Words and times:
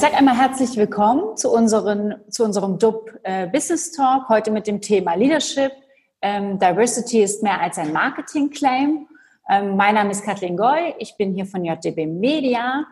sage 0.00 0.16
einmal 0.16 0.38
herzlich 0.38 0.78
willkommen 0.78 1.36
zu, 1.36 1.52
unseren, 1.52 2.14
zu 2.30 2.42
unserem 2.42 2.78
DUB 2.78 3.18
äh, 3.22 3.46
Business 3.48 3.92
Talk, 3.92 4.30
heute 4.30 4.50
mit 4.50 4.66
dem 4.66 4.80
Thema 4.80 5.12
Leadership. 5.12 5.72
Ähm, 6.22 6.58
Diversity 6.58 7.22
ist 7.22 7.42
mehr 7.42 7.60
als 7.60 7.76
ein 7.76 7.92
Marketing-Claim. 7.92 9.06
Ähm, 9.50 9.76
mein 9.76 9.96
Name 9.96 10.12
ist 10.12 10.24
Kathleen 10.24 10.56
Goy, 10.56 10.94
ich 10.98 11.18
bin 11.18 11.34
hier 11.34 11.44
von 11.44 11.66
JDB 11.66 12.06
Media 12.06 12.86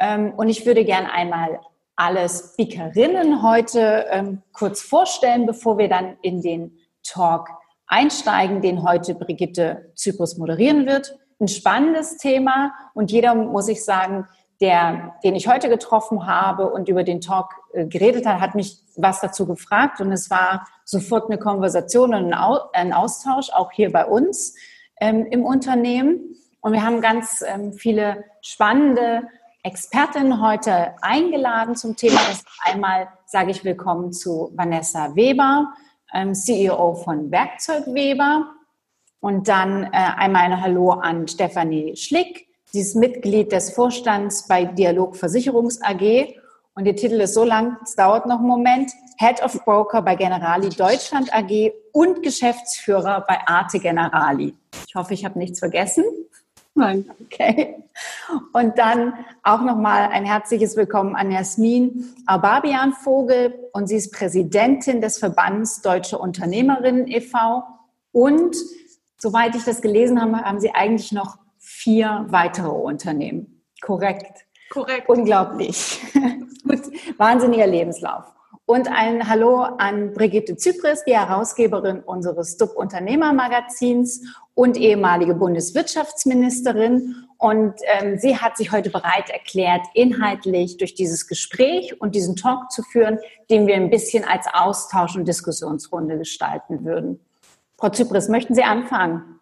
ähm, 0.00 0.32
und 0.38 0.48
ich 0.48 0.64
würde 0.64 0.86
gerne 0.86 1.12
einmal 1.12 1.60
alle 1.96 2.26
Speakerinnen 2.30 3.42
heute 3.42 4.06
ähm, 4.08 4.40
kurz 4.54 4.80
vorstellen, 4.80 5.44
bevor 5.44 5.76
wir 5.76 5.90
dann 5.90 6.16
in 6.22 6.40
den 6.40 6.78
Talk 7.02 7.50
einsteigen, 7.88 8.62
den 8.62 8.82
heute 8.82 9.14
Brigitte 9.14 9.92
Zyprus 9.96 10.38
moderieren 10.38 10.86
wird. 10.86 11.14
Ein 11.40 11.48
spannendes 11.48 12.16
Thema 12.16 12.72
und 12.94 13.10
jeder, 13.10 13.34
muss 13.34 13.68
ich 13.68 13.84
sagen, 13.84 14.26
der, 14.60 15.14
den 15.24 15.34
ich 15.34 15.48
heute 15.48 15.68
getroffen 15.68 16.26
habe 16.26 16.70
und 16.70 16.88
über 16.88 17.02
den 17.02 17.20
Talk 17.20 17.54
äh, 17.72 17.86
geredet 17.86 18.26
hat, 18.26 18.40
hat 18.40 18.54
mich 18.54 18.78
was 18.96 19.20
dazu 19.20 19.46
gefragt 19.46 20.00
und 20.00 20.12
es 20.12 20.30
war 20.30 20.66
sofort 20.84 21.30
eine 21.30 21.38
Konversation 21.38 22.14
und 22.14 22.32
ein 22.32 22.92
Austausch, 22.92 23.50
auch 23.50 23.72
hier 23.72 23.90
bei 23.90 24.06
uns 24.06 24.54
ähm, 25.00 25.26
im 25.26 25.44
Unternehmen. 25.44 26.36
Und 26.60 26.72
wir 26.72 26.84
haben 26.84 27.00
ganz 27.00 27.42
ähm, 27.46 27.72
viele 27.72 28.24
spannende 28.40 29.24
Expertinnen 29.62 30.40
heute 30.40 30.94
eingeladen 31.02 31.74
zum 31.74 31.96
Thema. 31.96 32.20
Das 32.28 32.44
einmal 32.62 33.08
sage 33.26 33.50
ich 33.50 33.64
willkommen 33.64 34.12
zu 34.12 34.52
Vanessa 34.54 35.16
Weber, 35.16 35.72
ähm, 36.12 36.34
CEO 36.34 36.94
von 36.94 37.30
Werkzeug 37.30 37.86
Weber. 37.86 38.46
Und 39.20 39.48
dann 39.48 39.84
äh, 39.84 39.88
einmal 39.92 40.42
ein 40.42 40.60
Hallo 40.60 40.90
an 40.90 41.26
Stefanie 41.26 41.96
Schlick. 41.96 42.43
Sie 42.74 42.80
ist 42.80 42.96
Mitglied 42.96 43.52
des 43.52 43.70
Vorstands 43.70 44.48
bei 44.48 44.64
Dialog 44.64 45.14
Versicherungs 45.14 45.80
AG. 45.80 46.34
Und 46.74 46.86
der 46.86 46.96
Titel 46.96 47.20
ist 47.20 47.34
so 47.34 47.44
lang, 47.44 47.76
es 47.84 47.94
dauert 47.94 48.26
noch 48.26 48.40
einen 48.40 48.48
Moment. 48.48 48.90
Head 49.16 49.40
of 49.44 49.64
Broker 49.64 50.02
bei 50.02 50.16
Generali 50.16 50.70
Deutschland 50.70 51.32
AG 51.32 51.70
und 51.92 52.24
Geschäftsführer 52.24 53.24
bei 53.28 53.38
Arte 53.46 53.78
Generali. 53.78 54.56
Ich 54.88 54.96
hoffe, 54.96 55.14
ich 55.14 55.24
habe 55.24 55.38
nichts 55.38 55.60
vergessen. 55.60 56.02
Nein. 56.74 57.08
Okay. 57.24 57.76
Und 58.52 58.76
dann 58.76 59.24
auch 59.44 59.60
nochmal 59.60 60.08
ein 60.08 60.24
herzliches 60.24 60.76
Willkommen 60.76 61.14
an 61.14 61.30
Jasmin 61.30 62.12
Ababian-Vogel. 62.26 63.54
Und 63.72 63.86
sie 63.86 63.94
ist 63.94 64.12
Präsidentin 64.12 65.00
des 65.00 65.18
Verbands 65.18 65.80
Deutsche 65.80 66.18
Unternehmerinnen 66.18 67.06
e.V. 67.06 67.62
Und 68.10 68.56
soweit 69.16 69.54
ich 69.54 69.62
das 69.62 69.80
gelesen 69.80 70.20
habe, 70.20 70.38
haben 70.38 70.58
sie 70.58 70.74
eigentlich 70.74 71.12
noch 71.12 71.43
vier 71.84 72.24
weitere 72.30 72.68
Unternehmen. 72.68 73.62
Korrekt. 73.82 74.46
Korrekt. 74.70 75.06
Unglaublich. 75.08 76.00
Wahnsinniger 77.18 77.66
Lebenslauf. 77.66 78.24
Und 78.64 78.88
ein 78.88 79.28
Hallo 79.28 79.60
an 79.60 80.14
Brigitte 80.14 80.56
Zypris, 80.56 81.04
die 81.06 81.14
Herausgeberin 81.14 82.00
unseres 82.00 82.56
DUB 82.56 82.74
Unternehmermagazins 82.74 84.22
und 84.54 84.78
ehemalige 84.78 85.34
Bundeswirtschaftsministerin. 85.34 87.16
Und 87.36 87.74
ähm, 87.82 88.18
sie 88.18 88.38
hat 88.38 88.56
sich 88.56 88.72
heute 88.72 88.88
bereit 88.88 89.28
erklärt, 89.28 89.82
inhaltlich 89.92 90.78
durch 90.78 90.94
dieses 90.94 91.26
Gespräch 91.26 92.00
und 92.00 92.14
diesen 92.14 92.36
Talk 92.36 92.72
zu 92.72 92.82
führen, 92.82 93.18
den 93.50 93.66
wir 93.66 93.74
ein 93.74 93.90
bisschen 93.90 94.24
als 94.24 94.46
Austausch- 94.46 95.16
und 95.16 95.28
Diskussionsrunde 95.28 96.16
gestalten 96.16 96.86
würden. 96.86 97.20
Frau 97.76 97.90
Zypris, 97.90 98.30
möchten 98.30 98.54
Sie 98.54 98.62
anfangen? 98.62 99.33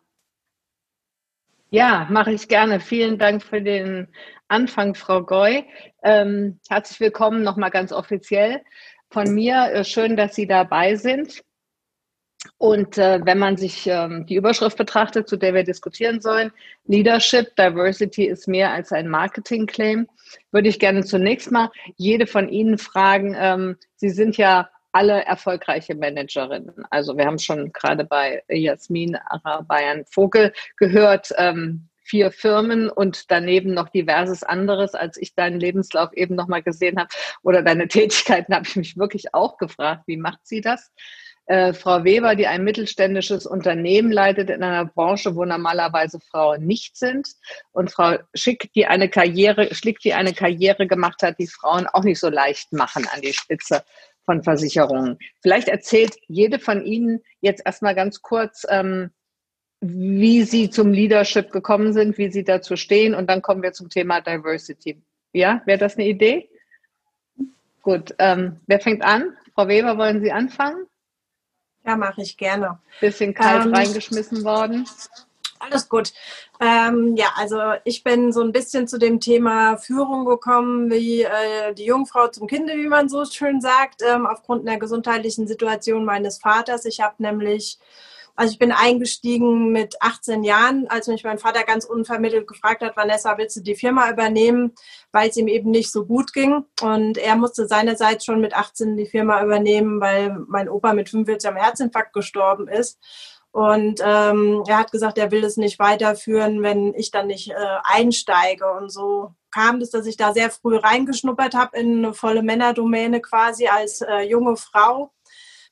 Ja, 1.74 2.06
mache 2.10 2.32
ich 2.32 2.48
gerne. 2.48 2.80
Vielen 2.80 3.16
Dank 3.16 3.42
für 3.42 3.62
den 3.62 4.08
Anfang, 4.46 4.94
Frau 4.94 5.22
Goy. 5.22 5.64
Ähm, 6.02 6.60
herzlich 6.68 7.00
willkommen 7.00 7.42
nochmal 7.42 7.70
ganz 7.70 7.92
offiziell 7.92 8.60
von 9.08 9.32
mir. 9.32 9.72
Äh, 9.72 9.82
schön, 9.82 10.14
dass 10.14 10.34
Sie 10.34 10.46
dabei 10.46 10.96
sind. 10.96 11.42
Und 12.58 12.98
äh, 12.98 13.20
wenn 13.24 13.38
man 13.38 13.56
sich 13.56 13.86
ähm, 13.86 14.26
die 14.26 14.34
Überschrift 14.34 14.76
betrachtet, 14.76 15.30
zu 15.30 15.38
der 15.38 15.54
wir 15.54 15.64
diskutieren 15.64 16.20
sollen, 16.20 16.52
Leadership, 16.84 17.56
Diversity 17.56 18.26
ist 18.26 18.48
mehr 18.48 18.70
als 18.70 18.92
ein 18.92 19.08
Marketing-Claim, 19.08 20.08
würde 20.50 20.68
ich 20.68 20.78
gerne 20.78 21.04
zunächst 21.04 21.50
mal 21.50 21.70
jede 21.96 22.26
von 22.26 22.50
Ihnen 22.50 22.76
fragen. 22.76 23.34
Ähm, 23.34 23.78
Sie 23.96 24.10
sind 24.10 24.36
ja 24.36 24.68
alle 24.92 25.24
erfolgreiche 25.24 25.94
Managerinnen. 25.94 26.84
Also 26.90 27.16
wir 27.16 27.26
haben 27.26 27.38
schon 27.38 27.72
gerade 27.72 28.04
bei 28.04 28.42
Jasmin 28.48 29.16
Arabayan 29.16 30.04
Vogel 30.06 30.52
gehört, 30.76 31.32
ähm, 31.36 31.88
vier 32.04 32.30
Firmen 32.30 32.90
und 32.90 33.30
daneben 33.30 33.74
noch 33.74 33.88
diverses 33.88 34.42
anderes. 34.42 34.94
Als 34.94 35.16
ich 35.16 35.34
deinen 35.34 35.58
Lebenslauf 35.58 36.12
eben 36.12 36.34
nochmal 36.34 36.62
gesehen 36.62 36.98
habe 36.98 37.08
oder 37.42 37.62
deine 37.62 37.88
Tätigkeiten, 37.88 38.54
habe 38.54 38.66
ich 38.66 38.76
mich 38.76 38.96
wirklich 38.96 39.34
auch 39.34 39.56
gefragt, 39.56 40.02
wie 40.06 40.18
macht 40.18 40.40
sie 40.42 40.60
das? 40.60 40.92
Äh, 41.46 41.72
Frau 41.72 42.04
Weber, 42.04 42.36
die 42.36 42.46
ein 42.46 42.62
mittelständisches 42.62 43.46
Unternehmen 43.46 44.12
leitet 44.12 44.48
in 44.48 44.62
einer 44.62 44.84
Branche, 44.84 45.34
wo 45.34 45.44
normalerweise 45.44 46.20
Frauen 46.20 46.66
nicht 46.66 46.96
sind. 46.96 47.28
Und 47.72 47.90
Frau 47.90 48.18
Schick, 48.34 48.70
die 48.74 48.86
eine 48.86 49.08
Karriere, 49.08 49.74
Schlick, 49.74 49.98
die 50.00 50.14
eine 50.14 50.34
Karriere 50.34 50.86
gemacht 50.86 51.22
hat, 51.22 51.38
die 51.40 51.48
Frauen 51.48 51.86
auch 51.88 52.04
nicht 52.04 52.20
so 52.20 52.28
leicht 52.28 52.72
machen 52.72 53.08
an 53.12 53.22
die 53.22 53.32
Spitze 53.32 53.84
von 54.24 54.42
Versicherungen. 54.42 55.18
Vielleicht 55.40 55.68
erzählt 55.68 56.16
jede 56.28 56.58
von 56.58 56.84
Ihnen 56.84 57.22
jetzt 57.40 57.62
erstmal 57.64 57.94
ganz 57.94 58.22
kurz, 58.22 58.66
ähm, 58.68 59.10
wie 59.80 60.44
Sie 60.44 60.70
zum 60.70 60.92
Leadership 60.92 61.50
gekommen 61.50 61.92
sind, 61.92 62.18
wie 62.18 62.30
Sie 62.30 62.44
dazu 62.44 62.76
stehen 62.76 63.14
und 63.14 63.28
dann 63.28 63.42
kommen 63.42 63.62
wir 63.62 63.72
zum 63.72 63.88
Thema 63.88 64.20
Diversity. 64.20 65.02
Ja, 65.32 65.62
wäre 65.66 65.78
das 65.78 65.96
eine 65.96 66.06
Idee? 66.06 66.48
Gut, 67.82 68.14
ähm, 68.18 68.60
wer 68.66 68.78
fängt 68.78 69.02
an? 69.02 69.36
Frau 69.54 69.66
Weber, 69.66 69.98
wollen 69.98 70.20
Sie 70.22 70.30
anfangen? 70.30 70.86
Ja, 71.84 71.96
mache 71.96 72.22
ich 72.22 72.36
gerne. 72.36 72.78
Bisschen 73.00 73.34
kalt 73.34 73.66
ähm, 73.66 73.74
reingeschmissen 73.74 74.44
worden. 74.44 74.86
Alles 75.62 75.88
gut. 75.88 76.12
Ähm, 76.60 77.14
ja, 77.16 77.26
also 77.36 77.56
ich 77.84 78.02
bin 78.02 78.32
so 78.32 78.42
ein 78.42 78.50
bisschen 78.50 78.88
zu 78.88 78.98
dem 78.98 79.20
Thema 79.20 79.76
Führung 79.76 80.24
gekommen, 80.24 80.90
wie 80.90 81.22
äh, 81.22 81.72
die 81.74 81.84
Jungfrau 81.84 82.28
zum 82.28 82.48
Kinde, 82.48 82.74
wie 82.74 82.88
man 82.88 83.08
so 83.08 83.24
schön 83.24 83.60
sagt, 83.60 84.02
ähm, 84.02 84.26
aufgrund 84.26 84.66
der 84.66 84.78
gesundheitlichen 84.78 85.46
Situation 85.46 86.04
meines 86.04 86.38
Vaters. 86.38 86.84
Ich 86.84 87.00
habe 87.00 87.14
nämlich 87.18 87.78
also 88.34 88.52
ich 88.52 88.58
bin 88.58 88.72
eingestiegen 88.72 89.72
mit 89.72 90.00
18 90.00 90.42
Jahren, 90.42 90.86
als 90.88 91.06
mich 91.06 91.22
mein 91.22 91.38
Vater 91.38 91.64
ganz 91.64 91.84
unvermittelt 91.84 92.46
gefragt 92.46 92.80
hat, 92.80 92.96
Vanessa, 92.96 93.36
willst 93.36 93.56
du 93.56 93.60
die 93.60 93.74
Firma 93.74 94.10
übernehmen, 94.10 94.72
weil 95.12 95.28
es 95.28 95.36
ihm 95.36 95.48
eben 95.48 95.70
nicht 95.70 95.92
so 95.92 96.06
gut 96.06 96.32
ging. 96.32 96.64
Und 96.80 97.18
er 97.18 97.36
musste 97.36 97.68
seinerseits 97.68 98.24
schon 98.24 98.40
mit 98.40 98.54
18 98.54 98.96
die 98.96 99.06
Firma 99.06 99.42
übernehmen, 99.44 100.00
weil 100.00 100.38
mein 100.48 100.70
Opa 100.70 100.94
mit 100.94 101.10
45 101.10 101.50
am 101.50 101.56
Herzinfarkt 101.56 102.14
gestorben 102.14 102.68
ist. 102.68 102.98
Und 103.52 104.00
ähm, 104.02 104.64
er 104.66 104.78
hat 104.78 104.92
gesagt, 104.92 105.18
er 105.18 105.30
will 105.30 105.44
es 105.44 105.58
nicht 105.58 105.78
weiterführen, 105.78 106.62
wenn 106.62 106.94
ich 106.94 107.10
dann 107.10 107.26
nicht 107.26 107.50
äh, 107.50 107.54
einsteige. 107.84 108.64
Und 108.72 108.90
so 108.90 109.34
kam 109.50 109.80
es, 109.82 109.90
dass 109.90 110.06
ich 110.06 110.16
da 110.16 110.32
sehr 110.32 110.50
früh 110.50 110.76
reingeschnuppert 110.76 111.54
habe 111.54 111.76
in 111.76 111.98
eine 111.98 112.14
volle 112.14 112.42
Männerdomäne 112.42 113.20
quasi 113.20 113.68
als 113.68 114.00
äh, 114.00 114.22
junge 114.22 114.56
Frau 114.56 115.12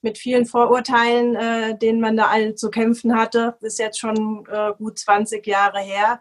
mit 0.03 0.19
vielen 0.19 0.45
Vorurteilen, 0.45 1.35
äh, 1.35 1.79
denen 1.79 2.01
man 2.01 2.19
da 2.19 2.27
alle 2.27 2.55
zu 2.55 2.71
kämpfen 2.71 3.17
hatte. 3.19 3.57
Das 3.61 3.73
ist 3.73 3.79
jetzt 3.79 3.99
schon 3.99 4.47
äh, 4.51 4.73
gut 4.77 4.99
20 4.99 5.47
Jahre 5.47 5.81
her. 5.81 6.21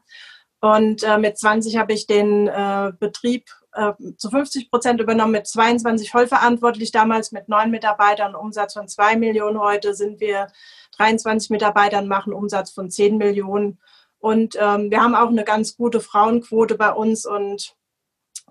Und 0.61 1.03
äh, 1.03 1.17
mit 1.17 1.37
20 1.37 1.77
habe 1.77 1.93
ich 1.93 2.07
den 2.07 2.47
äh, 2.47 2.91
Betrieb 2.99 3.49
äh, 3.73 3.93
zu 4.17 4.29
50 4.29 4.69
Prozent 4.69 4.99
übernommen, 4.99 5.31
mit 5.31 5.47
22 5.47 6.11
vollverantwortlich, 6.11 6.91
damals 6.91 7.31
mit 7.31 7.47
neun 7.47 7.71
Mitarbeitern, 7.71 8.35
Umsatz 8.35 8.73
von 8.73 8.87
zwei 8.87 9.15
Millionen. 9.15 9.59
Heute 9.59 9.93
sind 9.93 10.19
wir 10.19 10.47
23 10.99 11.49
Mitarbeitern, 11.49 12.07
machen 12.07 12.33
Umsatz 12.33 12.71
von 12.71 12.91
10 12.91 13.17
Millionen. 13.17 13.79
Und 14.19 14.55
ähm, 14.59 14.91
wir 14.91 15.01
haben 15.01 15.15
auch 15.15 15.29
eine 15.29 15.45
ganz 15.45 15.77
gute 15.77 16.01
Frauenquote 16.01 16.75
bei 16.75 16.91
uns 16.91 17.25
und 17.25 17.75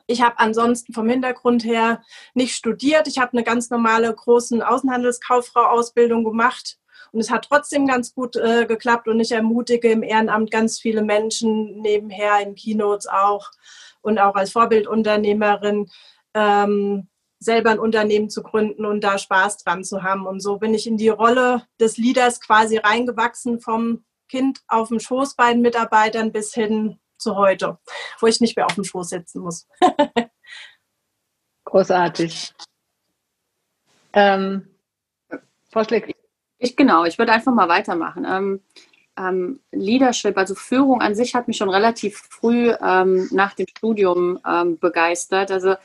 ich 0.07 0.23
habe 0.23 0.39
ansonsten 0.39 0.95
vom 0.95 1.09
Hintergrund 1.09 1.65
her 1.65 2.03
nicht 2.33 2.55
studiert. 2.55 3.07
Ich 3.07 3.19
habe 3.19 3.33
eine 3.33 3.45
ganz 3.45 3.69
normale 3.69 4.13
großen 4.13 4.63
Außenhandelskauffrau-Ausbildung 4.63 6.25
gemacht. 6.25 6.79
Und 7.13 7.21
es 7.21 7.31
hat 7.31 7.47
trotzdem 7.47 7.87
ganz 7.87 8.15
gut 8.15 8.37
äh, 8.37 8.65
geklappt 8.67 9.09
und 9.09 9.21
ich 9.21 9.33
ermutige 9.33 9.91
im 9.91 10.03
Ehrenamt 10.03 10.51
ganz 10.51 10.81
viele 10.81 11.03
Menschen 11.03 11.81
nebenher 11.81 12.41
in 12.41 12.55
Keynotes 12.55 13.07
auch 13.07 13.51
und 14.01 14.19
auch 14.19 14.35
als 14.35 14.53
Vorbildunternehmerin 14.53 15.91
ähm, 16.35 17.09
selber 17.39 17.71
ein 17.71 17.79
Unternehmen 17.79 18.31
zu 18.31 18.43
gründen 18.43 18.85
und 18.85 19.03
da 19.03 19.19
Spaß 19.19 19.59
dran 19.59 19.85
zu 19.85 20.03
haben. 20.03 20.27
Und 20.27 20.41
so 20.41 20.59
bin 20.59 20.75
ich 20.75 20.87
in 20.87 20.97
die 20.97 21.09
Rolle 21.09 21.67
des 21.81 21.97
Leaders 21.97 22.41
quasi 22.41 22.79
reingewachsen 22.79 23.61
vom 23.61 24.05
Kind 24.29 24.61
auf 24.69 24.89
dem 24.89 25.01
Schoß 25.01 25.35
bei 25.37 25.53
den 25.53 25.63
Mitarbeitern 25.63 26.33
bis 26.33 26.53
hin 26.53 26.99
zu 27.17 27.37
heute, 27.37 27.79
wo 28.21 28.27
ich 28.27 28.41
nicht 28.41 28.57
mehr 28.57 28.67
auf 28.67 28.75
dem 28.75 28.85
Schoß 28.85 29.09
sitzen 29.11 29.41
muss. 29.41 29.67
Großartig. 31.65 32.55
Ähm, 34.13 34.69
Vorschlag. 35.71 36.03
Ich 36.59 36.77
genau, 36.77 37.05
ich 37.05 37.19
würde 37.19 37.33
einfach 37.33 37.53
mal 37.53 37.69
weitermachen. 37.69 38.27
Ähm, 38.29 38.61
ähm, 39.19 39.61
Leadership, 39.73 40.37
also 40.37 40.55
Führung 40.55 41.03
an 41.03 41.15
sich 41.15 41.35
hat 41.35 41.49
mich 41.49 41.57
schon 41.57 41.69
relativ 41.69 42.19
früh 42.31 42.73
ähm, 42.81 43.29
nach 43.33 43.55
dem 43.55 43.67
Studium 43.69 44.39
ähm, 44.47 44.79
begeistert. 44.79 45.51
Also 45.51 45.77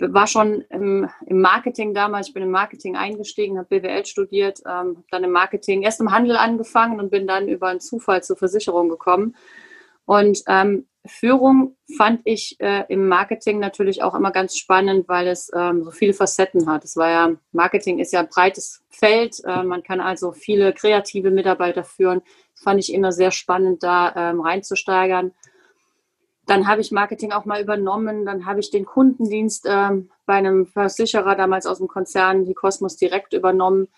war 0.00 0.26
schon 0.26 0.62
im, 0.70 1.08
im, 1.26 1.40
Marketing 1.40 1.94
damals, 1.94 2.28
ich 2.28 2.34
bin 2.34 2.42
im 2.42 2.50
Marketing 2.50 2.96
eingestiegen, 2.96 3.58
habe 3.58 3.80
BWL 3.80 4.06
studiert, 4.06 4.60
ähm, 4.64 4.96
habe 4.96 5.04
dann 5.10 5.24
im 5.24 5.32
Marketing 5.32 5.82
erst 5.82 6.00
im 6.00 6.12
Handel 6.12 6.36
angefangen 6.36 7.00
und 7.00 7.10
bin 7.10 7.26
dann 7.26 7.48
über 7.48 7.68
einen 7.68 7.80
Zufall 7.80 8.22
zur 8.22 8.36
Versicherung 8.36 8.88
gekommen. 8.88 9.34
Und 10.04 10.42
ähm, 10.46 10.86
Führung 11.06 11.76
fand 11.96 12.20
ich 12.24 12.56
äh, 12.60 12.84
im 12.88 13.08
Marketing 13.08 13.58
natürlich 13.58 14.02
auch 14.02 14.14
immer 14.14 14.30
ganz 14.30 14.56
spannend, 14.56 15.08
weil 15.08 15.26
es 15.26 15.50
ähm, 15.54 15.84
so 15.84 15.90
viele 15.90 16.14
Facetten 16.14 16.68
hat. 16.70 16.84
Es 16.84 16.96
war 16.96 17.10
ja, 17.10 17.32
Marketing 17.52 17.98
ist 17.98 18.12
ja 18.12 18.20
ein 18.20 18.28
breites 18.28 18.82
Feld, 18.88 19.42
äh, 19.44 19.62
man 19.62 19.82
kann 19.82 20.00
also 20.00 20.32
viele 20.32 20.72
kreative 20.72 21.30
Mitarbeiter 21.30 21.84
führen. 21.84 22.22
Das 22.54 22.62
fand 22.62 22.80
ich 22.80 22.92
immer 22.92 23.12
sehr 23.12 23.30
spannend, 23.30 23.82
da 23.82 24.14
ähm, 24.16 24.40
reinzusteigern. 24.40 25.32
Dann 26.48 26.66
habe 26.66 26.80
ich 26.80 26.92
Marketing 26.92 27.30
auch 27.32 27.44
mal 27.44 27.60
übernommen. 27.60 28.24
Dann 28.24 28.46
habe 28.46 28.60
ich 28.60 28.70
den 28.70 28.86
Kundendienst 28.86 29.66
ähm, 29.68 30.10
bei 30.24 30.34
einem 30.34 30.66
Versicherer 30.66 31.36
damals 31.36 31.66
aus 31.66 31.76
dem 31.78 31.88
Konzern, 31.88 32.46
die 32.46 32.54
Cosmos, 32.54 32.96
direkt 32.96 33.34
übernommen. 33.34 33.88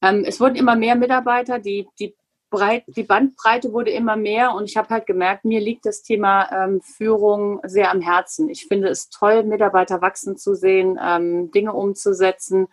Ähm, 0.00 0.24
es 0.24 0.40
wurden 0.40 0.54
immer 0.54 0.76
mehr 0.76 0.94
Mitarbeiter, 0.94 1.58
die, 1.58 1.88
die, 1.98 2.14
Breit, 2.50 2.84
die 2.86 3.02
Bandbreite 3.02 3.72
wurde 3.72 3.90
immer 3.90 4.16
mehr 4.16 4.54
und 4.54 4.64
ich 4.64 4.76
habe 4.76 4.88
halt 4.88 5.06
gemerkt, 5.06 5.44
mir 5.44 5.60
liegt 5.60 5.84
das 5.84 6.02
Thema 6.02 6.48
ähm, 6.52 6.80
Führung 6.80 7.60
sehr 7.64 7.90
am 7.90 8.00
Herzen. 8.00 8.48
Ich 8.48 8.66
finde 8.66 8.88
es 8.88 9.10
toll, 9.10 9.42
Mitarbeiter 9.42 10.00
wachsen 10.00 10.36
zu 10.36 10.54
sehen, 10.54 10.98
ähm, 11.02 11.50
Dinge 11.50 11.72
umzusetzen. 11.72 12.68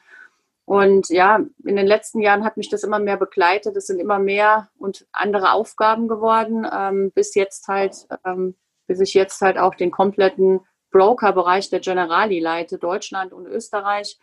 Und 0.66 1.10
ja, 1.10 1.42
in 1.63 1.75
den 1.75 1.88
letzten 1.88 2.22
Jahren 2.22 2.44
hat 2.44 2.57
mich 2.57 2.69
das 2.69 2.83
immer 2.83 3.00
mehr 3.00 3.18
begleitet. 3.18 3.75
Es 3.75 3.88
sind 3.88 4.00
immer 4.00 4.19
mehr 4.19 4.69
und 4.77 5.07
andere 5.12 5.51
Aufgaben 5.51 6.07
geworden, 6.07 6.66
ähm, 6.72 7.12
bis 7.13 7.36
jetzt 7.36 7.68
halt 7.68 8.07
ähm, 8.24 8.56
bis 8.87 8.99
ich 8.99 9.13
jetzt 9.13 9.41
halt 9.41 9.57
auch 9.57 9.75
den 9.75 9.91
kompletten 9.91 10.61
Broker-Bereich 10.91 11.69
der 11.69 11.81
Generali 11.81 12.39
leite, 12.39 12.77
Deutschland 12.77 13.33
und 13.33 13.47
Österreich 13.47 14.17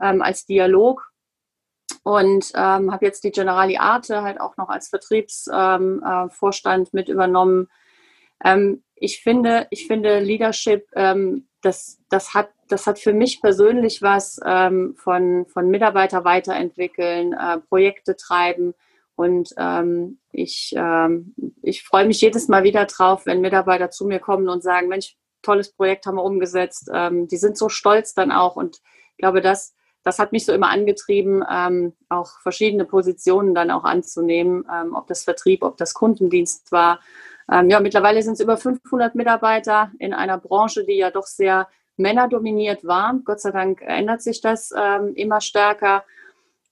ähm, 0.00 0.22
als 0.22 0.46
Dialog 0.46 1.12
und 2.02 2.50
ähm, 2.54 2.92
habe 2.92 3.04
jetzt 3.04 3.24
die 3.24 3.30
Generali 3.30 3.76
Arte 3.76 4.22
halt 4.22 4.40
auch 4.40 4.56
noch 4.56 4.68
als 4.68 4.88
Vertriebsvorstand 4.88 6.88
ähm, 6.88 6.90
äh, 6.92 6.96
mit 6.96 7.08
übernommen. 7.08 7.68
Ähm, 8.44 8.82
ich 8.94 9.22
finde, 9.22 9.66
ich 9.70 9.86
finde 9.86 10.20
Leadership, 10.20 10.86
ähm, 10.94 11.48
das, 11.60 11.98
das, 12.08 12.34
hat, 12.34 12.50
das 12.68 12.86
hat 12.86 12.98
für 12.98 13.12
mich 13.12 13.40
persönlich 13.40 14.00
was 14.00 14.40
von, 14.40 15.46
von 15.46 15.70
Mitarbeiter 15.70 16.24
weiterentwickeln, 16.24 17.32
äh, 17.32 17.58
Projekte 17.58 18.16
treiben. 18.16 18.74
Und 19.18 19.52
ähm, 19.58 20.20
ich, 20.30 20.72
ähm, 20.76 21.34
ich 21.60 21.82
freue 21.82 22.06
mich 22.06 22.20
jedes 22.20 22.46
Mal 22.46 22.62
wieder 22.62 22.84
drauf, 22.84 23.26
wenn 23.26 23.40
Mitarbeiter 23.40 23.90
zu 23.90 24.06
mir 24.06 24.20
kommen 24.20 24.48
und 24.48 24.62
sagen, 24.62 24.86
Mensch, 24.86 25.16
tolles 25.42 25.72
Projekt 25.72 26.06
haben 26.06 26.18
wir 26.18 26.22
umgesetzt. 26.22 26.88
Ähm, 26.94 27.26
die 27.26 27.36
sind 27.36 27.58
so 27.58 27.68
stolz 27.68 28.14
dann 28.14 28.30
auch. 28.30 28.54
Und 28.54 28.76
ich 28.76 29.18
glaube, 29.18 29.40
das, 29.40 29.74
das 30.04 30.20
hat 30.20 30.30
mich 30.30 30.46
so 30.46 30.52
immer 30.52 30.70
angetrieben, 30.70 31.42
ähm, 31.50 31.94
auch 32.08 32.38
verschiedene 32.42 32.84
Positionen 32.84 33.56
dann 33.56 33.72
auch 33.72 33.82
anzunehmen, 33.82 34.64
ähm, 34.72 34.94
ob 34.94 35.08
das 35.08 35.24
Vertrieb, 35.24 35.64
ob 35.64 35.76
das 35.78 35.94
Kundendienst 35.94 36.70
war. 36.70 37.00
Ähm, 37.50 37.70
ja, 37.70 37.80
mittlerweile 37.80 38.22
sind 38.22 38.34
es 38.34 38.40
über 38.40 38.56
500 38.56 39.16
Mitarbeiter 39.16 39.90
in 39.98 40.14
einer 40.14 40.38
Branche, 40.38 40.84
die 40.84 40.96
ja 40.96 41.10
doch 41.10 41.26
sehr 41.26 41.66
männerdominiert 41.96 42.84
war. 42.84 43.18
Gott 43.24 43.40
sei 43.40 43.50
Dank 43.50 43.82
ändert 43.82 44.22
sich 44.22 44.40
das 44.40 44.72
immer 45.16 45.40
stärker. 45.40 46.04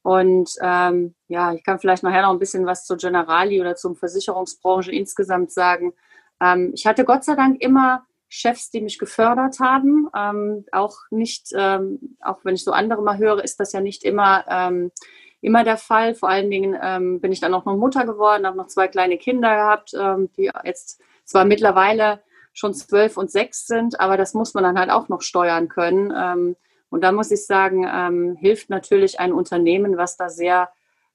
Und 0.07 0.51
ähm, 0.63 1.17
ja, 1.27 1.53
ich 1.53 1.65
kann 1.65 1.81
vielleicht 1.81 2.05
nachher 2.05 2.23
noch 2.23 2.31
ein 2.31 2.39
bisschen 2.39 2.65
was 2.65 2.85
zur 2.85 2.97
Generali 2.97 3.61
oder 3.61 3.75
zum 3.75 3.97
Versicherungsbranche 3.97 4.93
insgesamt 4.93 5.51
sagen. 5.51 5.95
Ähm, 6.41 6.71
ich 6.77 6.87
hatte 6.87 7.05
Gott 7.05 7.25
sei 7.25 7.35
Dank 7.35 7.61
immer 7.61 8.07
Chefs, 8.29 8.71
die 8.71 8.83
mich 8.83 9.01
gefördert 9.01 9.59
haben. 9.59 10.09
Ähm, 10.17 10.65
auch 10.71 10.95
nicht, 11.11 11.49
ähm, 11.57 12.17
auch 12.21 12.39
wenn 12.45 12.55
ich 12.55 12.63
so 12.63 12.71
andere 12.71 13.03
mal 13.03 13.19
höre, 13.19 13.43
ist 13.43 13.59
das 13.59 13.73
ja 13.73 13.81
nicht 13.81 14.05
immer, 14.05 14.45
ähm, 14.49 14.93
immer 15.41 15.65
der 15.65 15.77
Fall. 15.77 16.15
Vor 16.15 16.29
allen 16.29 16.53
Dingen 16.53 16.79
ähm, 16.81 17.21
bin 17.21 17.33
ich 17.33 17.41
dann 17.41 17.53
auch 17.53 17.65
noch 17.65 17.77
Mutter 17.77 18.07
geworden, 18.07 18.47
habe 18.47 18.57
noch 18.57 18.69
zwei 18.69 18.87
kleine 18.87 19.19
Kinder 19.19 19.57
gehabt, 19.57 19.93
die 20.37 20.53
jetzt 20.63 21.03
zwar 21.25 21.45
mittlerweile 21.45 22.23
schon 22.53 22.75
zwölf 22.75 23.17
und 23.17 23.33
sechs 23.33 23.67
sind, 23.67 23.99
aber 23.99 24.17
das 24.17 24.35
muss 24.35 24.55
man 24.55 24.63
dann 24.63 24.79
halt 24.79 24.91
auch 24.91 25.09
noch 25.09 25.23
steuern 25.23 25.69
können. 25.69 26.55
Und 26.91 27.03
da 27.03 27.13
muss 27.13 27.31
ich 27.31 27.45
sagen, 27.45 27.87
ähm, 27.93 28.37
hilft 28.37 28.71
natürlich 28.71 29.19
ein 29.21 29.33
Unternehmen, 29.33 29.97
was 29.97 30.17
da 30.17 30.29
sehr 30.29 30.71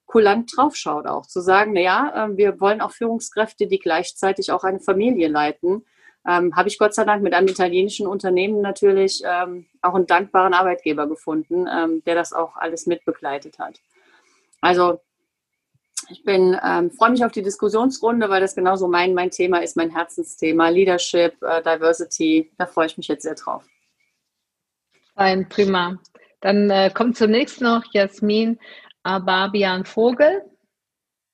kulant 0.05 0.51
draufschaut, 0.55 1.07
auch 1.07 1.25
zu 1.25 1.39
sagen, 1.39 1.73
naja, 1.73 2.27
äh, 2.27 2.37
wir 2.37 2.59
wollen 2.59 2.81
auch 2.81 2.91
Führungskräfte, 2.91 3.67
die 3.67 3.79
gleichzeitig 3.79 4.51
auch 4.51 4.63
eine 4.63 4.81
Familie 4.81 5.29
leiten. 5.29 5.85
Ähm, 6.27 6.55
Habe 6.55 6.67
ich 6.67 6.77
Gott 6.77 6.93
sei 6.93 7.05
Dank 7.05 7.23
mit 7.23 7.33
einem 7.33 7.47
italienischen 7.47 8.05
Unternehmen 8.05 8.61
natürlich 8.61 9.23
ähm, 9.25 9.65
auch 9.81 9.95
einen 9.95 10.07
dankbaren 10.07 10.53
Arbeitgeber 10.53 11.07
gefunden, 11.07 11.65
ähm, 11.67 12.03
der 12.05 12.15
das 12.15 12.33
auch 12.33 12.57
alles 12.57 12.85
mitbegleitet 12.85 13.57
hat. 13.57 13.79
Also 14.59 14.99
ich 16.09 16.23
bin 16.23 16.57
ähm, 16.63 16.91
freue 16.91 17.11
mich 17.11 17.23
auf 17.23 17.31
die 17.31 17.41
Diskussionsrunde, 17.41 18.29
weil 18.29 18.41
das 18.41 18.53
genauso 18.53 18.87
mein 18.87 19.13
mein 19.13 19.31
Thema 19.31 19.63
ist, 19.63 19.77
mein 19.77 19.89
Herzensthema 19.89 20.69
Leadership, 20.69 21.41
äh, 21.41 21.61
Diversity. 21.63 22.51
Da 22.57 22.65
freue 22.65 22.87
ich 22.87 22.97
mich 22.97 23.07
jetzt 23.07 23.23
sehr 23.23 23.35
drauf. 23.35 23.63
Fein, 25.15 25.47
prima. 25.49 25.99
Dann 26.39 26.69
äh, 26.69 26.91
kommt 26.93 27.17
zunächst 27.17 27.61
noch 27.61 27.83
Jasmin 27.91 28.59
Ababian 29.03 29.85
Vogel. 29.85 30.43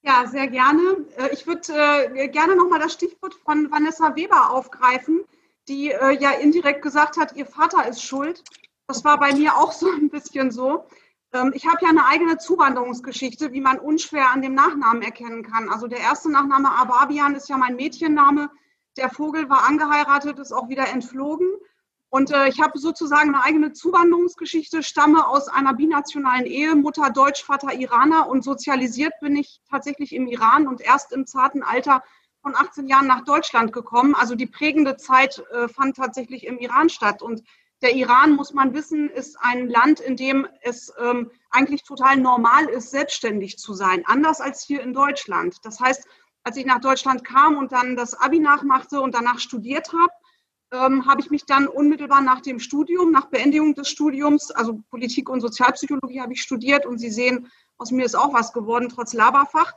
Ja, 0.02 0.26
sehr 0.26 0.48
gerne. 0.48 1.06
Äh, 1.18 1.34
ich 1.34 1.48
würde 1.48 1.74
äh, 2.16 2.28
gerne 2.30 2.56
nochmal 2.56 2.80
das 2.80 2.94
Stichwort 2.94 3.34
von 3.34 3.72
Vanessa 3.72 4.16
Weber 4.16 4.52
aufgreifen, 4.52 5.24
die 5.68 5.92
äh, 5.92 6.18
ja 6.20 6.32
indirekt 6.32 6.82
gesagt 6.82 7.18
hat, 7.18 7.36
ihr 7.36 7.46
Vater 7.46 7.88
ist 7.88 8.02
schuld. 8.02 8.44
Das 8.88 9.04
war 9.04 9.20
bei 9.20 9.34
mir 9.34 9.58
auch 9.58 9.72
so 9.74 9.90
ein 9.92 10.10
bisschen 10.10 10.52
so. 10.52 10.86
Ähm, 11.34 11.52
ich 11.54 11.68
habe 11.68 11.80
ja 11.82 11.90
eine 11.90 12.06
eigene 12.06 12.38
Zuwanderungsgeschichte, 12.38 13.52
wie 13.52 13.62
man 13.62 13.80
unschwer 13.80 14.32
an 14.32 14.42
dem 14.42 14.54
Nachnamen 14.54 15.02
erkennen 15.02 15.44
kann. 15.44 15.70
Also 15.70 15.88
der 15.88 16.00
erste 16.00 16.32
Nachname 16.32 16.72
Ababian 16.72 17.36
ist 17.36 17.50
ja 17.50 17.58
mein 17.58 17.76
Mädchenname. 17.76 18.50
Der 18.98 19.10
Vogel 19.10 19.50
war 19.50 19.68
angeheiratet, 19.68 20.40
ist 20.40 20.54
auch 20.54 20.70
wieder 20.70 20.88
entflogen. 20.88 21.48
Und 22.10 22.32
äh, 22.32 22.48
ich 22.48 22.62
habe 22.62 22.80
sozusagen 22.80 23.36
eine 23.36 23.44
eigene 23.44 23.74
Zuwanderungsgeschichte, 23.74 24.82
stamme 24.82 25.28
aus 25.28 25.50
einer 25.50 25.74
binationalen 25.74 26.46
Ehe, 26.46 26.76
Mutter 26.76 27.10
Deutsch, 27.10 27.44
Vater 27.44 27.74
Iraner 27.74 28.30
und 28.30 28.44
sozialisiert 28.44 29.14
bin 29.20 29.36
ich 29.36 29.60
tatsächlich 29.70 30.14
im 30.16 30.28
Iran 30.28 30.68
und 30.68 30.80
erst 30.80 31.12
im 31.12 31.26
zarten 31.26 31.64
Alter 31.64 32.04
von 32.42 32.56
18 32.56 32.88
Jahren 32.88 33.08
nach 33.08 33.26
Deutschland 33.26 33.74
gekommen. 33.74 34.16
Also 34.16 34.36
die 34.36 34.46
prägende 34.46 34.96
Zeit 34.96 35.44
äh, 35.52 35.68
fand 35.68 35.98
tatsächlich 35.98 36.46
im 36.46 36.60
Iran 36.60 36.90
statt. 36.90 37.22
Und 37.22 37.44
der 37.82 37.94
Iran, 37.94 38.36
muss 38.36 38.54
man 38.54 38.74
wissen, 38.74 39.10
ist 39.10 39.38
ein 39.42 39.68
Land, 39.68 40.00
in 40.00 40.16
dem 40.16 40.48
es 40.62 40.94
ähm, 41.00 41.30
eigentlich 41.50 41.84
total 41.84 42.18
normal 42.18 42.66
ist, 42.66 42.92
selbstständig 42.92 43.58
zu 43.58 43.74
sein, 43.74 44.04
anders 44.06 44.40
als 44.40 44.64
hier 44.64 44.82
in 44.82 44.94
Deutschland. 44.94 45.58
Das 45.64 45.80
heißt, 45.80 46.08
als 46.44 46.56
ich 46.56 46.66
nach 46.66 46.80
Deutschland 46.80 47.26
kam 47.26 47.58
und 47.58 47.74
dann 47.74 47.98
das 47.98 48.14
Abi 48.14 48.40
nachmachte 48.40 49.02
und 49.02 49.14
danach 49.14 49.40
studiert 49.40 49.92
habe, 49.92 50.14
ähm, 50.72 51.06
habe 51.06 51.22
ich 51.22 51.30
mich 51.30 51.46
dann 51.46 51.68
unmittelbar 51.68 52.22
nach 52.22 52.42
dem 52.42 52.60
Studium, 52.60 53.12
nach 53.12 53.28
Beendigung 53.28 53.74
des 53.74 53.90
Studiums, 53.90 54.52
also 54.52 54.82
Politik 54.90 55.30
und 55.30 55.42
Sozialpsychologie 55.42 56.22
habe 56.22 56.34
ich 56.34 56.42
studiert 56.42 56.86
und 56.86 56.98
Sie 56.98 57.10
sehen, 57.10 57.50
aus 57.78 57.92
mir 57.92 58.06
ist 58.06 58.16
auch 58.16 58.34
was 58.34 58.54
geworden, 58.54 58.90
trotz 58.90 59.14
Laberfach, 59.14 59.74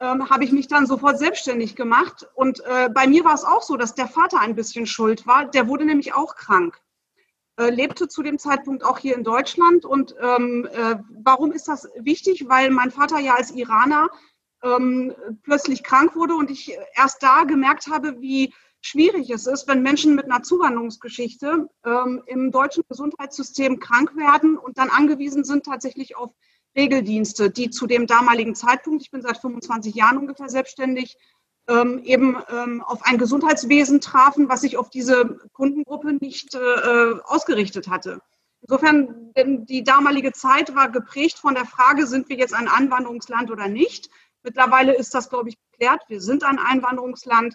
ähm, 0.00 0.30
habe 0.30 0.44
ich 0.44 0.52
mich 0.52 0.68
dann 0.68 0.86
sofort 0.86 1.18
selbstständig 1.18 1.74
gemacht. 1.74 2.26
Und 2.34 2.60
äh, 2.60 2.88
bei 2.92 3.06
mir 3.06 3.24
war 3.24 3.34
es 3.34 3.44
auch 3.44 3.62
so, 3.62 3.76
dass 3.76 3.94
der 3.94 4.06
Vater 4.06 4.40
ein 4.40 4.54
bisschen 4.54 4.86
schuld 4.86 5.26
war. 5.26 5.46
Der 5.46 5.66
wurde 5.66 5.84
nämlich 5.84 6.14
auch 6.14 6.36
krank, 6.36 6.80
äh, 7.58 7.70
lebte 7.70 8.06
zu 8.06 8.22
dem 8.22 8.38
Zeitpunkt 8.38 8.84
auch 8.84 8.98
hier 8.98 9.16
in 9.16 9.24
Deutschland. 9.24 9.84
Und 9.84 10.14
ähm, 10.20 10.68
äh, 10.72 10.96
warum 11.24 11.50
ist 11.50 11.66
das 11.66 11.88
wichtig? 11.96 12.48
Weil 12.48 12.70
mein 12.70 12.92
Vater 12.92 13.18
ja 13.18 13.34
als 13.34 13.50
Iraner 13.50 14.08
ähm, 14.62 15.14
plötzlich 15.42 15.82
krank 15.82 16.14
wurde 16.14 16.34
und 16.34 16.50
ich 16.50 16.76
erst 16.94 17.22
da 17.22 17.44
gemerkt 17.44 17.88
habe, 17.88 18.20
wie 18.20 18.52
schwierig 18.80 19.30
es 19.30 19.46
ist, 19.46 19.68
wenn 19.68 19.82
Menschen 19.82 20.14
mit 20.14 20.26
einer 20.26 20.42
Zuwanderungsgeschichte 20.42 21.68
ähm, 21.84 22.22
im 22.26 22.50
deutschen 22.50 22.84
Gesundheitssystem 22.88 23.80
krank 23.80 24.16
werden 24.16 24.56
und 24.56 24.78
dann 24.78 24.90
angewiesen 24.90 25.44
sind 25.44 25.64
tatsächlich 25.64 26.16
auf 26.16 26.32
Regeldienste, 26.76 27.50
die 27.50 27.70
zu 27.70 27.86
dem 27.86 28.06
damaligen 28.06 28.54
Zeitpunkt, 28.54 29.02
ich 29.02 29.10
bin 29.10 29.22
seit 29.22 29.38
25 29.38 29.94
Jahren 29.94 30.18
ungefähr 30.18 30.48
selbstständig, 30.48 31.16
ähm, 31.68 32.00
eben 32.04 32.36
ähm, 32.50 32.82
auf 32.82 33.02
ein 33.04 33.18
Gesundheitswesen 33.18 34.00
trafen, 34.00 34.48
was 34.48 34.62
sich 34.62 34.76
auf 34.76 34.88
diese 34.90 35.38
Kundengruppe 35.52 36.14
nicht 36.14 36.54
äh, 36.54 37.14
ausgerichtet 37.24 37.88
hatte. 37.88 38.20
Insofern, 38.60 39.32
denn 39.36 39.66
die 39.66 39.84
damalige 39.84 40.32
Zeit 40.32 40.74
war 40.74 40.88
geprägt 40.90 41.38
von 41.38 41.54
der 41.54 41.64
Frage, 41.64 42.06
sind 42.06 42.28
wir 42.28 42.36
jetzt 42.36 42.54
ein 42.54 42.68
Einwanderungsland 42.68 43.50
oder 43.50 43.68
nicht? 43.68 44.10
Mittlerweile 44.42 44.94
ist 44.94 45.14
das, 45.14 45.28
glaube 45.28 45.50
ich, 45.50 45.56
geklärt. 45.72 46.02
Wir 46.08 46.20
sind 46.20 46.42
ein 46.42 46.58
Einwanderungsland. 46.58 47.54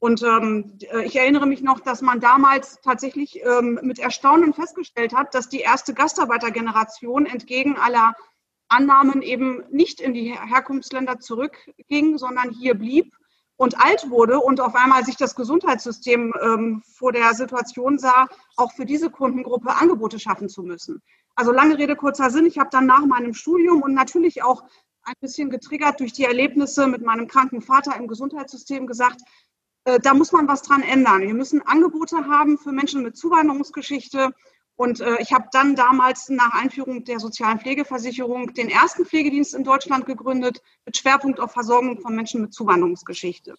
Und 0.00 0.22
ähm, 0.22 0.78
äh, 0.92 1.04
ich 1.04 1.14
erinnere 1.16 1.46
mich 1.46 1.62
noch, 1.62 1.78
dass 1.80 2.00
man 2.00 2.20
damals 2.20 2.80
tatsächlich 2.80 3.40
ähm, 3.44 3.78
mit 3.82 3.98
Erstaunen 3.98 4.54
festgestellt 4.54 5.14
hat, 5.14 5.34
dass 5.34 5.50
die 5.50 5.60
erste 5.60 5.92
Gastarbeitergeneration 5.92 7.26
entgegen 7.26 7.76
aller 7.76 8.14
Annahmen 8.68 9.20
eben 9.20 9.62
nicht 9.70 10.00
in 10.00 10.14
die 10.14 10.32
Herkunftsländer 10.32 11.18
zurückging, 11.18 12.16
sondern 12.16 12.50
hier 12.50 12.74
blieb 12.74 13.14
und 13.56 13.78
alt 13.84 14.08
wurde 14.08 14.40
und 14.40 14.62
auf 14.62 14.74
einmal 14.74 15.04
sich 15.04 15.16
das 15.16 15.34
Gesundheitssystem 15.34 16.32
ähm, 16.40 16.82
vor 16.94 17.12
der 17.12 17.34
Situation 17.34 17.98
sah, 17.98 18.26
auch 18.56 18.72
für 18.72 18.86
diese 18.86 19.10
Kundengruppe 19.10 19.74
Angebote 19.74 20.18
schaffen 20.18 20.48
zu 20.48 20.62
müssen. 20.62 21.02
Also 21.34 21.52
lange 21.52 21.76
Rede, 21.76 21.94
kurzer 21.94 22.30
Sinn. 22.30 22.46
Ich 22.46 22.58
habe 22.58 22.70
dann 22.72 22.86
nach 22.86 23.04
meinem 23.04 23.34
Studium 23.34 23.82
und 23.82 23.92
natürlich 23.92 24.42
auch 24.42 24.62
ein 25.02 25.14
bisschen 25.20 25.50
getriggert 25.50 26.00
durch 26.00 26.14
die 26.14 26.24
Erlebnisse 26.24 26.86
mit 26.86 27.02
meinem 27.02 27.28
kranken 27.28 27.60
Vater 27.60 27.96
im 27.96 28.08
Gesundheitssystem 28.08 28.86
gesagt, 28.86 29.20
da 29.84 30.14
muss 30.14 30.32
man 30.32 30.46
was 30.46 30.62
dran 30.62 30.82
ändern. 30.82 31.22
Wir 31.22 31.34
müssen 31.34 31.62
Angebote 31.62 32.26
haben 32.26 32.58
für 32.58 32.70
Menschen 32.70 33.02
mit 33.02 33.16
Zuwanderungsgeschichte. 33.16 34.30
Und 34.80 35.00
äh, 35.00 35.20
ich 35.20 35.32
habe 35.34 35.46
dann 35.52 35.76
damals 35.76 36.30
nach 36.30 36.54
Einführung 36.54 37.04
der 37.04 37.20
sozialen 37.20 37.60
Pflegeversicherung 37.60 38.54
den 38.54 38.70
ersten 38.70 39.04
Pflegedienst 39.04 39.54
in 39.54 39.62
Deutschland 39.62 40.06
gegründet 40.06 40.62
mit 40.86 40.96
Schwerpunkt 40.96 41.38
auf 41.38 41.52
Versorgung 41.52 42.00
von 42.00 42.16
Menschen 42.16 42.40
mit 42.40 42.54
Zuwanderungsgeschichte. 42.54 43.56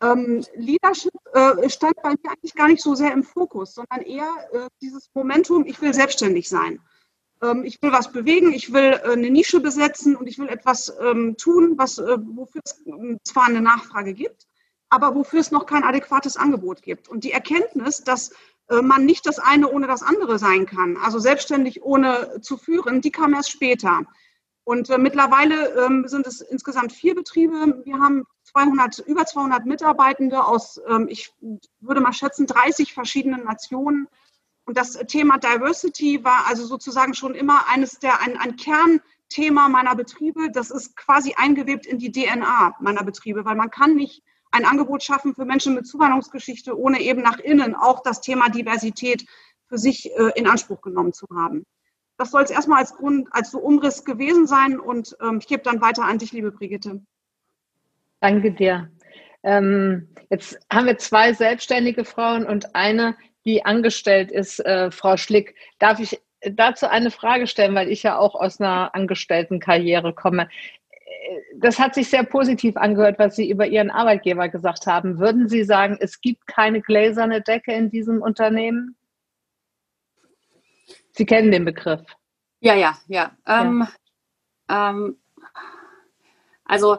Ähm, 0.00 0.44
Leadership 0.54 1.12
äh, 1.32 1.68
stand 1.68 1.96
bei 2.02 2.10
mir 2.10 2.30
eigentlich 2.30 2.54
gar 2.54 2.68
nicht 2.68 2.82
so 2.82 2.94
sehr 2.94 3.12
im 3.12 3.24
Fokus, 3.24 3.74
sondern 3.74 4.02
eher 4.02 4.32
äh, 4.52 4.68
dieses 4.80 5.10
Momentum, 5.12 5.64
ich 5.66 5.80
will 5.82 5.92
selbstständig 5.92 6.48
sein. 6.48 6.80
Ähm, 7.42 7.64
ich 7.64 7.82
will 7.82 7.90
was 7.90 8.12
bewegen, 8.12 8.52
ich 8.52 8.72
will 8.72 9.00
äh, 9.02 9.12
eine 9.14 9.28
Nische 9.28 9.58
besetzen 9.58 10.14
und 10.14 10.28
ich 10.28 10.38
will 10.38 10.48
etwas 10.48 10.92
ähm, 11.00 11.36
tun, 11.36 11.74
was, 11.78 11.98
äh, 11.98 12.16
wofür 12.20 12.60
es 12.64 12.80
ähm, 12.86 13.18
zwar 13.24 13.46
eine 13.46 13.60
Nachfrage 13.60 14.14
gibt, 14.14 14.46
aber 14.92 15.14
wofür 15.14 15.40
es 15.40 15.50
noch 15.50 15.64
kein 15.64 15.84
adäquates 15.84 16.36
Angebot 16.36 16.82
gibt. 16.82 17.08
Und 17.08 17.24
die 17.24 17.32
Erkenntnis, 17.32 18.04
dass 18.04 18.32
äh, 18.68 18.82
man 18.82 19.06
nicht 19.06 19.26
das 19.26 19.38
eine 19.38 19.70
ohne 19.70 19.86
das 19.86 20.02
andere 20.02 20.38
sein 20.38 20.66
kann. 20.66 20.98
Also 20.98 21.18
selbstständig 21.18 21.82
ohne 21.82 22.40
zu 22.42 22.58
führen, 22.58 23.00
die 23.00 23.10
kam 23.10 23.32
erst 23.32 23.50
später. 23.50 24.02
Und 24.64 24.90
äh, 24.90 24.98
mittlerweile 24.98 25.86
ähm, 25.86 26.06
sind 26.06 26.26
es 26.26 26.42
insgesamt 26.42 26.92
vier 26.92 27.14
Betriebe. 27.14 27.82
Wir 27.84 27.98
haben 27.98 28.24
200, 28.44 28.98
über 28.98 29.24
200 29.24 29.64
Mitarbeitende 29.64 30.44
aus, 30.44 30.78
ähm, 30.86 31.08
ich 31.08 31.32
würde 31.80 32.02
mal 32.02 32.12
schätzen, 32.12 32.46
30 32.46 32.92
verschiedenen 32.92 33.44
Nationen. 33.44 34.08
Und 34.66 34.76
das 34.76 34.92
Thema 35.08 35.38
Diversity 35.38 36.22
war 36.22 36.46
also 36.46 36.66
sozusagen 36.66 37.14
schon 37.14 37.34
immer 37.34 37.66
eines 37.68 37.98
der, 37.98 38.20
ein, 38.20 38.36
ein 38.36 38.56
Kernthema 38.56 39.70
meiner 39.70 39.96
Betriebe. 39.96 40.50
Das 40.52 40.70
ist 40.70 40.96
quasi 40.96 41.34
eingewebt 41.36 41.86
in 41.86 41.98
die 41.98 42.12
DNA 42.12 42.76
meiner 42.78 43.02
Betriebe, 43.02 43.46
weil 43.46 43.56
man 43.56 43.70
kann 43.70 43.94
nicht 43.94 44.22
ein 44.52 44.64
Angebot 44.64 45.02
schaffen 45.02 45.34
für 45.34 45.44
Menschen 45.44 45.74
mit 45.74 45.86
Zuwanderungsgeschichte, 45.86 46.78
ohne 46.78 47.00
eben 47.00 47.22
nach 47.22 47.38
innen 47.38 47.74
auch 47.74 48.02
das 48.02 48.20
Thema 48.20 48.48
Diversität 48.50 49.26
für 49.66 49.78
sich 49.78 50.10
äh, 50.12 50.30
in 50.36 50.46
Anspruch 50.46 50.80
genommen 50.82 51.12
zu 51.12 51.26
haben. 51.34 51.64
Das 52.18 52.30
soll 52.30 52.42
es 52.42 52.50
erstmal 52.50 52.78
als 52.78 52.94
Grund, 52.94 53.28
als 53.32 53.50
so 53.50 53.58
Umriss 53.58 54.04
gewesen 54.04 54.46
sein 54.46 54.78
und 54.78 55.16
ähm, 55.20 55.38
ich 55.40 55.46
gebe 55.46 55.62
dann 55.62 55.80
weiter 55.80 56.04
an 56.04 56.18
dich, 56.18 56.32
liebe 56.32 56.52
Brigitte. 56.52 57.00
Danke 58.20 58.52
dir. 58.52 58.90
Ähm, 59.42 60.08
jetzt 60.30 60.58
haben 60.72 60.86
wir 60.86 60.98
zwei 60.98 61.32
selbstständige 61.32 62.04
Frauen 62.04 62.46
und 62.46 62.74
eine, 62.76 63.16
die 63.44 63.64
angestellt 63.64 64.30
ist, 64.30 64.60
äh, 64.60 64.90
Frau 64.90 65.16
Schlick. 65.16 65.56
Darf 65.78 65.98
ich 65.98 66.20
dazu 66.42 66.88
eine 66.88 67.10
Frage 67.10 67.46
stellen, 67.46 67.74
weil 67.74 67.88
ich 67.88 68.02
ja 68.02 68.18
auch 68.18 68.34
aus 68.34 68.60
einer 68.60 68.94
Angestelltenkarriere 68.94 70.12
komme 70.14 70.48
das 71.56 71.78
hat 71.78 71.94
sich 71.94 72.08
sehr 72.08 72.24
positiv 72.24 72.76
angehört, 72.76 73.18
was 73.18 73.36
Sie 73.36 73.50
über 73.50 73.66
Ihren 73.66 73.90
Arbeitgeber 73.90 74.48
gesagt 74.48 74.86
haben. 74.86 75.18
Würden 75.18 75.48
Sie 75.48 75.64
sagen, 75.64 75.96
es 76.00 76.20
gibt 76.20 76.46
keine 76.46 76.80
gläserne 76.80 77.40
Decke 77.40 77.72
in 77.72 77.90
diesem 77.90 78.22
Unternehmen? 78.22 78.96
Sie 81.12 81.26
kennen 81.26 81.52
den 81.52 81.64
Begriff. 81.64 82.02
Ja, 82.60 82.74
ja, 82.74 82.98
ja. 83.06 83.36
Ähm, 83.46 83.86
ja. 84.68 84.90
Ähm, 84.90 85.16
also 86.64 86.98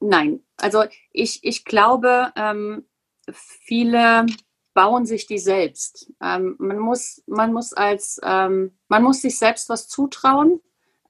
nein, 0.00 0.40
also 0.56 0.84
ich, 1.10 1.42
ich 1.42 1.64
glaube, 1.64 2.32
ähm, 2.36 2.84
viele 3.30 4.26
bauen 4.74 5.06
sich 5.06 5.26
die 5.26 5.38
selbst. 5.38 6.12
Ähm, 6.20 6.56
man, 6.58 6.78
muss, 6.78 7.22
man, 7.26 7.52
muss 7.52 7.72
als, 7.72 8.20
ähm, 8.22 8.76
man 8.88 9.02
muss 9.02 9.22
sich 9.22 9.38
selbst 9.38 9.68
was 9.68 9.88
zutrauen 9.88 10.60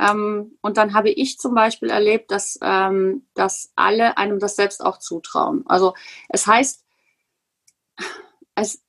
ähm, 0.01 0.59
und 0.61 0.77
dann 0.77 0.95
habe 0.95 1.11
ich 1.11 1.39
zum 1.39 1.55
Beispiel 1.55 1.91
erlebt, 1.91 2.31
dass, 2.31 2.59
ähm, 2.63 3.27
dass 3.35 3.73
alle 3.77 4.19
einem 4.19 4.39
das 4.39 4.57
selbst 4.57 4.85
auch 4.85 4.99
zutrauen. 4.99 5.65
Also 5.67 5.95
es 6.29 6.47
heißt, 6.47 6.85
es, 8.57 8.83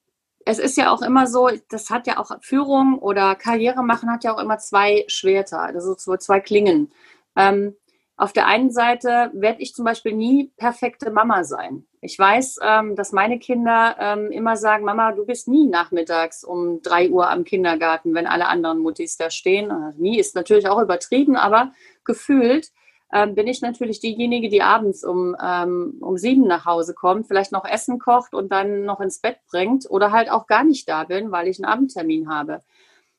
es 0.45 0.59
ist 0.59 0.77
ja 0.77 0.91
auch 0.91 1.01
immer 1.01 1.27
so, 1.27 1.50
das 1.69 1.89
hat 1.89 2.07
ja 2.07 2.17
auch 2.17 2.31
Führung 2.41 3.00
oder 3.00 3.35
Karriere 3.35 3.83
machen 3.83 4.12
hat 4.12 4.24
ja 4.24 4.33
auch 4.33 4.39
immer 4.39 4.57
zwei 4.57 5.05
Schwerter, 5.07 5.62
also 5.62 5.95
zwei 5.95 6.39
Klingen. 6.39 6.91
Ähm, 7.35 7.75
auf 8.17 8.31
der 8.31 8.47
einen 8.47 8.71
Seite 8.71 9.31
werde 9.33 9.62
ich 9.62 9.74
zum 9.74 9.85
Beispiel 9.85 10.13
nie 10.13 10.51
perfekte 10.55 11.12
Mama 11.12 11.43
sein. 11.43 11.85
Ich 12.05 12.19
weiß, 12.19 12.59
ähm, 12.62 12.95
dass 12.95 13.13
meine 13.13 13.39
Kinder 13.39 13.95
ähm, 14.00 14.31
immer 14.31 14.57
sagen, 14.57 14.85
Mama, 14.85 15.12
du 15.12 15.25
bist 15.25 15.47
nie 15.47 15.65
nachmittags 15.67 16.43
um 16.43 16.83
drei 16.83 17.09
Uhr 17.09 17.31
am 17.31 17.43
Kindergarten, 17.43 18.13
wenn 18.13 18.27
alle 18.27 18.47
anderen 18.47 18.77
Muttis 18.77 19.17
da 19.17 19.31
stehen. 19.31 19.71
Also 19.71 20.00
nie 20.00 20.19
ist 20.19 20.35
natürlich 20.35 20.67
auch 20.67 20.79
übertrieben, 20.79 21.35
aber 21.35 21.71
gefühlt 22.03 22.71
ähm, 23.12 23.33
bin 23.33 23.47
ich 23.47 23.62
natürlich 23.62 24.01
diejenige, 24.01 24.50
die 24.50 24.62
abends 24.62 25.03
um, 25.03 25.35
ähm, 25.43 25.97
um 26.00 26.15
sieben 26.17 26.45
nach 26.45 26.65
Hause 26.65 26.93
kommt, 26.93 27.27
vielleicht 27.27 27.51
noch 27.51 27.65
Essen 27.65 27.97
kocht 27.97 28.35
und 28.35 28.51
dann 28.51 28.85
noch 28.85 29.00
ins 29.00 29.17
Bett 29.17 29.38
bringt 29.50 29.89
oder 29.89 30.12
halt 30.12 30.29
auch 30.29 30.45
gar 30.45 30.63
nicht 30.63 30.88
da 30.88 31.05
bin, 31.05 31.31
weil 31.31 31.47
ich 31.47 31.57
einen 31.57 31.65
Abendtermin 31.65 32.29
habe. 32.29 32.62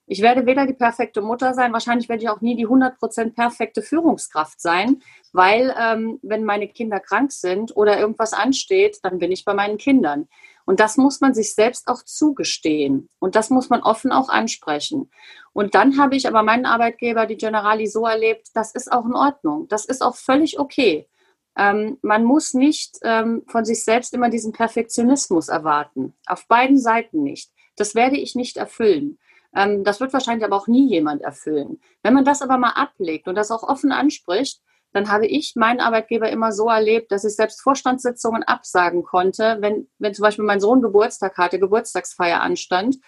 Ich 0.09 0.23
werde 0.23 0.47
weder 0.47 0.67
die 0.67 0.73
perfekte 0.73 1.21
Mutter 1.21 1.53
sein, 1.53 1.73
wahrscheinlich 1.73 2.09
werde 2.09 2.23
ich 2.23 2.29
auch 2.29 2.41
nie 2.41 2.55
die 2.55 2.67
100% 2.67 3.35
perfekte 3.35 3.83
Führungskraft 3.83 4.61
sein, 4.61 5.03
weil 5.33 5.75
ähm, 5.79 6.21
wenn 6.23 6.45
meine 6.45 6.69
Kinder 6.69 7.01
krank 7.01 7.33
sind 7.33 7.77
oder 7.77 7.99
irgendwas 7.99 8.33
ansteht, 8.33 8.99
dann 9.03 9.19
bin 9.19 9.33
ich 9.33 9.45
bei 9.45 9.53
meinen 9.53 9.79
Kindern. 9.79 10.29
Und 10.65 10.81
das 10.81 10.97
muss 10.97 11.21
man 11.21 11.35
sich 11.35 11.55
selbst 11.55 11.89
auch 11.89 12.03
zugestehen. 12.05 13.09
Und 13.19 13.35
das 13.35 13.51
muss 13.51 13.69
man 13.69 13.83
offen 13.83 14.13
auch 14.13 14.29
ansprechen. 14.29 15.11
Und 15.53 15.75
dann 15.75 15.99
habe 15.99 16.17
ich 16.17 16.29
aber 16.29 16.43
meinen 16.43 16.67
Arbeitgeber, 16.67 17.27
die 17.27 17.37
Generali, 17.37 17.87
so 17.87 18.07
erlebt, 18.07 18.49
das 18.55 18.75
ist 18.75 18.91
auch 18.93 19.07
in 19.07 19.15
Ordnung. 19.15 19.67
Das 19.69 19.85
ist 19.85 20.03
auch 20.03 20.17
völlig 20.17 20.59
okay. 20.59 21.09
Ähm, 21.57 21.99
man 22.03 22.25
muss 22.25 22.55
nicht 22.55 22.99
ähm, 23.03 23.43
von 23.49 23.65
sich 23.65 23.83
selbst 23.83 24.13
immer 24.13 24.29
diesen 24.29 24.53
Perfektionismus 24.53 25.49
erwarten. 25.49 26.15
Auf 26.27 26.47
beiden 26.47 26.79
Seiten 26.79 27.23
nicht. 27.23 27.51
Das 27.77 27.95
werde 27.95 28.17
ich 28.17 28.35
nicht 28.35 28.57
erfüllen. 28.57 29.19
Ähm, 29.57 29.83
das 29.83 30.01
wird 30.01 30.13
wahrscheinlich 30.13 30.45
aber 30.45 30.57
auch 30.57 30.69
nie 30.69 30.89
jemand 30.89 31.23
erfüllen. 31.23 31.81
Wenn 32.03 32.15
man 32.15 32.25
das 32.25 32.43
aber 32.43 32.59
mal 32.59 32.73
ablegt 32.73 33.27
und 33.27 33.35
das 33.35 33.51
auch 33.51 33.63
offen 33.63 33.91
anspricht, 33.91 34.61
dann 34.93 35.11
habe 35.11 35.27
ich 35.27 35.55
meinen 35.57 35.81
Arbeitgeber 35.81 36.31
immer 36.31 36.53
so 36.53 36.69
erlebt, 36.69 37.11
dass 37.11 37.25
ich 37.25 37.35
selbst 37.35 37.61
Vorstandssitzungen 37.63 38.43
absagen 38.43 39.03
konnte, 39.03 39.59
wenn, 39.61 39.89
wenn 39.99 40.15
zum 40.15 40.23
Beispiel 40.23 40.45
mein 40.45 40.61
Sohn 40.61 40.81
Geburtstag 40.81 41.37
hatte, 41.39 41.59
Geburtstagsfeier 41.59 42.41
anstand. 42.41 42.99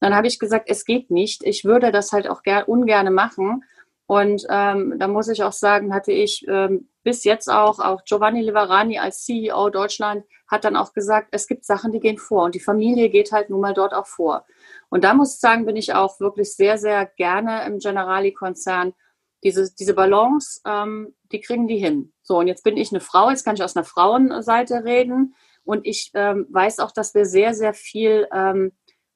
Dann 0.00 0.14
habe 0.14 0.26
ich 0.26 0.38
gesagt, 0.38 0.68
es 0.68 0.84
geht 0.84 1.10
nicht. 1.10 1.42
Ich 1.44 1.64
würde 1.64 1.92
das 1.92 2.12
halt 2.12 2.28
auch 2.28 2.42
ger 2.42 2.68
ungerne 2.68 3.10
machen. 3.10 3.64
Und 4.06 4.44
ähm, 4.50 4.96
da 4.98 5.08
muss 5.08 5.28
ich 5.28 5.42
auch 5.42 5.52
sagen, 5.52 5.94
hatte 5.94 6.12
ich 6.12 6.44
ähm, 6.48 6.88
bis 7.02 7.24
jetzt 7.24 7.48
auch, 7.48 7.78
auch 7.78 8.04
Giovanni 8.04 8.42
Liverani 8.42 8.98
als 8.98 9.24
CEO 9.24 9.70
Deutschland 9.70 10.24
hat 10.48 10.64
dann 10.64 10.76
auch 10.76 10.92
gesagt, 10.92 11.28
es 11.32 11.46
gibt 11.46 11.64
Sachen, 11.64 11.92
die 11.92 12.00
gehen 12.00 12.18
vor 12.18 12.44
und 12.44 12.54
die 12.54 12.60
Familie 12.60 13.08
geht 13.08 13.32
halt 13.32 13.50
nun 13.50 13.60
mal 13.60 13.74
dort 13.74 13.94
auch 13.94 14.06
vor. 14.06 14.44
Und 14.90 15.04
da 15.04 15.14
muss 15.14 15.34
ich 15.34 15.40
sagen, 15.40 15.66
bin 15.66 15.76
ich 15.76 15.94
auch 15.94 16.20
wirklich 16.20 16.54
sehr, 16.54 16.78
sehr 16.78 17.06
gerne 17.06 17.64
im 17.66 17.78
Generali-Konzern. 17.78 18.92
Diese, 19.42 19.74
diese 19.74 19.94
Balance, 19.94 20.60
ähm, 20.64 21.14
die 21.32 21.40
kriegen 21.40 21.66
die 21.66 21.78
hin. 21.78 22.12
So, 22.22 22.38
und 22.38 22.46
jetzt 22.46 22.62
bin 22.62 22.76
ich 22.76 22.92
eine 22.92 23.00
Frau, 23.00 23.30
jetzt 23.30 23.44
kann 23.44 23.56
ich 23.56 23.64
aus 23.64 23.74
einer 23.74 23.84
Frauenseite 23.84 24.84
reden. 24.84 25.34
Und 25.64 25.86
ich 25.86 26.10
ähm, 26.14 26.46
weiß 26.50 26.78
auch, 26.78 26.92
dass 26.92 27.14
wir 27.14 27.24
sehr, 27.24 27.54
sehr 27.54 27.74
viel 27.74 28.28
ähm, 28.32 28.72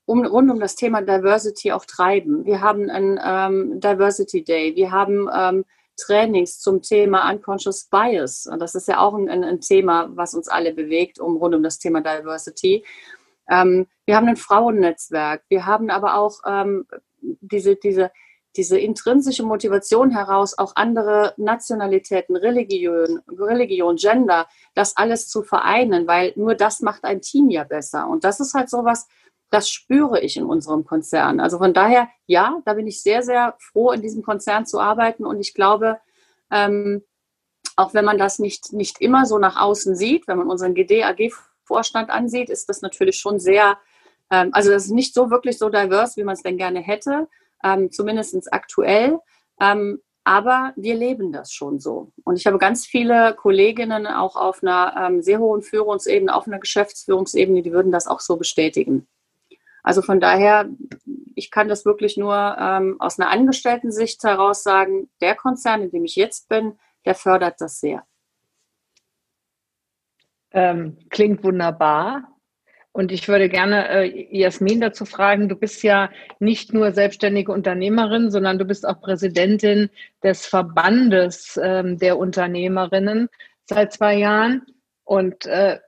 um, 0.06 0.24
rund 0.24 0.50
um 0.50 0.60
das 0.60 0.76
Thema 0.76 1.02
Diversity 1.02 1.72
auch 1.72 1.84
treiben. 1.84 2.44
Wir 2.44 2.60
haben 2.60 2.88
einen 2.88 3.20
ähm, 3.22 3.80
Diversity 3.80 4.44
Day, 4.44 4.74
wir 4.76 4.92
haben 4.92 5.28
ähm, 5.36 5.64
Trainings 5.96 6.60
zum 6.60 6.82
Thema 6.82 7.30
Unconscious 7.30 7.84
Bias. 7.84 8.46
Und 8.46 8.60
das 8.60 8.74
ist 8.74 8.88
ja 8.88 9.00
auch 9.00 9.14
ein, 9.14 9.28
ein, 9.28 9.60
Thema, 9.60 10.08
was 10.14 10.34
uns 10.34 10.48
alle 10.48 10.72
bewegt, 10.72 11.18
um 11.18 11.36
rund 11.36 11.54
um 11.54 11.62
das 11.62 11.78
Thema 11.78 12.00
Diversity. 12.00 12.84
Ähm, 13.48 13.86
wir 14.04 14.16
haben 14.16 14.28
ein 14.28 14.36
Frauennetzwerk. 14.36 15.42
Wir 15.48 15.66
haben 15.66 15.90
aber 15.90 16.16
auch 16.16 16.40
ähm, 16.46 16.86
diese, 17.20 17.76
diese, 17.76 18.10
diese 18.56 18.78
intrinsische 18.78 19.42
Motivation 19.42 20.10
heraus, 20.10 20.56
auch 20.58 20.72
andere 20.76 21.34
Nationalitäten, 21.36 22.36
Religion, 22.36 23.20
Religion, 23.28 23.96
Gender, 23.96 24.46
das 24.74 24.96
alles 24.96 25.28
zu 25.28 25.42
vereinen, 25.42 26.06
weil 26.06 26.32
nur 26.36 26.54
das 26.54 26.80
macht 26.80 27.04
ein 27.04 27.20
Team 27.20 27.50
ja 27.50 27.64
besser. 27.64 28.08
Und 28.08 28.24
das 28.24 28.40
ist 28.40 28.54
halt 28.54 28.70
sowas, 28.70 29.06
das 29.50 29.70
spüre 29.70 30.20
ich 30.20 30.36
in 30.36 30.44
unserem 30.44 30.84
Konzern. 30.84 31.40
Also 31.40 31.58
von 31.58 31.72
daher, 31.72 32.08
ja, 32.26 32.60
da 32.64 32.74
bin 32.74 32.86
ich 32.86 33.02
sehr, 33.02 33.22
sehr 33.22 33.54
froh, 33.58 33.92
in 33.92 34.02
diesem 34.02 34.22
Konzern 34.22 34.66
zu 34.66 34.80
arbeiten. 34.80 35.24
Und 35.24 35.40
ich 35.40 35.54
glaube, 35.54 35.98
ähm, 36.50 37.02
auch 37.76 37.94
wenn 37.94 38.04
man 38.04 38.18
das 38.18 38.38
nicht, 38.38 38.72
nicht 38.72 39.00
immer 39.00 39.26
so 39.26 39.38
nach 39.38 39.60
außen 39.60 39.94
sieht, 39.94 40.26
wenn 40.26 40.38
man 40.38 40.50
unseren 40.50 40.74
GD-AG 40.74 41.32
Vorstand 41.64 42.10
ansieht, 42.10 42.48
ist 42.48 42.68
das 42.68 42.80
natürlich 42.80 43.18
schon 43.18 43.38
sehr, 43.38 43.78
ähm, 44.30 44.50
also 44.52 44.70
das 44.70 44.86
ist 44.86 44.92
nicht 44.92 45.14
so 45.14 45.30
wirklich 45.30 45.58
so 45.58 45.68
divers, 45.68 46.16
wie 46.16 46.24
man 46.24 46.34
es 46.34 46.42
denn 46.42 46.56
gerne 46.56 46.80
hätte, 46.80 47.28
ähm, 47.62 47.90
zumindest 47.90 48.52
aktuell. 48.52 49.18
Ähm, 49.60 50.00
aber 50.24 50.72
wir 50.74 50.96
leben 50.96 51.30
das 51.30 51.52
schon 51.52 51.78
so. 51.78 52.10
Und 52.24 52.36
ich 52.36 52.46
habe 52.46 52.58
ganz 52.58 52.84
viele 52.84 53.34
Kolleginnen 53.34 54.08
auch 54.08 54.34
auf 54.34 54.60
einer 54.60 54.94
ähm, 54.98 55.22
sehr 55.22 55.38
hohen 55.38 55.62
Führungsebene, 55.62 56.34
auf 56.34 56.48
einer 56.48 56.58
Geschäftsführungsebene, 56.58 57.62
die 57.62 57.72
würden 57.72 57.92
das 57.92 58.08
auch 58.08 58.18
so 58.18 58.36
bestätigen. 58.36 59.06
Also 59.86 60.02
von 60.02 60.18
daher, 60.18 60.68
ich 61.36 61.52
kann 61.52 61.68
das 61.68 61.84
wirklich 61.84 62.16
nur 62.16 62.34
ähm, 62.58 62.96
aus 62.98 63.20
einer 63.20 63.30
Angestellten-Sicht 63.30 64.20
heraus 64.24 64.64
sagen, 64.64 65.08
der 65.20 65.36
Konzern, 65.36 65.80
in 65.80 65.92
dem 65.92 66.04
ich 66.04 66.16
jetzt 66.16 66.48
bin, 66.48 66.76
der 67.04 67.14
fördert 67.14 67.60
das 67.60 67.78
sehr. 67.78 68.04
Ähm, 70.50 70.98
klingt 71.08 71.44
wunderbar. 71.44 72.24
Und 72.90 73.12
ich 73.12 73.28
würde 73.28 73.48
gerne 73.48 73.88
äh, 73.88 74.36
Jasmin 74.36 74.80
dazu 74.80 75.04
fragen, 75.04 75.48
du 75.48 75.54
bist 75.54 75.84
ja 75.84 76.10
nicht 76.40 76.74
nur 76.74 76.90
selbstständige 76.90 77.52
Unternehmerin, 77.52 78.32
sondern 78.32 78.58
du 78.58 78.64
bist 78.64 78.88
auch 78.88 79.00
Präsidentin 79.00 79.90
des 80.20 80.46
Verbandes 80.46 81.60
ähm, 81.62 81.96
der 81.96 82.18
Unternehmerinnen 82.18 83.28
seit 83.66 83.92
zwei 83.92 84.16
Jahren. 84.16 84.66
Und 85.04 85.46
äh, 85.46 85.78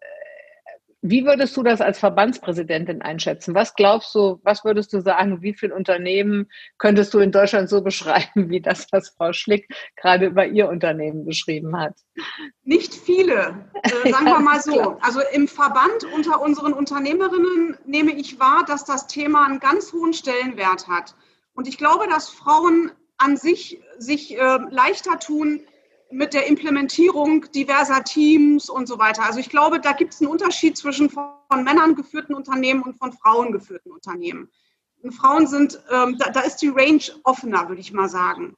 wie 1.00 1.25
würdest 1.25 1.57
du 1.57 1.62
das 1.62 1.81
als 1.81 1.99
Verbandspräsidentin 1.99 3.02
einschätzen? 3.02 3.55
Was 3.55 3.75
glaubst 3.75 4.14
du, 4.14 4.40
was 4.43 4.64
würdest 4.64 4.93
du 4.93 5.00
sagen, 5.00 5.43
wie 5.43 5.55
viele 5.55 5.75
Unternehmen 5.75 6.49
könntest 6.78 7.14
du 7.14 7.21
in 7.21 7.31
Deutschland 7.31 7.69
so 7.69 7.83
beschreiben, 7.83 8.50
wie 8.50 8.61
das, 8.61 8.88
was 8.90 9.11
Frau 9.11 9.33
Schlick 9.33 9.69
gerade 9.97 10.26
über 10.26 10.47
ihr 10.47 10.69
Unternehmen 10.69 11.25
beschrieben 11.25 11.78
hat? 11.78 11.95
Nicht 12.64 12.95
viele, 12.95 13.71
äh, 13.83 14.11
sagen 14.11 14.26
wir 14.26 14.40
mal 14.40 14.61
so. 14.61 14.99
Also 15.00 15.21
im 15.33 15.47
Verband 15.47 16.05
unter 16.14 16.40
unseren 16.40 16.73
Unternehmerinnen 16.73 17.76
nehme 17.87 18.12
ich 18.12 18.40
wahr, 18.40 18.64
dass 18.67 18.85
das 18.85 19.07
Thema 19.07 19.47
einen 19.47 19.61
ganz 19.61 19.93
hohen 19.93 20.12
Stellenwert 20.12 20.88
hat. 20.88 21.14
Und 21.55 21.69
ich 21.69 21.78
glaube, 21.78 22.09
dass 22.09 22.28
Frauen 22.28 22.90
an 23.19 23.37
sich 23.37 23.81
sich 23.99 24.37
äh, 24.37 24.59
leichter 24.71 25.19
tun, 25.19 25.61
mit 26.10 26.32
der 26.32 26.46
Implementierung 26.46 27.50
diverser 27.52 28.02
Teams 28.02 28.70
und 28.70 28.86
so 28.86 28.98
weiter. 28.98 29.24
Also 29.24 29.40
ich 29.40 29.50
glaube, 29.50 29.80
da 29.80 29.92
gibt 29.92 30.14
es 30.14 30.20
einen 30.20 30.30
Unterschied 30.30 30.76
zwischen 30.76 31.10
von 31.10 31.64
Männern 31.64 31.94
geführten 31.94 32.34
Unternehmen 32.34 32.82
und 32.82 32.98
von 32.98 33.12
Frauen 33.12 33.52
geführten 33.52 33.90
Unternehmen. 33.90 34.50
Frauen 35.10 35.46
sind, 35.46 35.80
ähm, 35.90 36.16
da, 36.18 36.30
da, 36.30 36.40
ist 36.40 36.56
die 36.56 36.68
Range 36.68 37.02
offener, 37.24 37.68
würde 37.68 37.80
ich 37.80 37.92
mal 37.92 38.08
sagen. 38.08 38.56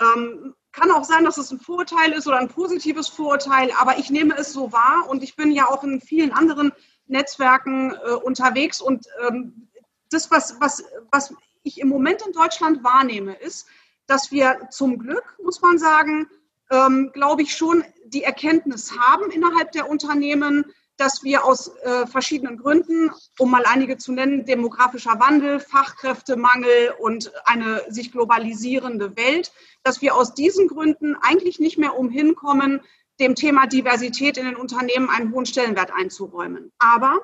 Ähm, 0.00 0.54
kann 0.70 0.90
auch 0.90 1.04
sein, 1.04 1.24
dass 1.24 1.38
es 1.38 1.50
ein 1.50 1.60
Vorurteil 1.60 2.12
ist 2.12 2.26
oder 2.26 2.38
ein 2.38 2.48
positives 2.48 3.08
Vorurteil, 3.08 3.72
aber 3.78 3.98
ich 3.98 4.10
nehme 4.10 4.36
es 4.36 4.52
so 4.52 4.72
wahr 4.72 5.08
und 5.08 5.22
ich 5.22 5.36
bin 5.36 5.50
ja 5.50 5.68
auch 5.68 5.84
in 5.84 6.00
vielen 6.00 6.32
anderen 6.32 6.72
Netzwerken 7.06 7.92
äh, 7.92 8.12
unterwegs 8.12 8.80
und 8.80 9.06
ähm, 9.28 9.68
das, 10.10 10.30
was, 10.30 10.60
was, 10.60 10.84
was 11.10 11.34
ich 11.62 11.80
im 11.80 11.88
Moment 11.88 12.22
in 12.26 12.32
Deutschland 12.32 12.84
wahrnehme, 12.84 13.34
ist, 13.34 13.66
dass 14.06 14.30
wir 14.30 14.68
zum 14.70 14.98
Glück, 14.98 15.36
muss 15.42 15.60
man 15.60 15.78
sagen, 15.78 16.28
ähm, 16.72 17.10
glaube 17.12 17.42
ich, 17.42 17.54
schon 17.54 17.84
die 18.06 18.24
Erkenntnis 18.24 18.98
haben 18.98 19.30
innerhalb 19.30 19.72
der 19.72 19.88
Unternehmen, 19.88 20.64
dass 20.96 21.22
wir 21.22 21.44
aus 21.44 21.68
äh, 21.68 22.06
verschiedenen 22.06 22.56
Gründen, 22.58 23.10
um 23.38 23.50
mal 23.50 23.64
einige 23.66 23.96
zu 23.98 24.12
nennen, 24.12 24.44
demografischer 24.44 25.18
Wandel, 25.20 25.60
Fachkräftemangel 25.60 26.94
und 26.98 27.32
eine 27.44 27.82
sich 27.88 28.12
globalisierende 28.12 29.16
Welt, 29.16 29.52
dass 29.82 30.00
wir 30.00 30.14
aus 30.14 30.34
diesen 30.34 30.68
Gründen 30.68 31.16
eigentlich 31.20 31.58
nicht 31.60 31.78
mehr 31.78 31.98
umhin 31.98 32.34
kommen, 32.34 32.80
dem 33.20 33.34
Thema 33.34 33.66
Diversität 33.66 34.36
in 34.36 34.46
den 34.46 34.56
Unternehmen 34.56 35.08
einen 35.10 35.32
hohen 35.32 35.46
Stellenwert 35.46 35.92
einzuräumen. 35.92 36.72
Aber, 36.78 37.20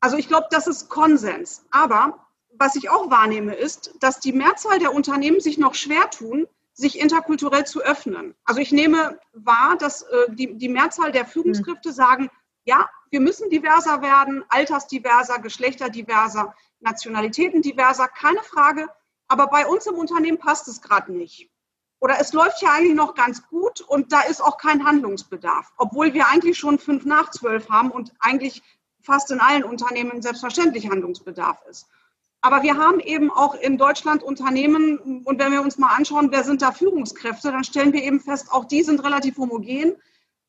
also 0.00 0.16
ich 0.16 0.28
glaube, 0.28 0.46
das 0.50 0.66
ist 0.66 0.88
Konsens. 0.88 1.64
Aber 1.70 2.26
was 2.50 2.76
ich 2.76 2.90
auch 2.90 3.10
wahrnehme, 3.10 3.54
ist, 3.54 3.94
dass 4.00 4.20
die 4.20 4.32
Mehrzahl 4.32 4.78
der 4.78 4.94
Unternehmen 4.94 5.40
sich 5.40 5.58
noch 5.58 5.74
schwer 5.74 6.10
tun, 6.10 6.46
sich 6.78 7.00
interkulturell 7.00 7.66
zu 7.66 7.82
öffnen. 7.82 8.36
Also 8.44 8.60
ich 8.60 8.70
nehme 8.70 9.18
wahr, 9.32 9.76
dass 9.76 10.02
äh, 10.02 10.26
die, 10.28 10.56
die 10.56 10.68
Mehrzahl 10.68 11.10
der 11.10 11.26
Führungskräfte 11.26 11.92
sagen, 11.92 12.30
ja, 12.64 12.88
wir 13.10 13.20
müssen 13.20 13.50
diverser 13.50 14.00
werden, 14.00 14.44
altersdiverser, 14.48 15.40
geschlechterdiverser, 15.40 16.54
Nationalitäten 16.78 17.62
diverser, 17.62 18.06
keine 18.06 18.42
Frage. 18.42 18.86
Aber 19.26 19.48
bei 19.48 19.66
uns 19.66 19.86
im 19.86 19.96
Unternehmen 19.96 20.38
passt 20.38 20.68
es 20.68 20.80
gerade 20.80 21.12
nicht. 21.12 21.50
Oder 21.98 22.20
es 22.20 22.32
läuft 22.32 22.62
ja 22.62 22.70
eigentlich 22.70 22.94
noch 22.94 23.14
ganz 23.14 23.44
gut 23.48 23.80
und 23.80 24.12
da 24.12 24.20
ist 24.20 24.40
auch 24.40 24.56
kein 24.56 24.86
Handlungsbedarf, 24.86 25.72
obwohl 25.78 26.14
wir 26.14 26.28
eigentlich 26.28 26.56
schon 26.56 26.78
fünf 26.78 27.04
nach 27.04 27.30
zwölf 27.30 27.68
haben 27.70 27.90
und 27.90 28.12
eigentlich 28.20 28.62
fast 29.02 29.32
in 29.32 29.40
allen 29.40 29.64
Unternehmen 29.64 30.22
selbstverständlich 30.22 30.88
Handlungsbedarf 30.88 31.58
ist. 31.68 31.88
Aber 32.40 32.62
wir 32.62 32.76
haben 32.76 33.00
eben 33.00 33.30
auch 33.30 33.54
in 33.54 33.78
Deutschland 33.78 34.22
Unternehmen, 34.22 35.22
und 35.24 35.38
wenn 35.38 35.52
wir 35.52 35.62
uns 35.62 35.76
mal 35.78 35.94
anschauen, 35.96 36.28
wer 36.30 36.44
sind 36.44 36.62
da 36.62 36.72
Führungskräfte, 36.72 37.50
dann 37.50 37.64
stellen 37.64 37.92
wir 37.92 38.02
eben 38.02 38.20
fest, 38.20 38.52
auch 38.52 38.64
die 38.64 38.82
sind 38.82 39.02
relativ 39.04 39.38
homogen. 39.38 39.96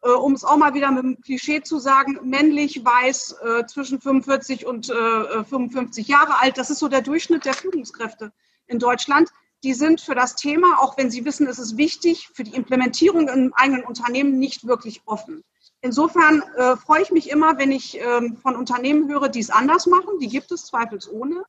Äh, 0.02 0.12
um 0.12 0.34
es 0.34 0.45
auch 0.45 0.58
mal 0.58 0.73
wieder 0.73 0.91
mit 0.91 1.04
dem 1.04 1.21
Klischee 1.21 1.62
zu 1.62 1.78
sagen, 1.78 2.19
männlich, 2.23 2.84
weiß, 2.86 3.36
äh, 3.43 3.65
zwischen 3.65 3.99
45 3.99 4.65
und 4.65 4.89
äh, 4.89 5.43
55 5.43 6.08
Jahre 6.08 6.39
alt. 6.39 6.58
Das 6.58 6.69
ist 6.69 6.80
so 6.80 6.88
der 6.88 7.02
Durchschnitt 7.02 7.45
der 7.45 7.54
Führungskräfte 7.54 8.32
in 8.67 8.80
Deutschland. 8.80 9.30
Die 9.63 9.73
sind 9.73 9.99
für 9.99 10.15
das 10.15 10.36
Thema, 10.36 10.80
auch 10.80 10.97
wenn 10.97 11.12
sie 11.12 11.25
wissen, 11.25 11.47
es 11.47 11.60
ist 11.60 11.75
wichtig, 11.75 12.30
für 12.34 12.45
die 12.45 12.56
Implementierung 12.56 13.28
im 13.28 13.54
eigenen 13.56 13.84
Unternehmen 13.84 14.39
nicht 14.39 14.65
wirklich 14.65 15.02
offen. 15.06 15.43
Insofern 15.82 16.43
äh, 16.56 16.78
freue 16.78 17.02
ich 17.02 17.12
mich 17.12 17.30
immer, 17.30 17.58
wenn 17.58 17.71
ich 17.71 17.99
ähm, 17.99 18.38
von 18.38 18.56
Unternehmen 18.56 19.10
höre, 19.10 19.28
die 19.28 19.39
es 19.39 19.49
anders 19.49 19.86
machen. 19.86 20.19
Die 20.21 20.30
gibt 20.30 20.52
es 20.52 20.65
zweifelsohne. 20.65 21.43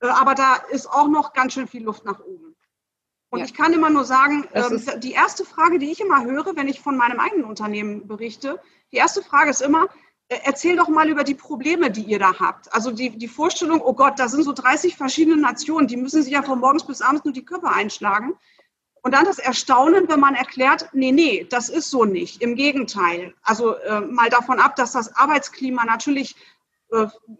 Äh, 0.00 0.08
aber 0.08 0.34
da 0.34 0.56
ist 0.70 0.90
auch 0.90 1.08
noch 1.08 1.32
ganz 1.32 1.52
schön 1.52 1.68
viel 1.68 1.84
Luft 1.84 2.04
nach 2.04 2.20
oben. 2.20 2.56
Und 3.30 3.38
ja. 3.38 3.44
ich 3.44 3.54
kann 3.54 3.72
immer 3.72 3.90
nur 3.90 4.04
sagen, 4.04 4.48
ähm, 4.54 4.82
die 4.98 5.12
erste 5.12 5.44
Frage, 5.44 5.78
die 5.78 5.90
ich 5.90 6.00
immer 6.00 6.24
höre, 6.24 6.56
wenn 6.56 6.68
ich 6.68 6.80
von 6.80 6.96
meinem 6.96 7.20
eigenen 7.20 7.44
Unternehmen 7.44 8.08
berichte, 8.08 8.60
die 8.92 8.96
erste 8.96 9.22
Frage 9.22 9.50
ist 9.50 9.62
immer, 9.62 9.86
äh, 10.28 10.38
erzähl 10.44 10.76
doch 10.76 10.88
mal 10.88 11.08
über 11.08 11.22
die 11.22 11.36
Probleme, 11.36 11.92
die 11.92 12.02
ihr 12.02 12.18
da 12.18 12.38
habt. 12.40 12.72
Also 12.74 12.90
die, 12.90 13.10
die 13.10 13.28
Vorstellung, 13.28 13.80
oh 13.80 13.92
Gott, 13.92 14.18
da 14.18 14.28
sind 14.28 14.42
so 14.42 14.52
30 14.52 14.96
verschiedene 14.96 15.36
Nationen, 15.36 15.86
die 15.86 15.96
müssen 15.96 16.22
sich 16.22 16.32
ja 16.32 16.42
von 16.42 16.58
morgens 16.58 16.84
bis 16.84 17.02
abends 17.02 17.24
nur 17.24 17.32
die 17.32 17.44
Köpfe 17.44 17.68
einschlagen. 17.68 18.34
Und 19.02 19.14
dann 19.14 19.24
das 19.24 19.38
Erstaunen, 19.38 20.08
wenn 20.08 20.20
man 20.20 20.34
erklärt, 20.34 20.88
nee, 20.92 21.12
nee, 21.12 21.46
das 21.48 21.68
ist 21.68 21.88
so 21.88 22.04
nicht. 22.04 22.42
Im 22.42 22.54
Gegenteil. 22.54 23.34
Also 23.42 23.76
äh, 23.76 24.00
mal 24.00 24.28
davon 24.28 24.60
ab, 24.60 24.76
dass 24.76 24.92
das 24.92 25.14
Arbeitsklima 25.16 25.84
natürlich 25.84 26.36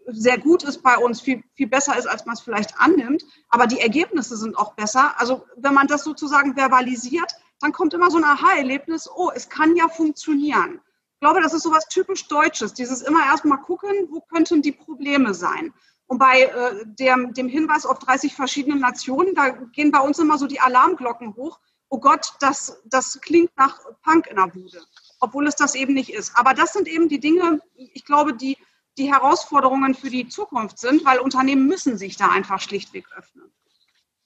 sehr 0.07 0.37
gut 0.37 0.63
ist 0.63 0.81
bei 0.81 0.97
uns, 0.97 1.21
viel, 1.21 1.43
viel 1.55 1.67
besser 1.67 1.97
ist, 1.97 2.07
als 2.07 2.25
man 2.25 2.35
es 2.35 2.41
vielleicht 2.41 2.79
annimmt. 2.79 3.23
Aber 3.49 3.67
die 3.67 3.79
Ergebnisse 3.79 4.37
sind 4.37 4.57
auch 4.57 4.73
besser. 4.73 5.19
Also 5.19 5.45
wenn 5.57 5.73
man 5.73 5.87
das 5.87 6.03
sozusagen 6.03 6.55
verbalisiert, 6.55 7.31
dann 7.59 7.71
kommt 7.71 7.93
immer 7.93 8.09
so 8.09 8.17
ein 8.17 8.23
Aha-Erlebnis, 8.23 9.09
oh, 9.13 9.31
es 9.33 9.49
kann 9.49 9.75
ja 9.75 9.87
funktionieren. 9.87 10.81
Ich 11.15 11.19
glaube, 11.19 11.41
das 11.41 11.53
ist 11.53 11.63
so 11.63 11.71
was 11.71 11.87
typisch 11.87 12.27
Deutsches, 12.27 12.73
dieses 12.73 13.01
immer 13.03 13.23
erstmal 13.25 13.59
gucken, 13.59 14.07
wo 14.09 14.21
könnten 14.21 14.61
die 14.61 14.71
Probleme 14.71 15.33
sein. 15.33 15.73
Und 16.07 16.17
bei 16.17 16.41
äh, 16.41 16.85
dem, 16.85 17.33
dem 17.33 17.47
Hinweis 17.47 17.85
auf 17.85 17.99
30 17.99 18.33
verschiedene 18.33 18.77
Nationen, 18.77 19.35
da 19.35 19.49
gehen 19.49 19.91
bei 19.91 19.99
uns 19.99 20.17
immer 20.17 20.37
so 20.37 20.47
die 20.47 20.59
Alarmglocken 20.59 21.35
hoch. 21.35 21.59
Oh 21.89 21.99
Gott, 21.99 22.33
das, 22.39 22.81
das 22.85 23.19
klingt 23.21 23.51
nach 23.57 23.79
Punk 24.03 24.27
in 24.27 24.37
der 24.37 24.47
Bude, 24.47 24.81
obwohl 25.19 25.45
es 25.45 25.55
das 25.55 25.75
eben 25.75 25.93
nicht 25.93 26.11
ist. 26.11 26.35
Aber 26.35 26.53
das 26.53 26.73
sind 26.73 26.87
eben 26.87 27.07
die 27.07 27.19
Dinge, 27.19 27.61
ich 27.75 28.03
glaube, 28.03 28.33
die 28.33 28.57
die 28.97 29.11
Herausforderungen 29.11 29.93
für 29.95 30.09
die 30.09 30.27
Zukunft 30.27 30.79
sind, 30.79 31.05
weil 31.05 31.19
Unternehmen 31.19 31.67
müssen 31.67 31.97
sich 31.97 32.17
da 32.17 32.29
einfach 32.29 32.59
schlichtweg 32.59 33.05
öffnen. 33.17 33.51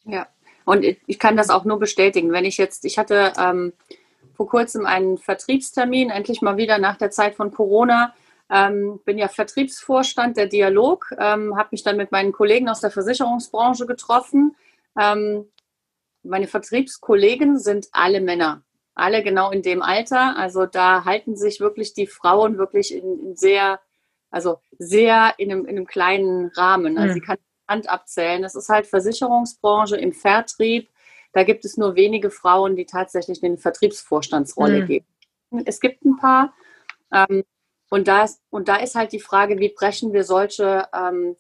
Ja, 0.06 0.28
und 0.65 0.84
ich 0.84 1.19
kann 1.19 1.38
das 1.38 1.49
auch 1.49 1.65
nur 1.65 1.80
bestätigen. 1.80 2.32
Wenn 2.32 2.45
ich 2.45 2.58
jetzt, 2.58 2.86
ich 2.86 2.97
hatte 2.97 3.34
ähm, 3.38 3.73
vor 4.36 4.47
kurzem 4.47 4.86
einen 4.86 5.17
Vertriebstermin, 5.17 6.10
endlich 6.10 6.41
mal 6.41 6.58
wieder 6.58 6.78
nach 6.78 6.97
der 6.97 7.12
Zeit 7.12 7.36
von 7.36 7.51
Corona. 7.51 8.13
Ähm, 8.49 8.99
bin 9.06 9.17
ja 9.17 9.28
Vertriebsvorstand 9.28 10.38
der 10.38 10.45
Dialog, 10.45 11.12
ähm, 11.17 11.58
habe 11.58 11.69
mich 11.71 11.82
dann 11.82 11.97
mit 11.97 12.12
meinen 12.12 12.32
Kollegen 12.32 12.69
aus 12.69 12.80
der 12.80 12.91
Versicherungsbranche 12.91 13.88
getroffen. 13.88 14.56
Ähm, 14.99 15.47
meine 16.21 16.47
Vertriebskollegen 16.47 17.58
sind 17.58 17.88
alle 17.91 18.21
Männer, 18.21 18.62
alle 18.93 19.23
genau 19.23 19.49
in 19.51 19.63
dem 19.63 19.82
Alter. 19.82 20.38
Also 20.38 20.67
da 20.67 21.06
halten 21.06 21.36
sich 21.36 21.60
wirklich 21.60 21.93
die 21.93 22.08
Frauen 22.08 22.58
wirklich 22.58 22.93
in, 22.93 23.19
in 23.19 23.36
sehr 23.36 23.80
also 24.36 24.60
sehr 24.78 25.34
in 25.38 25.50
einem, 25.50 25.62
in 25.62 25.78
einem 25.78 25.88
kleinen 25.88 26.48
Rahmen. 26.58 26.98
Also 26.98 27.12
mhm. 27.12 27.13
sie 27.13 27.21
kann 27.21 27.38
Hand 27.69 27.88
abzählen. 27.88 28.41
Das 28.41 28.54
ist 28.54 28.67
halt 28.67 28.86
Versicherungsbranche 28.86 29.95
im 29.95 30.12
Vertrieb. 30.12 30.89
Da 31.32 31.43
gibt 31.43 31.63
es 31.63 31.78
nur 31.78 31.95
wenige 31.95 32.30
Frauen, 32.30 32.76
die 32.76 32.86
tatsächlich 32.86 33.41
eine 33.41 33.58
Vertriebsvorstandsrolle 33.58 34.82
mhm. 34.82 34.88
geben. 34.88 35.06
Es 35.63 35.80
gibt 35.80 36.04
ein 36.04 36.17
paar. 36.17 36.54
Ähm, 37.13 37.45
und, 37.89 38.10
da 38.10 38.26
ist, 38.26 38.41
und 38.50 38.67
da 38.67 38.76
ist 38.76 38.95
halt 38.95 39.13
die 39.13 39.21
Frage, 39.21 39.58
wie 39.60 39.69
brechen 39.69 40.12
wir 40.12 40.26
solche, 40.26 40.86
ähm, 40.93 41.38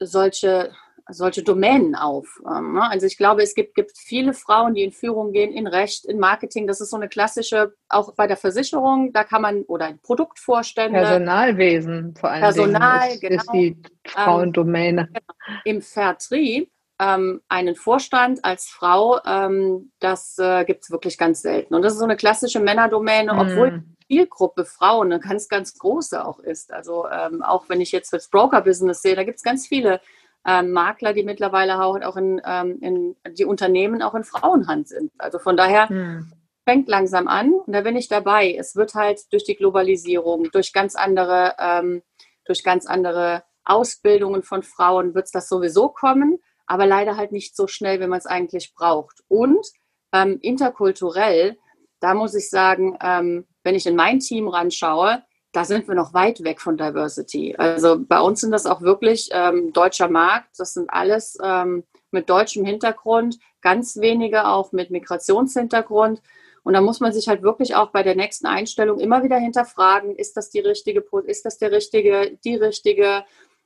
solche 0.00 0.74
solche 1.08 1.42
Domänen 1.42 1.94
auf. 1.94 2.40
Ähm, 2.46 2.74
ne? 2.74 2.90
Also 2.90 3.06
ich 3.06 3.16
glaube, 3.16 3.42
es 3.42 3.54
gibt, 3.54 3.74
gibt 3.74 3.96
viele 3.96 4.32
Frauen, 4.34 4.74
die 4.74 4.82
in 4.82 4.92
Führung 4.92 5.32
gehen, 5.32 5.52
in 5.52 5.66
Recht, 5.66 6.04
in 6.04 6.18
Marketing. 6.18 6.66
Das 6.66 6.80
ist 6.80 6.90
so 6.90 6.96
eine 6.96 7.08
klassische, 7.08 7.74
auch 7.88 8.14
bei 8.14 8.26
der 8.26 8.36
Versicherung, 8.36 9.12
da 9.12 9.24
kann 9.24 9.42
man, 9.42 9.62
oder 9.62 9.86
ein 9.86 10.00
Produktvorstände. 10.00 10.98
Personalwesen 10.98 12.14
vor 12.16 12.30
allem. 12.30 12.42
Personal, 12.42 13.08
ist, 13.10 13.20
genau. 13.20 13.36
ist 13.36 13.52
die 13.52 13.82
Frauendomäne. 14.06 15.08
Ähm, 15.14 15.22
Im 15.64 15.82
Vertrieb 15.82 16.70
ähm, 16.98 17.42
einen 17.48 17.76
Vorstand 17.76 18.44
als 18.44 18.68
Frau, 18.68 19.20
ähm, 19.24 19.92
das 20.00 20.38
äh, 20.38 20.64
gibt 20.64 20.84
es 20.84 20.90
wirklich 20.90 21.18
ganz 21.18 21.42
selten. 21.42 21.74
Und 21.74 21.82
das 21.82 21.92
ist 21.92 21.98
so 21.98 22.04
eine 22.04 22.16
klassische 22.16 22.60
Männerdomäne, 22.60 23.34
mm. 23.34 23.38
obwohl 23.38 23.70
die 24.08 24.16
Zielgruppe 24.16 24.64
Frauen 24.64 25.12
eine 25.12 25.20
ganz, 25.20 25.48
ganz 25.48 25.76
große 25.78 26.24
auch 26.24 26.38
ist. 26.38 26.72
Also 26.72 27.06
ähm, 27.08 27.42
auch 27.42 27.68
wenn 27.68 27.80
ich 27.80 27.92
jetzt 27.92 28.12
das 28.12 28.28
Broker-Business 28.28 29.02
sehe, 29.02 29.14
da 29.14 29.24
gibt 29.24 29.36
es 29.36 29.42
ganz 29.42 29.66
viele 29.66 30.00
ähm, 30.46 30.72
Makler, 30.72 31.12
die 31.12 31.24
mittlerweile 31.24 31.82
auch, 31.82 32.16
in, 32.16 32.40
ähm, 32.44 32.78
in, 32.80 33.16
die 33.34 33.44
Unternehmen 33.44 34.02
auch 34.02 34.14
in 34.14 34.24
Frauenhand 34.24 34.88
sind. 34.88 35.12
Also 35.18 35.38
von 35.38 35.56
daher 35.56 35.90
mm. 35.90 36.32
fängt 36.64 36.88
langsam 36.88 37.26
an 37.28 37.52
und 37.52 37.72
da 37.72 37.80
bin 37.80 37.96
ich 37.96 38.08
dabei. 38.08 38.54
Es 38.54 38.76
wird 38.76 38.94
halt 38.94 39.32
durch 39.32 39.44
die 39.44 39.56
Globalisierung, 39.56 40.50
durch 40.52 40.72
ganz 40.72 40.94
andere, 40.94 41.54
ähm, 41.58 42.02
durch 42.44 42.62
ganz 42.62 42.86
andere 42.86 43.42
Ausbildungen 43.64 44.42
von 44.42 44.62
Frauen 44.62 45.14
wird 45.14 45.26
es 45.26 45.32
das 45.32 45.48
sowieso 45.48 45.88
kommen 45.88 46.38
aber 46.66 46.86
leider 46.86 47.16
halt 47.16 47.32
nicht 47.32 47.56
so 47.56 47.66
schnell, 47.66 48.00
wie 48.00 48.06
man 48.06 48.18
es 48.18 48.26
eigentlich 48.26 48.74
braucht. 48.74 49.22
Und 49.28 49.66
ähm, 50.12 50.38
interkulturell, 50.42 51.56
da 52.00 52.14
muss 52.14 52.34
ich 52.34 52.50
sagen, 52.50 52.98
ähm, 53.00 53.46
wenn 53.62 53.74
ich 53.74 53.86
in 53.86 53.96
mein 53.96 54.20
Team 54.20 54.48
ranschaue, 54.48 55.22
da 55.56 55.64
sind 55.64 55.88
wir 55.88 55.94
noch 55.94 56.12
weit 56.12 56.44
weg 56.44 56.60
von 56.60 56.76
Diversity. 56.76 57.56
Also 57.56 57.96
bei 57.98 58.20
uns 58.20 58.42
sind 58.42 58.50
das 58.50 58.66
auch 58.66 58.82
wirklich 58.82 59.30
ähm, 59.32 59.72
deutscher 59.72 60.08
Markt. 60.08 60.50
Das 60.58 60.74
sind 60.74 60.90
alles 60.90 61.38
ähm, 61.42 61.84
mit 62.10 62.28
deutschem 62.28 62.66
Hintergrund, 62.66 63.38
ganz 63.62 63.96
wenige 63.96 64.46
auch 64.48 64.72
mit 64.72 64.90
Migrationshintergrund. 64.90 66.20
Und 66.62 66.74
da 66.74 66.82
muss 66.82 67.00
man 67.00 67.10
sich 67.12 67.26
halt 67.28 67.42
wirklich 67.42 67.74
auch 67.74 67.90
bei 67.90 68.02
der 68.02 68.16
nächsten 68.16 68.46
Einstellung 68.46 69.00
immer 69.00 69.22
wieder 69.22 69.38
hinterfragen, 69.38 70.14
ist 70.14 70.36
das 70.36 70.50
die 70.50 70.60
richtige, 70.60 71.02
ist 71.24 71.46
das 71.46 71.56
der 71.56 71.72
richtige, 71.72 72.36
die 72.44 72.56
richtige, 72.56 73.24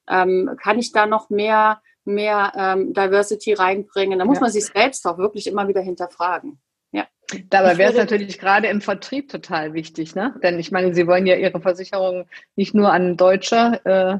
ähm, 0.08 0.56
kann 0.62 0.78
ich 0.78 0.92
da 0.92 1.06
noch 1.06 1.28
mehr 1.28 1.82
mehr 2.04 2.52
ähm, 2.56 2.94
Diversity 2.94 3.52
reinbringen. 3.52 4.18
Da 4.18 4.24
muss 4.24 4.36
ja. 4.36 4.42
man 4.42 4.52
sich 4.52 4.66
selbst 4.66 5.06
auch 5.06 5.18
wirklich 5.18 5.46
immer 5.46 5.66
wieder 5.68 5.80
hinterfragen. 5.80 6.60
Ja. 6.92 7.06
Dabei 7.48 7.78
wäre 7.78 7.92
es 7.92 7.96
natürlich 7.96 8.38
gerade 8.38 8.68
im 8.68 8.80
Vertrieb 8.80 9.28
total 9.28 9.72
wichtig, 9.74 10.14
ne? 10.14 10.34
Denn 10.42 10.58
ich 10.58 10.70
meine, 10.72 10.94
Sie 10.94 11.06
wollen 11.06 11.26
ja 11.26 11.36
Ihre 11.36 11.60
Versicherung 11.60 12.26
nicht 12.56 12.74
nur 12.74 12.92
an 12.92 13.16
Deutsche 13.16 13.80
äh, 13.84 14.18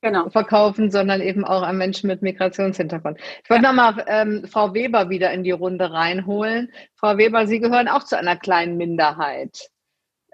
genau. 0.00 0.30
verkaufen, 0.30 0.90
sondern 0.90 1.20
eben 1.20 1.44
auch 1.44 1.62
an 1.62 1.78
Menschen 1.78 2.06
mit 2.06 2.22
Migrationshintergrund. 2.22 3.18
Ich 3.42 3.50
wollte 3.50 3.64
ja. 3.64 3.72
nochmal 3.72 4.04
ähm, 4.06 4.46
Frau 4.46 4.74
Weber 4.74 5.10
wieder 5.10 5.32
in 5.32 5.42
die 5.42 5.50
Runde 5.50 5.90
reinholen. 5.92 6.72
Frau 6.94 7.16
Weber, 7.16 7.46
Sie 7.46 7.60
gehören 7.60 7.88
auch 7.88 8.04
zu 8.04 8.16
einer 8.16 8.36
kleinen 8.36 8.76
Minderheit 8.76 9.70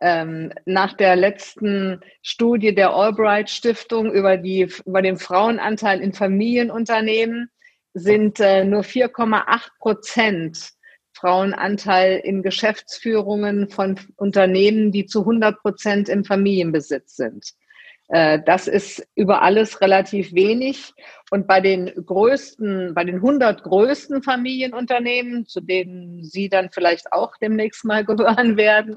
ähm, 0.01 0.53
nach 0.65 0.95
der 0.95 1.17
letzten 1.17 2.01
Studie 2.23 2.75
der 2.75 2.91
Albright 2.91 3.51
Stiftung 3.51 4.13
über, 4.13 4.37
die, 4.37 4.69
über 4.85 5.03
den 5.03 5.17
Frauenanteil 5.17 6.01
in 6.01 6.13
Familienunternehmen 6.13 7.51
sind 7.95 8.39
äh, 8.41 8.65
nur 8.65 8.83
4,8 8.83 9.69
Prozent 9.79 10.71
Frauenanteil 11.19 12.21
in 12.23 12.43
Geschäftsführungen 12.43 13.69
von 13.69 13.99
Unternehmen, 14.17 14.93
die 14.93 15.07
zu 15.07 15.21
100 15.21 15.61
Prozent 15.61 16.09
im 16.09 16.25
Familienbesitz 16.25 17.17
sind. 17.17 17.55
Äh, 18.09 18.41
das 18.45 18.69
ist 18.69 19.07
über 19.15 19.43
alles 19.43 19.81
relativ 19.81 20.33
wenig. 20.33 20.95
Und 21.31 21.47
bei 21.47 21.61
den 21.61 21.93
größten, 22.07 22.95
bei 22.95 23.05
den 23.05 23.17
100 23.17 23.63
größten 23.63 24.23
Familienunternehmen, 24.23 25.45
zu 25.47 25.61
denen 25.61 26.25
Sie 26.25 26.49
dann 26.49 26.71
vielleicht 26.71 27.13
auch 27.13 27.37
demnächst 27.37 27.85
mal 27.85 28.05
gehören 28.07 28.57
werden, 28.57 28.95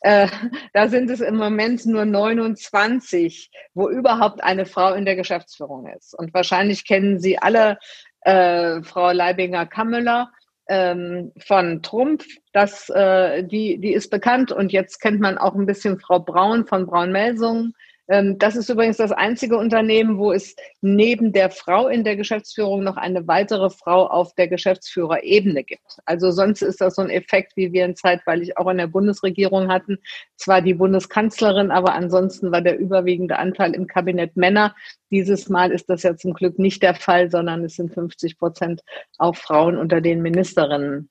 äh, 0.00 0.26
da 0.72 0.88
sind 0.88 1.10
es 1.10 1.20
im 1.20 1.36
Moment 1.36 1.86
nur 1.86 2.04
29, 2.04 3.50
wo 3.74 3.88
überhaupt 3.88 4.42
eine 4.42 4.66
Frau 4.66 4.94
in 4.94 5.04
der 5.04 5.16
Geschäftsführung 5.16 5.86
ist. 5.86 6.18
Und 6.18 6.34
wahrscheinlich 6.34 6.84
kennen 6.84 7.20
Sie 7.20 7.38
alle 7.38 7.78
äh, 8.22 8.82
Frau 8.82 9.12
Leibinger-Kammler 9.12 10.32
ähm, 10.68 11.32
von 11.38 11.82
Trumpf. 11.82 12.26
Das, 12.52 12.88
äh, 12.90 13.44
die, 13.44 13.78
die 13.78 13.92
ist 13.92 14.10
bekannt. 14.10 14.52
Und 14.52 14.72
jetzt 14.72 15.00
kennt 15.00 15.20
man 15.20 15.38
auch 15.38 15.54
ein 15.54 15.66
bisschen 15.66 15.98
Frau 15.98 16.20
Braun 16.20 16.66
von 16.66 16.86
Braun-Melsungen 16.86 17.74
das 18.08 18.56
ist 18.56 18.70
übrigens 18.70 18.96
das 18.96 19.12
einzige 19.12 19.58
Unternehmen, 19.58 20.16
wo 20.16 20.32
es 20.32 20.56
neben 20.80 21.30
der 21.34 21.50
Frau 21.50 21.88
in 21.88 22.04
der 22.04 22.16
Geschäftsführung 22.16 22.82
noch 22.82 22.96
eine 22.96 23.28
weitere 23.28 23.68
Frau 23.68 24.06
auf 24.06 24.34
der 24.34 24.48
Geschäftsführerebene 24.48 25.62
gibt. 25.62 25.98
Also 26.06 26.30
sonst 26.30 26.62
ist 26.62 26.80
das 26.80 26.94
so 26.94 27.02
ein 27.02 27.10
Effekt, 27.10 27.54
wie 27.56 27.70
wir 27.70 27.84
ihn 27.84 27.96
zeitweilig 27.96 28.56
auch 28.56 28.66
in 28.70 28.78
der 28.78 28.86
Bundesregierung 28.86 29.70
hatten. 29.70 29.98
Zwar 30.36 30.62
die 30.62 30.72
Bundeskanzlerin, 30.72 31.70
aber 31.70 31.92
ansonsten 31.92 32.50
war 32.50 32.62
der 32.62 32.78
überwiegende 32.78 33.38
Anteil 33.38 33.74
im 33.74 33.86
Kabinett 33.86 34.38
Männer. 34.38 34.74
Dieses 35.10 35.50
Mal 35.50 35.70
ist 35.70 35.90
das 35.90 36.02
ja 36.02 36.16
zum 36.16 36.32
Glück 36.32 36.58
nicht 36.58 36.82
der 36.82 36.94
Fall, 36.94 37.30
sondern 37.30 37.62
es 37.62 37.76
sind 37.76 37.92
50 37.92 38.38
Prozent 38.38 38.80
auch 39.18 39.36
Frauen 39.36 39.76
unter 39.76 40.00
den 40.00 40.22
Ministerinnen. 40.22 41.10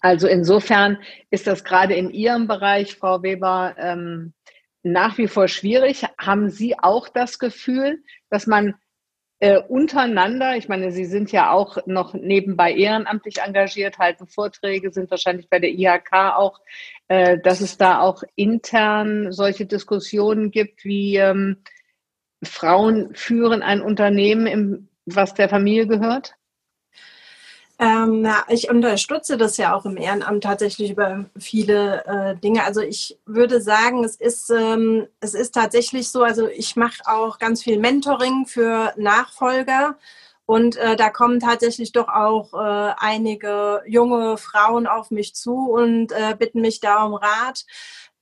Also 0.00 0.26
insofern 0.26 0.98
ist 1.30 1.46
das 1.46 1.64
gerade 1.64 1.94
in 1.94 2.10
Ihrem 2.10 2.48
Bereich, 2.48 2.96
Frau 2.96 3.22
Weber, 3.22 3.74
ähm, 3.78 4.34
nach 4.82 5.18
wie 5.18 5.28
vor 5.28 5.48
schwierig. 5.48 6.04
Haben 6.18 6.50
Sie 6.50 6.78
auch 6.78 7.08
das 7.08 7.38
Gefühl, 7.38 8.02
dass 8.30 8.46
man 8.46 8.74
äh, 9.38 9.58
untereinander, 9.58 10.56
ich 10.56 10.68
meine, 10.68 10.92
Sie 10.92 11.04
sind 11.04 11.32
ja 11.32 11.50
auch 11.50 11.78
noch 11.86 12.14
nebenbei 12.14 12.72
ehrenamtlich 12.72 13.38
engagiert, 13.38 13.98
halten 13.98 14.28
Vorträge, 14.28 14.92
sind 14.92 15.10
wahrscheinlich 15.10 15.48
bei 15.50 15.58
der 15.58 15.70
IHK 15.70 16.12
auch, 16.36 16.60
äh, 17.08 17.38
dass 17.38 17.60
es 17.60 17.76
da 17.76 18.00
auch 18.00 18.22
intern 18.36 19.32
solche 19.32 19.66
Diskussionen 19.66 20.52
gibt, 20.52 20.84
wie 20.84 21.16
ähm, 21.16 21.56
Frauen 22.44 23.14
führen 23.14 23.62
ein 23.62 23.80
Unternehmen, 23.80 24.46
im, 24.46 24.88
was 25.06 25.34
der 25.34 25.48
Familie 25.48 25.86
gehört? 25.88 26.34
Ähm, 27.78 28.20
na, 28.22 28.44
ich 28.48 28.70
unterstütze 28.70 29.36
das 29.36 29.56
ja 29.56 29.74
auch 29.74 29.84
im 29.86 29.96
Ehrenamt 29.96 30.44
tatsächlich 30.44 30.92
über 30.92 31.24
viele 31.38 32.04
äh, 32.06 32.36
Dinge. 32.36 32.64
Also 32.64 32.80
ich 32.80 33.18
würde 33.26 33.60
sagen, 33.60 34.04
es 34.04 34.16
ist, 34.16 34.50
ähm, 34.50 35.08
es 35.20 35.34
ist 35.34 35.52
tatsächlich 35.52 36.10
so, 36.10 36.22
also 36.22 36.48
ich 36.48 36.76
mache 36.76 37.02
auch 37.06 37.38
ganz 37.38 37.62
viel 37.62 37.78
Mentoring 37.78 38.46
für 38.46 38.92
Nachfolger. 38.96 39.96
Und 40.44 40.76
äh, 40.76 40.96
da 40.96 41.08
kommen 41.08 41.40
tatsächlich 41.40 41.92
doch 41.92 42.08
auch 42.08 42.52
äh, 42.52 42.94
einige 42.98 43.82
junge 43.86 44.36
Frauen 44.36 44.86
auf 44.86 45.10
mich 45.10 45.34
zu 45.34 45.70
und 45.70 46.12
äh, 46.12 46.36
bitten 46.38 46.60
mich 46.60 46.80
da 46.80 47.04
um 47.04 47.14
Rat. 47.14 47.64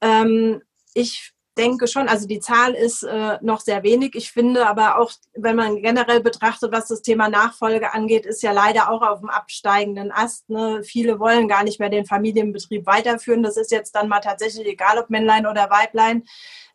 Ähm, 0.01 0.63
ich 0.95 1.33
denke 1.61 1.87
schon, 1.87 2.09
also 2.09 2.27
die 2.27 2.41
Zahl 2.41 2.73
ist 2.73 3.03
äh, 3.03 3.39
noch 3.43 3.61
sehr 3.61 3.83
wenig. 3.83 4.15
Ich 4.15 4.33
finde 4.33 4.67
aber 4.67 4.99
auch, 4.99 5.13
wenn 5.35 5.57
man 5.57 5.83
generell 5.83 6.21
betrachtet, 6.21 6.73
was 6.73 6.89
das 6.89 7.03
Thema 7.03 7.29
Nachfolge 7.29 7.93
angeht, 7.93 8.25
ist 8.25 8.43
ja 8.43 8.53
leider 8.53 8.91
auch 8.91 9.03
auf 9.03 9.21
dem 9.21 9.29
absteigenden 9.29 10.11
Ast. 10.11 10.49
Ne? 10.49 10.83
Viele 10.83 11.21
wollen 11.21 11.49
gar 11.49 11.63
nicht 11.63 11.79
mehr 11.79 11.91
den 11.91 12.07
Familienbetrieb 12.07 12.87
weiterführen. 12.87 13.43
Das 13.43 13.59
ist 13.59 13.71
jetzt 13.71 13.95
dann 13.95 14.09
mal 14.09 14.21
tatsächlich 14.21 14.67
egal, 14.67 14.99
ob 14.99 15.11
Männlein 15.11 15.47
oder 15.47 15.69
Weiblein. 15.71 16.25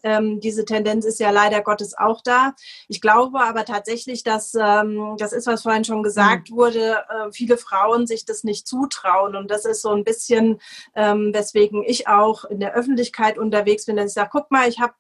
Ähm, 0.06 0.40
diese 0.40 0.66
Tendenz 0.66 1.04
ist 1.04 1.20
ja 1.20 1.32
leider 1.32 1.62
Gottes 1.62 1.98
auch 1.98 2.22
da. 2.24 2.54
Ich 2.88 3.02
glaube 3.02 3.42
aber 3.42 3.66
tatsächlich, 3.66 4.24
dass 4.24 4.54
ähm, 4.54 5.16
das 5.18 5.34
ist, 5.34 5.48
was 5.48 5.64
vorhin 5.64 5.84
schon 5.84 6.04
gesagt 6.04 6.52
mhm. 6.52 6.56
wurde, 6.56 7.04
äh, 7.10 7.32
viele 7.32 7.58
Frauen 7.58 8.06
sich 8.06 8.24
das 8.24 8.44
nicht 8.44 8.68
zutrauen. 8.68 9.36
Und 9.36 9.50
das 9.50 9.66
ist 9.66 9.82
so 9.82 9.90
ein 9.90 10.04
bisschen, 10.04 10.62
ähm, 10.94 11.34
weswegen 11.34 11.84
ich 11.84 12.08
auch 12.08 12.46
in 12.46 12.60
der 12.60 12.76
Öffentlichkeit 12.76 13.40
unterwegs 13.40 13.86
bin, 13.86 13.96
dass 13.96 14.12
ich 14.12 14.14
sage, 14.14 14.30
guck 14.32 14.52
mal, 14.52 14.70
ich 14.70 14.80
habe 14.80 14.94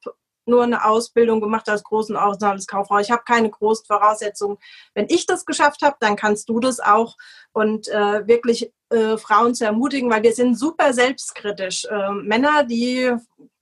nur 0.48 0.64
eine 0.64 0.86
Ausbildung 0.86 1.42
gemacht 1.42 1.70
als 1.70 1.84
großen 1.84 2.16
Auslandskauffrau. 2.16 3.00
Ich 3.00 3.12
habe 3.12 3.24
keine 3.26 3.50
großen 3.50 3.86
Voraussetzungen. 3.86 4.58
Wenn 4.94 5.08
ich 5.10 5.26
das 5.26 5.46
geschafft 5.46 5.82
habe, 5.82 5.98
dann 6.00 6.16
kannst 6.16 6.50
du 6.50 6.60
das 6.60 6.80
auch. 6.80 7.16
Und 7.52 7.88
äh, 7.88 8.28
wirklich 8.28 8.72
äh, 8.90 9.18
Frauen 9.18 9.56
zu 9.56 9.66
ermutigen, 9.66 10.10
weil 10.10 10.24
wir 10.24 10.34
sind 10.34 10.58
super 10.58 10.94
selbstkritisch. 10.94 11.86
Äh, 11.86 12.12
Männer, 12.12 12.64
die 12.64 13.12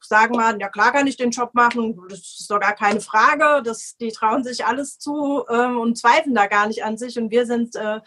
sagen 0.03 0.35
mal, 0.35 0.59
ja 0.59 0.69
klar 0.69 0.91
kann 0.91 1.07
ich 1.07 1.17
den 1.17 1.31
Job 1.31 1.51
machen, 1.53 1.99
das 2.09 2.19
ist 2.19 2.51
doch 2.51 2.59
gar 2.59 2.75
keine 2.75 3.01
Frage. 3.01 3.63
Das, 3.63 3.95
die 3.97 4.11
trauen 4.11 4.43
sich 4.43 4.65
alles 4.65 4.99
zu 4.99 5.43
ähm, 5.49 5.79
und 5.79 5.97
zweifeln 5.97 6.35
da 6.35 6.47
gar 6.47 6.67
nicht 6.67 6.83
an 6.83 6.97
sich. 6.97 7.17
Und 7.17 7.31
wir 7.31 7.45
sind 7.45 7.75
äh, 7.75 7.99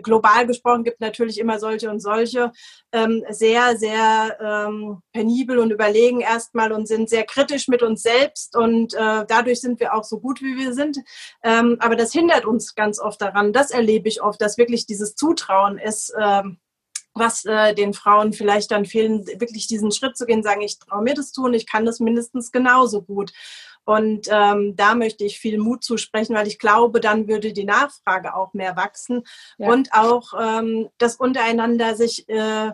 global 0.00 0.46
gesprochen 0.46 0.84
gibt 0.84 1.00
natürlich 1.00 1.38
immer 1.38 1.58
solche 1.58 1.90
und 1.90 2.00
solche, 2.00 2.52
ähm, 2.92 3.24
sehr, 3.30 3.76
sehr 3.76 4.38
ähm, 4.40 5.02
penibel 5.12 5.58
und 5.58 5.70
überlegen 5.70 6.20
erstmal 6.20 6.72
und 6.72 6.88
sind 6.88 7.10
sehr 7.10 7.24
kritisch 7.24 7.68
mit 7.68 7.82
uns 7.82 8.02
selbst 8.02 8.56
und 8.56 8.94
äh, 8.94 9.24
dadurch 9.26 9.60
sind 9.60 9.80
wir 9.80 9.94
auch 9.94 10.04
so 10.04 10.18
gut, 10.20 10.40
wie 10.40 10.56
wir 10.56 10.72
sind. 10.72 10.98
Ähm, 11.42 11.76
aber 11.80 11.96
das 11.96 12.12
hindert 12.12 12.46
uns 12.46 12.74
ganz 12.74 12.98
oft 12.98 13.20
daran, 13.20 13.52
das 13.52 13.70
erlebe 13.70 14.08
ich 14.08 14.22
oft, 14.22 14.40
dass 14.40 14.58
wirklich 14.58 14.86
dieses 14.86 15.14
Zutrauen 15.14 15.78
ist, 15.78 16.12
ähm, 16.18 16.58
was 17.14 17.44
äh, 17.44 17.74
den 17.74 17.92
Frauen 17.92 18.32
vielleicht 18.32 18.70
dann 18.70 18.84
fehlen, 18.84 19.26
wirklich 19.26 19.66
diesen 19.66 19.92
Schritt 19.92 20.16
zu 20.16 20.26
gehen, 20.26 20.42
sagen, 20.42 20.62
ich 20.62 20.78
traue 20.78 21.02
mir 21.02 21.14
das 21.14 21.32
tun, 21.32 21.54
ich 21.54 21.66
kann 21.66 21.84
das 21.84 22.00
mindestens 22.00 22.52
genauso 22.52 23.02
gut. 23.02 23.32
Und 23.84 24.28
ähm, 24.30 24.76
da 24.76 24.94
möchte 24.94 25.24
ich 25.24 25.40
viel 25.40 25.58
Mut 25.58 25.82
zusprechen, 25.82 26.36
weil 26.36 26.46
ich 26.46 26.58
glaube, 26.58 27.00
dann 27.00 27.26
würde 27.26 27.52
die 27.52 27.64
Nachfrage 27.64 28.36
auch 28.36 28.54
mehr 28.54 28.76
wachsen 28.76 29.24
ja. 29.58 29.70
und 29.70 29.92
auch 29.92 30.32
ähm, 30.40 30.88
das 30.98 31.16
untereinander 31.16 31.96
sich 31.96 32.28
äh, 32.28 32.70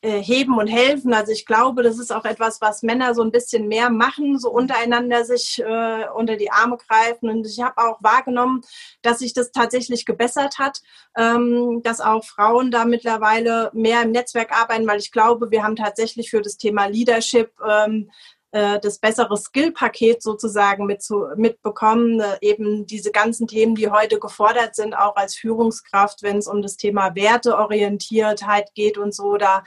äh, 0.00 0.22
heben 0.22 0.56
und 0.56 0.68
helfen. 0.68 1.12
Also 1.12 1.32
ich 1.32 1.44
glaube, 1.44 1.82
das 1.82 1.98
ist 1.98 2.12
auch 2.12 2.24
etwas, 2.24 2.60
was 2.60 2.82
Männer 2.82 3.14
so 3.14 3.22
ein 3.22 3.32
bisschen 3.32 3.66
mehr 3.66 3.90
machen, 3.90 4.38
so 4.38 4.50
untereinander 4.50 5.24
sich 5.24 5.58
äh, 5.58 6.06
unter 6.14 6.36
die 6.36 6.52
Arme 6.52 6.76
greifen. 6.76 7.28
Und 7.28 7.44
ich 7.44 7.60
habe 7.60 7.78
auch 7.78 7.98
wahrgenommen, 8.00 8.60
dass 9.02 9.18
sich 9.18 9.32
das 9.32 9.50
tatsächlich 9.50 10.06
gebessert 10.06 10.58
hat, 10.58 10.80
ähm, 11.16 11.80
dass 11.82 12.00
auch 12.00 12.24
Frauen 12.24 12.70
da 12.70 12.84
mittlerweile 12.84 13.70
mehr 13.74 14.02
im 14.02 14.12
Netzwerk 14.12 14.52
arbeiten, 14.52 14.86
weil 14.86 15.00
ich 15.00 15.10
glaube, 15.10 15.50
wir 15.50 15.64
haben 15.64 15.74
tatsächlich 15.74 16.30
für 16.30 16.42
das 16.42 16.56
Thema 16.56 16.86
Leadership 16.86 17.50
ähm, 17.68 18.10
äh, 18.50 18.80
das 18.80 18.98
bessere 18.98 19.36
Skill-Paket 19.36 20.22
sozusagen 20.22 20.86
mit 20.86 21.02
zu, 21.02 21.26
mitbekommen, 21.36 22.20
äh, 22.20 22.38
eben 22.40 22.86
diese 22.86 23.10
ganzen 23.10 23.46
Themen, 23.46 23.74
die 23.74 23.90
heute 23.90 24.18
gefordert 24.18 24.74
sind, 24.74 24.94
auch 24.94 25.16
als 25.16 25.34
Führungskraft, 25.34 26.22
wenn 26.22 26.38
es 26.38 26.46
um 26.46 26.62
das 26.62 26.76
Thema 26.76 27.14
Werteorientiertheit 27.14 28.72
geht 28.74 28.96
und 28.96 29.14
so, 29.14 29.36
da 29.36 29.64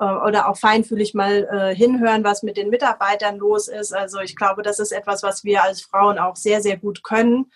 äh, 0.00 0.04
oder 0.04 0.48
auch 0.48 0.56
feinfühlig 0.56 1.14
mal 1.14 1.74
hinhören, 1.74 2.24
was 2.24 2.42
mit 2.42 2.56
den 2.56 2.68
Mitarbeitern 2.68 3.36
los 3.38 3.68
ist. 3.68 3.94
Also 3.94 4.18
ich 4.20 4.34
glaube, 4.34 4.62
das 4.62 4.80
ist 4.80 4.92
etwas, 4.92 5.22
was 5.22 5.44
wir 5.44 5.62
als 5.62 5.82
Frauen 5.82 6.18
auch 6.18 6.36
sehr, 6.36 6.60
sehr 6.60 6.76
gut 6.76 7.02
können. 7.04 7.52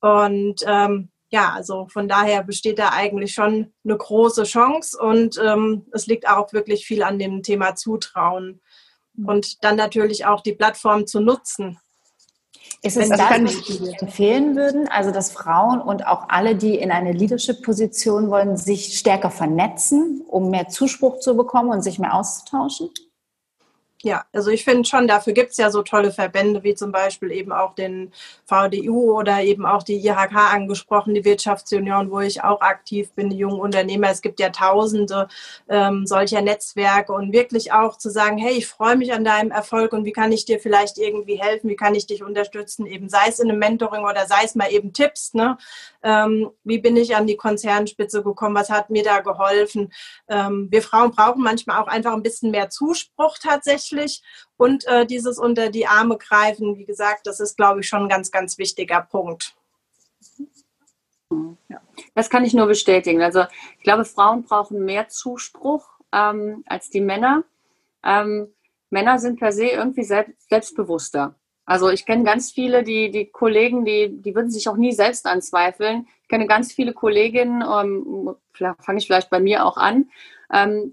Und 0.00 0.62
ähm, 0.66 1.10
ja, 1.30 1.52
also 1.54 1.86
von 1.88 2.06
daher 2.06 2.42
besteht 2.42 2.78
da 2.78 2.90
eigentlich 2.90 3.32
schon 3.32 3.72
eine 3.84 3.96
große 3.96 4.42
Chance 4.44 4.98
und 4.98 5.40
ähm, 5.42 5.86
es 5.92 6.06
liegt 6.06 6.28
auch 6.28 6.52
wirklich 6.52 6.84
viel 6.84 7.02
an 7.02 7.18
dem 7.18 7.42
Thema 7.42 7.74
Zutrauen 7.74 8.60
und 9.16 9.64
dann 9.64 9.76
natürlich 9.76 10.26
auch 10.26 10.40
die 10.40 10.52
Plattform 10.52 11.06
zu 11.06 11.20
nutzen. 11.20 11.78
Ist 12.82 12.96
es 12.96 13.10
das, 13.10 13.20
was 13.20 13.66
Sie 13.66 13.92
empfehlen 14.00 14.56
würden, 14.56 14.88
also 14.88 15.12
dass 15.12 15.30
Frauen 15.30 15.80
und 15.80 16.06
auch 16.06 16.28
alle, 16.28 16.56
die 16.56 16.76
in 16.76 16.90
eine 16.90 17.12
Leadership-Position 17.12 18.30
wollen, 18.30 18.56
sich 18.56 18.98
stärker 18.98 19.30
vernetzen, 19.30 20.22
um 20.26 20.50
mehr 20.50 20.68
Zuspruch 20.68 21.20
zu 21.20 21.36
bekommen 21.36 21.70
und 21.70 21.82
sich 21.82 21.98
mehr 21.98 22.14
auszutauschen? 22.14 22.90
Ja, 24.04 24.24
also 24.32 24.50
ich 24.50 24.64
finde 24.64 24.84
schon, 24.84 25.06
dafür 25.06 25.32
gibt 25.32 25.52
es 25.52 25.58
ja 25.58 25.70
so 25.70 25.82
tolle 25.82 26.10
Verbände 26.10 26.64
wie 26.64 26.74
zum 26.74 26.90
Beispiel 26.90 27.30
eben 27.30 27.52
auch 27.52 27.76
den 27.76 28.12
VDU 28.44 29.16
oder 29.16 29.42
eben 29.42 29.64
auch 29.64 29.84
die 29.84 30.04
IHK 30.04 30.34
angesprochen, 30.52 31.14
die 31.14 31.24
Wirtschaftsunion, 31.24 32.10
wo 32.10 32.18
ich 32.18 32.42
auch 32.42 32.60
aktiv 32.62 33.12
bin, 33.12 33.30
die 33.30 33.36
jungen 33.36 33.60
Unternehmer. 33.60 34.10
Es 34.10 34.20
gibt 34.20 34.40
ja 34.40 34.50
tausende 34.50 35.28
ähm, 35.68 36.04
solcher 36.04 36.42
Netzwerke 36.42 37.12
und 37.12 37.32
wirklich 37.32 37.72
auch 37.72 37.96
zu 37.96 38.10
sagen, 38.10 38.38
hey, 38.38 38.54
ich 38.54 38.66
freue 38.66 38.96
mich 38.96 39.12
an 39.12 39.24
deinem 39.24 39.52
Erfolg 39.52 39.92
und 39.92 40.04
wie 40.04 40.12
kann 40.12 40.32
ich 40.32 40.44
dir 40.46 40.58
vielleicht 40.58 40.98
irgendwie 40.98 41.40
helfen, 41.40 41.70
wie 41.70 41.76
kann 41.76 41.94
ich 41.94 42.06
dich 42.08 42.24
unterstützen, 42.24 42.86
eben 42.86 43.08
sei 43.08 43.28
es 43.28 43.38
in 43.38 43.48
einem 43.50 43.60
Mentoring 43.60 44.02
oder 44.04 44.26
sei 44.26 44.42
es 44.44 44.56
mal 44.56 44.72
eben 44.72 44.92
Tipps, 44.92 45.32
ne? 45.32 45.58
Ähm, 46.02 46.50
wie 46.64 46.78
bin 46.78 46.96
ich 46.96 47.16
an 47.16 47.26
die 47.26 47.36
Konzernspitze 47.36 48.22
gekommen, 48.22 48.54
was 48.54 48.70
hat 48.70 48.90
mir 48.90 49.02
da 49.02 49.20
geholfen. 49.20 49.92
Ähm, 50.28 50.68
wir 50.70 50.82
Frauen 50.82 51.12
brauchen 51.12 51.42
manchmal 51.42 51.80
auch 51.80 51.86
einfach 51.86 52.12
ein 52.12 52.22
bisschen 52.22 52.50
mehr 52.50 52.70
Zuspruch 52.70 53.38
tatsächlich 53.38 54.22
und 54.56 54.86
äh, 54.86 55.06
dieses 55.06 55.38
unter 55.38 55.70
die 55.70 55.86
Arme 55.86 56.18
greifen, 56.18 56.76
wie 56.76 56.84
gesagt, 56.84 57.26
das 57.26 57.40
ist, 57.40 57.56
glaube 57.56 57.80
ich, 57.80 57.88
schon 57.88 58.02
ein 58.02 58.08
ganz, 58.08 58.30
ganz 58.30 58.58
wichtiger 58.58 59.00
Punkt. 59.02 59.54
Das 62.14 62.30
kann 62.30 62.44
ich 62.44 62.54
nur 62.54 62.66
bestätigen. 62.66 63.22
Also 63.22 63.44
ich 63.78 63.84
glaube, 63.84 64.04
Frauen 64.04 64.44
brauchen 64.44 64.84
mehr 64.84 65.08
Zuspruch 65.08 65.88
ähm, 66.12 66.62
als 66.66 66.90
die 66.90 67.00
Männer. 67.00 67.44
Ähm, 68.04 68.52
Männer 68.90 69.18
sind 69.18 69.38
per 69.38 69.52
se 69.52 69.66
irgendwie 69.66 70.04
selbst, 70.04 70.48
selbstbewusster. 70.50 71.34
Also 71.64 71.90
ich 71.90 72.06
kenne 72.06 72.24
ganz 72.24 72.50
viele, 72.50 72.82
die, 72.82 73.10
die 73.10 73.26
Kollegen, 73.26 73.84
die, 73.84 74.20
die 74.20 74.34
würden 74.34 74.50
sich 74.50 74.68
auch 74.68 74.76
nie 74.76 74.92
selbst 74.92 75.26
anzweifeln. 75.26 76.06
Ich 76.22 76.28
kenne 76.28 76.46
ganz 76.46 76.72
viele 76.72 76.92
Kolleginnen, 76.92 77.62
ähm, 77.62 78.34
fange 78.52 78.98
ich 78.98 79.06
vielleicht 79.06 79.30
bei 79.30 79.40
mir 79.40 79.64
auch 79.64 79.76
an, 79.76 80.10
ähm, 80.52 80.92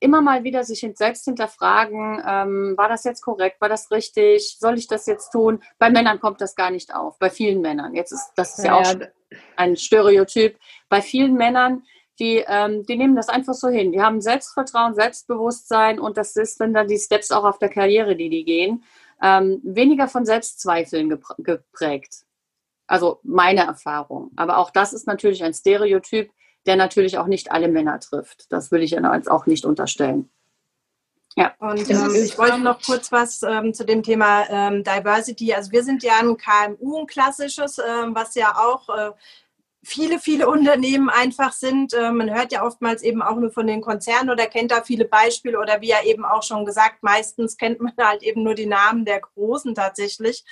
immer 0.00 0.22
mal 0.22 0.44
wieder 0.44 0.64
sich 0.64 0.86
selbst 0.94 1.24
hinterfragen, 1.26 2.22
ähm, 2.26 2.74
war 2.76 2.88
das 2.88 3.04
jetzt 3.04 3.22
korrekt, 3.22 3.60
war 3.60 3.68
das 3.68 3.90
richtig, 3.90 4.56
soll 4.58 4.78
ich 4.78 4.86
das 4.86 5.06
jetzt 5.06 5.30
tun? 5.30 5.62
Bei 5.78 5.90
Männern 5.90 6.20
kommt 6.20 6.40
das 6.40 6.56
gar 6.56 6.70
nicht 6.70 6.94
auf, 6.94 7.18
bei 7.18 7.30
vielen 7.30 7.60
Männern. 7.60 7.94
Jetzt 7.94 8.12
ist 8.12 8.32
das 8.34 8.58
ist 8.58 8.64
ja, 8.64 8.80
ja 8.80 8.80
auch 8.80 8.94
ein 9.56 9.76
Stereotyp. 9.76 10.58
Bei 10.88 11.02
vielen 11.02 11.34
Männern, 11.34 11.82
die, 12.18 12.44
ähm, 12.46 12.84
die 12.86 12.96
nehmen 12.96 13.14
das 13.14 13.28
einfach 13.28 13.54
so 13.54 13.68
hin. 13.68 13.92
Die 13.92 14.00
haben 14.00 14.20
Selbstvertrauen, 14.20 14.94
Selbstbewusstsein 14.94 16.00
und 16.00 16.16
das 16.16 16.34
ist 16.36 16.60
dann, 16.60 16.72
dann 16.72 16.88
die 16.88 16.98
Steps 16.98 17.30
auch 17.30 17.44
auf 17.44 17.58
der 17.58 17.68
Karriere, 17.68 18.16
die 18.16 18.30
die 18.30 18.44
gehen 18.44 18.82
ähm, 19.22 19.60
weniger 19.62 20.08
von 20.08 20.24
Selbstzweifeln 20.24 21.20
geprägt. 21.38 22.24
Also 22.86 23.20
meine 23.22 23.66
Erfahrung. 23.66 24.30
Aber 24.36 24.58
auch 24.58 24.70
das 24.70 24.92
ist 24.92 25.06
natürlich 25.06 25.44
ein 25.44 25.54
Stereotyp, 25.54 26.32
der 26.66 26.76
natürlich 26.76 27.18
auch 27.18 27.26
nicht 27.26 27.52
alle 27.52 27.68
Männer 27.68 28.00
trifft. 28.00 28.50
Das 28.50 28.70
will 28.70 28.82
ich 28.82 28.92
ja 28.92 29.14
jetzt 29.14 29.30
auch 29.30 29.46
nicht 29.46 29.64
unterstellen. 29.64 30.30
Ja. 31.36 31.54
Und 31.58 31.88
ähm, 31.88 32.14
ich 32.14 32.36
wollte 32.38 32.58
noch 32.58 32.82
kurz 32.82 33.12
was 33.12 33.42
ähm, 33.42 33.72
zu 33.72 33.84
dem 33.84 34.02
Thema 34.02 34.48
ähm, 34.50 34.82
Diversity. 34.82 35.54
Also 35.54 35.70
wir 35.70 35.84
sind 35.84 36.02
ja 36.02 36.14
ein 36.20 36.36
KMU, 36.36 36.98
ein 36.98 37.06
klassisches, 37.06 37.78
ähm, 37.78 38.14
was 38.14 38.34
ja 38.34 38.56
auch 38.56 38.88
äh, 38.88 39.12
viele, 39.82 40.18
viele 40.18 40.48
Unternehmen 40.48 41.08
einfach 41.08 41.52
sind. 41.52 41.94
Äh, 41.94 42.12
man 42.12 42.32
hört 42.34 42.52
ja 42.52 42.64
oftmals 42.64 43.02
eben 43.02 43.22
auch 43.22 43.36
nur 43.36 43.50
von 43.50 43.66
den 43.66 43.80
Konzernen 43.80 44.30
oder 44.30 44.46
kennt 44.46 44.70
da 44.70 44.82
viele 44.82 45.04
Beispiele 45.04 45.58
oder 45.58 45.80
wie 45.80 45.88
ja 45.88 46.02
eben 46.04 46.24
auch 46.24 46.42
schon 46.42 46.64
gesagt, 46.64 47.02
meistens 47.02 47.56
kennt 47.56 47.80
man 47.80 47.92
halt 47.98 48.22
eben 48.22 48.42
nur 48.42 48.54
die 48.54 48.66
Namen 48.66 49.04
der 49.04 49.20
Großen 49.20 49.74
tatsächlich. 49.74 50.44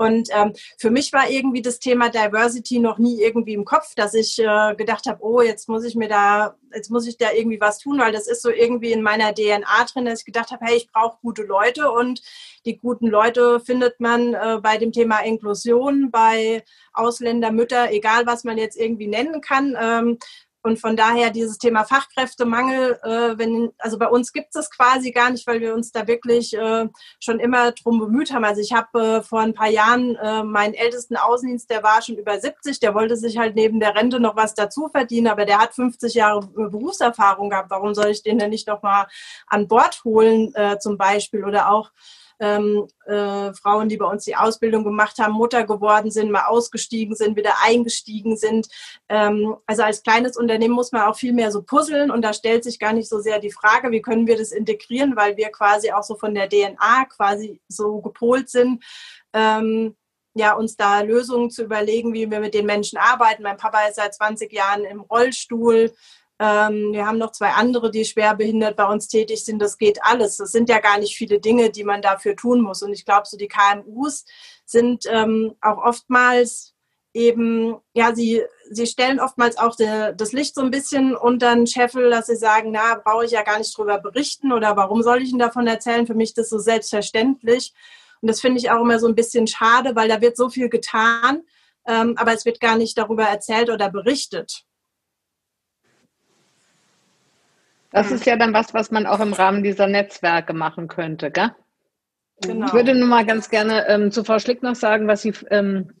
Und 0.00 0.30
ähm, 0.32 0.54
für 0.78 0.90
mich 0.90 1.12
war 1.12 1.28
irgendwie 1.28 1.60
das 1.60 1.78
Thema 1.78 2.08
Diversity 2.08 2.78
noch 2.78 2.96
nie 2.96 3.20
irgendwie 3.20 3.52
im 3.52 3.66
Kopf, 3.66 3.94
dass 3.94 4.14
ich 4.14 4.38
äh, 4.38 4.74
gedacht 4.74 5.04
habe, 5.06 5.22
oh, 5.22 5.42
jetzt 5.42 5.68
muss 5.68 5.84
ich 5.84 5.94
mir 5.94 6.08
da, 6.08 6.56
jetzt 6.74 6.90
muss 6.90 7.06
ich 7.06 7.18
da 7.18 7.32
irgendwie 7.32 7.60
was 7.60 7.80
tun, 7.80 7.98
weil 7.98 8.10
das 8.10 8.26
ist 8.26 8.40
so 8.40 8.48
irgendwie 8.48 8.92
in 8.92 9.02
meiner 9.02 9.34
DNA 9.34 9.84
drin, 9.92 10.06
dass 10.06 10.20
ich 10.20 10.24
gedacht 10.24 10.52
habe, 10.52 10.64
hey, 10.64 10.78
ich 10.78 10.90
brauche 10.90 11.18
gute 11.20 11.42
Leute 11.42 11.92
und 11.92 12.22
die 12.64 12.78
guten 12.78 13.08
Leute 13.08 13.60
findet 13.60 14.00
man 14.00 14.32
äh, 14.32 14.58
bei 14.62 14.78
dem 14.78 14.90
Thema 14.90 15.18
Inklusion, 15.18 16.10
bei 16.10 16.64
Ausländermütter, 16.94 17.92
egal 17.92 18.24
was 18.24 18.42
man 18.42 18.56
jetzt 18.56 18.78
irgendwie 18.78 19.06
nennen 19.06 19.42
kann. 19.42 19.76
Ähm, 19.78 20.18
und 20.62 20.78
von 20.78 20.96
daher 20.96 21.30
dieses 21.30 21.58
Thema 21.58 21.84
Fachkräftemangel, 21.84 22.98
äh, 23.02 23.38
wenn, 23.38 23.72
also 23.78 23.98
bei 23.98 24.08
uns 24.08 24.32
gibt 24.32 24.54
es 24.54 24.70
quasi 24.70 25.10
gar 25.10 25.30
nicht, 25.30 25.46
weil 25.46 25.60
wir 25.60 25.74
uns 25.74 25.90
da 25.90 26.06
wirklich 26.06 26.54
äh, 26.54 26.88
schon 27.18 27.40
immer 27.40 27.72
drum 27.72 27.98
bemüht 27.98 28.32
haben. 28.32 28.44
Also 28.44 28.60
ich 28.60 28.72
habe 28.72 29.00
äh, 29.00 29.22
vor 29.22 29.40
ein 29.40 29.54
paar 29.54 29.70
Jahren 29.70 30.16
äh, 30.16 30.42
meinen 30.42 30.74
ältesten 30.74 31.16
Außendienst, 31.16 31.70
der 31.70 31.82
war 31.82 32.02
schon 32.02 32.16
über 32.16 32.38
70, 32.38 32.78
der 32.80 32.94
wollte 32.94 33.16
sich 33.16 33.38
halt 33.38 33.54
neben 33.54 33.80
der 33.80 33.94
Rente 33.94 34.20
noch 34.20 34.36
was 34.36 34.54
dazu 34.54 34.88
verdienen, 34.88 35.28
aber 35.28 35.46
der 35.46 35.58
hat 35.58 35.74
50 35.74 36.14
Jahre 36.14 36.40
Berufserfahrung 36.46 37.50
gehabt. 37.50 37.70
Warum 37.70 37.94
soll 37.94 38.08
ich 38.08 38.22
den 38.22 38.38
denn 38.38 38.50
nicht 38.50 38.68
noch 38.68 38.82
mal 38.82 39.06
an 39.46 39.66
Bord 39.66 40.02
holen 40.04 40.54
äh, 40.54 40.78
zum 40.78 40.98
Beispiel? 40.98 41.44
Oder 41.44 41.70
auch 41.72 41.90
ähm, 42.40 42.88
äh, 43.06 43.52
Frauen, 43.52 43.88
die 43.88 43.98
bei 43.98 44.06
uns 44.06 44.24
die 44.24 44.34
Ausbildung 44.34 44.82
gemacht 44.82 45.18
haben, 45.18 45.34
Mutter 45.34 45.64
geworden 45.64 46.10
sind, 46.10 46.30
mal 46.30 46.46
ausgestiegen 46.46 47.14
sind, 47.14 47.36
wieder 47.36 47.54
eingestiegen 47.62 48.36
sind. 48.36 48.68
Ähm, 49.08 49.56
also 49.66 49.82
als 49.82 50.02
kleines 50.02 50.36
Unternehmen 50.36 50.74
muss 50.74 50.90
man 50.90 51.02
auch 51.02 51.16
viel 51.16 51.34
mehr 51.34 51.52
so 51.52 51.62
puzzeln 51.62 52.10
und 52.10 52.22
da 52.22 52.32
stellt 52.32 52.64
sich 52.64 52.78
gar 52.78 52.94
nicht 52.94 53.08
so 53.08 53.20
sehr 53.20 53.38
die 53.38 53.52
Frage, 53.52 53.90
wie 53.90 54.02
können 54.02 54.26
wir 54.26 54.38
das 54.38 54.52
integrieren, 54.52 55.16
weil 55.16 55.36
wir 55.36 55.50
quasi 55.50 55.92
auch 55.92 56.02
so 56.02 56.16
von 56.16 56.34
der 56.34 56.48
DNA 56.48 57.04
quasi 57.14 57.60
so 57.68 58.00
gepolt 58.00 58.48
sind. 58.48 58.82
Ähm, 59.34 59.94
ja, 60.34 60.54
uns 60.54 60.76
da 60.76 61.00
Lösungen 61.00 61.50
zu 61.50 61.64
überlegen, 61.64 62.14
wie 62.14 62.30
wir 62.30 62.40
mit 62.40 62.54
den 62.54 62.64
Menschen 62.66 62.98
arbeiten. 62.98 63.42
Mein 63.42 63.56
Papa 63.56 63.86
ist 63.88 63.96
seit 63.96 64.14
20 64.14 64.52
Jahren 64.52 64.84
im 64.84 65.00
Rollstuhl. 65.00 65.92
Ähm, 66.42 66.92
wir 66.92 67.06
haben 67.06 67.18
noch 67.18 67.32
zwei 67.32 67.50
andere, 67.50 67.90
die 67.90 68.06
schwer 68.06 68.34
behindert 68.34 68.74
bei 68.74 68.86
uns 68.86 69.08
tätig 69.08 69.44
sind. 69.44 69.60
Das 69.60 69.76
geht 69.76 70.02
alles. 70.02 70.38
Das 70.38 70.52
sind 70.52 70.70
ja 70.70 70.78
gar 70.78 70.98
nicht 70.98 71.14
viele 71.14 71.38
Dinge, 71.38 71.68
die 71.68 71.84
man 71.84 72.00
dafür 72.00 72.34
tun 72.34 72.62
muss. 72.62 72.82
Und 72.82 72.94
ich 72.94 73.04
glaube, 73.04 73.26
so 73.26 73.36
die 73.36 73.48
KMUs 73.48 74.24
sind 74.64 75.04
ähm, 75.10 75.54
auch 75.60 75.76
oftmals 75.76 76.74
eben, 77.12 77.76
ja, 77.92 78.14
sie, 78.14 78.42
sie 78.70 78.86
stellen 78.86 79.20
oftmals 79.20 79.58
auch 79.58 79.76
de, 79.76 80.14
das 80.16 80.32
Licht 80.32 80.54
so 80.54 80.62
ein 80.62 80.70
bisschen 80.70 81.14
unter 81.14 81.54
den 81.54 81.66
Scheffel, 81.66 82.08
dass 82.08 82.28
sie 82.28 82.36
sagen, 82.36 82.70
na, 82.70 82.94
brauche 83.04 83.26
ich 83.26 83.32
ja 83.32 83.42
gar 83.42 83.58
nicht 83.58 83.76
drüber 83.76 83.98
berichten 83.98 84.50
oder 84.50 84.76
warum 84.76 85.02
soll 85.02 85.20
ich 85.20 85.30
Ihnen 85.30 85.40
davon 85.40 85.66
erzählen? 85.66 86.06
Für 86.06 86.14
mich 86.14 86.30
ist 86.30 86.38
das 86.38 86.48
so 86.48 86.58
selbstverständlich. 86.58 87.74
Und 88.22 88.28
das 88.30 88.40
finde 88.40 88.60
ich 88.60 88.70
auch 88.70 88.80
immer 88.80 88.98
so 88.98 89.08
ein 89.08 89.14
bisschen 89.14 89.46
schade, 89.46 89.94
weil 89.94 90.08
da 90.08 90.22
wird 90.22 90.38
so 90.38 90.48
viel 90.48 90.70
getan, 90.70 91.42
ähm, 91.86 92.14
aber 92.16 92.32
es 92.32 92.46
wird 92.46 92.60
gar 92.60 92.76
nicht 92.76 92.96
darüber 92.96 93.24
erzählt 93.24 93.68
oder 93.68 93.90
berichtet. 93.90 94.64
Das 97.92 98.10
ist 98.10 98.26
ja 98.26 98.36
dann 98.36 98.54
was, 98.54 98.72
was 98.72 98.90
man 98.90 99.06
auch 99.06 99.20
im 99.20 99.32
Rahmen 99.32 99.62
dieser 99.62 99.86
Netzwerke 99.86 100.52
machen 100.52 100.88
könnte, 100.88 101.30
gell? 101.30 101.50
Genau. 102.42 102.66
Ich 102.66 102.72
würde 102.72 102.94
nur 102.94 103.08
mal 103.08 103.26
ganz 103.26 103.50
gerne 103.50 103.86
ähm, 103.88 104.10
zu 104.10 104.24
Frau 104.24 104.38
Schlick 104.38 104.62
noch 104.62 104.74
sagen, 104.74 105.06
was 105.06 105.22
Sie 105.22 105.34
ähm, 105.50 105.92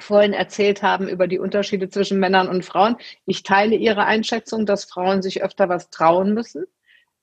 vorhin 0.00 0.32
erzählt 0.32 0.82
haben 0.82 1.08
über 1.08 1.28
die 1.28 1.38
Unterschiede 1.38 1.88
zwischen 1.88 2.18
Männern 2.18 2.48
und 2.48 2.64
Frauen. 2.64 2.96
Ich 3.26 3.42
teile 3.42 3.76
Ihre 3.76 4.04
Einschätzung, 4.04 4.66
dass 4.66 4.84
Frauen 4.84 5.22
sich 5.22 5.42
öfter 5.42 5.68
was 5.68 5.90
trauen 5.90 6.34
müssen, 6.34 6.64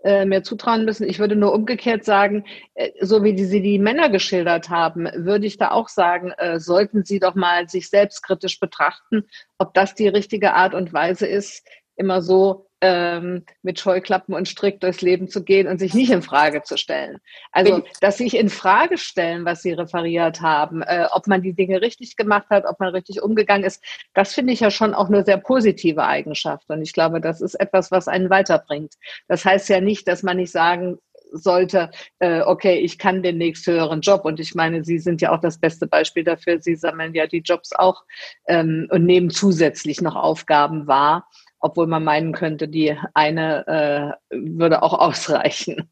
äh, 0.04 0.26
mehr 0.26 0.44
zutrauen 0.44 0.86
müssen. 0.86 1.08
Ich 1.08 1.20
würde 1.20 1.36
nur 1.36 1.54
umgekehrt 1.54 2.06
sagen, 2.06 2.46
äh, 2.76 2.92
so 3.02 3.24
wie 3.24 3.34
die, 3.34 3.44
Sie 3.44 3.62
die 3.62 3.78
Männer 3.78 4.10
geschildert 4.10 4.70
haben, 4.70 5.10
würde 5.16 5.48
ich 5.48 5.58
da 5.58 5.72
auch 5.72 5.90
sagen, 5.90 6.32
äh, 6.38 6.60
sollten 6.60 7.04
Sie 7.04 7.20
doch 7.20 7.36
mal 7.36 7.68
sich 7.68 7.90
selbstkritisch 7.90 8.60
betrachten, 8.60 9.26
ob 9.58 9.74
das 9.74 9.96
die 9.96 10.08
richtige 10.08 10.54
Art 10.54 10.74
und 10.74 10.94
Weise 10.94 11.28
ist, 11.28 11.68
immer 11.98 12.22
so 12.22 12.71
ähm, 12.82 13.46
mit 13.62 13.80
Scheuklappen 13.80 14.34
und 14.34 14.48
Strick 14.48 14.80
durchs 14.80 15.02
Leben 15.02 15.30
zu 15.30 15.44
gehen 15.44 15.67
und 15.67 15.78
sich 15.78 15.94
nicht 15.94 16.12
in 16.12 16.22
Frage 16.22 16.63
zu 16.63 16.78
stellen. 16.78 17.20
Also, 17.52 17.84
dass 18.02 18.17
sich 18.17 18.36
in 18.36 18.50
Frage 18.50 18.98
stellen, 18.98 19.46
was 19.46 19.62
sie 19.62 19.74
referiert 19.74 20.41
haben, 20.41 20.82
äh, 20.82 21.08
ob 21.12 21.28
man 21.28 21.41
die 21.41 21.54
Dinge 21.54 21.82
richtig 21.82 22.15
gemacht 22.15 22.48
hat, 22.50 22.65
ob 22.65 22.80
man 22.80 22.89
richtig 22.89 23.22
umgegangen 23.22 23.63
ist, 23.63 23.84
das 24.13 24.34
finde 24.34 24.54
ich 24.54 24.60
ja 24.60 24.72
schon 24.72 24.94
auch 24.94 25.08
eine 25.08 25.24
sehr 25.24 25.38
positive 25.38 26.04
Eigenschaft. 26.04 26.70
Und 26.70 26.82
ich 26.82 26.94
glaube, 26.94 27.22
das 27.22 27.39
ist 27.41 27.56
etwas, 27.56 27.91
was 27.91 28.08
einen 28.08 28.30
weiterbringt. 28.30 28.96
Das 29.28 29.46
heißt 29.46 29.70
ja 29.70 29.80
nicht, 29.80 30.08
dass 30.08 30.24
man 30.24 30.38
nicht 30.38 30.52
sagen 30.52 30.98
sollte, 31.32 31.91
äh, 32.20 32.41
okay, 32.41 32.80
ich 32.80 32.98
kann 32.98 33.24
den 33.24 33.38
nächsthöheren 33.38 34.02
Job. 34.02 34.26
Und 34.26 34.39
ich 34.39 34.54
meine, 34.54 34.84
Sie 34.84 35.00
sind 35.00 35.22
ja 35.22 35.32
auch 35.32 35.39
das 35.39 35.60
beste 35.60 35.88
Beispiel 35.88 36.24
dafür. 36.24 36.62
Sie 36.62 36.76
sammeln 36.76 37.13
ja 37.13 37.26
die 37.28 37.39
Jobs 37.39 37.72
auch 37.74 38.04
ähm, 38.48 38.88
und 38.91 39.06
nehmen 39.06 39.30
zusätzlich 39.30 40.02
noch 40.02 40.15
Aufgaben 40.15 40.88
wahr 40.88 41.28
obwohl 41.62 41.88
man 41.88 42.04
meinen 42.04 42.34
könnte, 42.34 42.67
die 42.67 42.97
eine 43.13 44.17
äh, 44.30 44.36
würde 44.36 44.84
auch 44.84 44.93
ausreichen. 45.00 45.91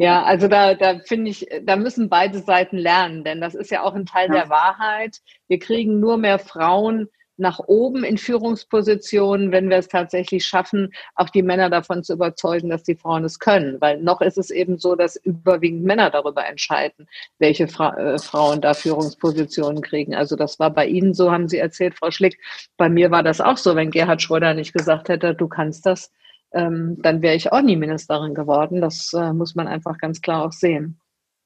Ja, 0.00 0.22
also 0.22 0.46
da, 0.46 0.74
da 0.74 1.00
finde 1.00 1.30
ich, 1.32 1.48
da 1.64 1.74
müssen 1.74 2.08
beide 2.08 2.38
Seiten 2.38 2.78
lernen, 2.78 3.24
denn 3.24 3.40
das 3.40 3.56
ist 3.56 3.70
ja 3.72 3.82
auch 3.82 3.94
ein 3.94 4.06
Teil 4.06 4.28
ja. 4.28 4.34
der 4.34 4.48
Wahrheit. 4.48 5.18
Wir 5.48 5.58
kriegen 5.58 5.98
nur 5.98 6.18
mehr 6.18 6.38
Frauen 6.38 7.08
nach 7.38 7.60
oben 7.66 8.04
in 8.04 8.18
Führungspositionen, 8.18 9.52
wenn 9.52 9.70
wir 9.70 9.78
es 9.78 9.88
tatsächlich 9.88 10.44
schaffen, 10.44 10.92
auch 11.14 11.30
die 11.30 11.42
Männer 11.42 11.70
davon 11.70 12.02
zu 12.02 12.14
überzeugen, 12.14 12.68
dass 12.68 12.82
die 12.82 12.96
Frauen 12.96 13.24
es 13.24 13.38
können. 13.38 13.80
Weil 13.80 14.02
noch 14.02 14.20
ist 14.20 14.38
es 14.38 14.50
eben 14.50 14.78
so, 14.78 14.96
dass 14.96 15.16
überwiegend 15.16 15.84
Männer 15.84 16.10
darüber 16.10 16.46
entscheiden, 16.46 17.08
welche 17.38 17.68
Fra 17.68 17.96
äh, 17.96 18.18
Frauen 18.18 18.60
da 18.60 18.74
Führungspositionen 18.74 19.82
kriegen. 19.82 20.14
Also 20.14 20.36
das 20.36 20.58
war 20.58 20.70
bei 20.70 20.86
Ihnen 20.86 21.14
so, 21.14 21.30
haben 21.30 21.48
Sie 21.48 21.58
erzählt, 21.58 21.94
Frau 21.96 22.10
Schlick. 22.10 22.38
Bei 22.76 22.88
mir 22.88 23.10
war 23.10 23.22
das 23.22 23.40
auch 23.40 23.56
so, 23.56 23.76
wenn 23.76 23.90
Gerhard 23.90 24.20
Schröder 24.20 24.54
nicht 24.54 24.72
gesagt 24.72 25.08
hätte, 25.08 25.34
du 25.34 25.48
kannst 25.48 25.86
das, 25.86 26.12
ähm, 26.52 26.96
dann 27.02 27.22
wäre 27.22 27.36
ich 27.36 27.52
auch 27.52 27.62
nie 27.62 27.76
Ministerin 27.76 28.34
geworden. 28.34 28.80
Das 28.80 29.12
äh, 29.12 29.32
muss 29.32 29.54
man 29.54 29.68
einfach 29.68 29.98
ganz 29.98 30.20
klar 30.20 30.44
auch 30.44 30.52
sehen. 30.52 31.00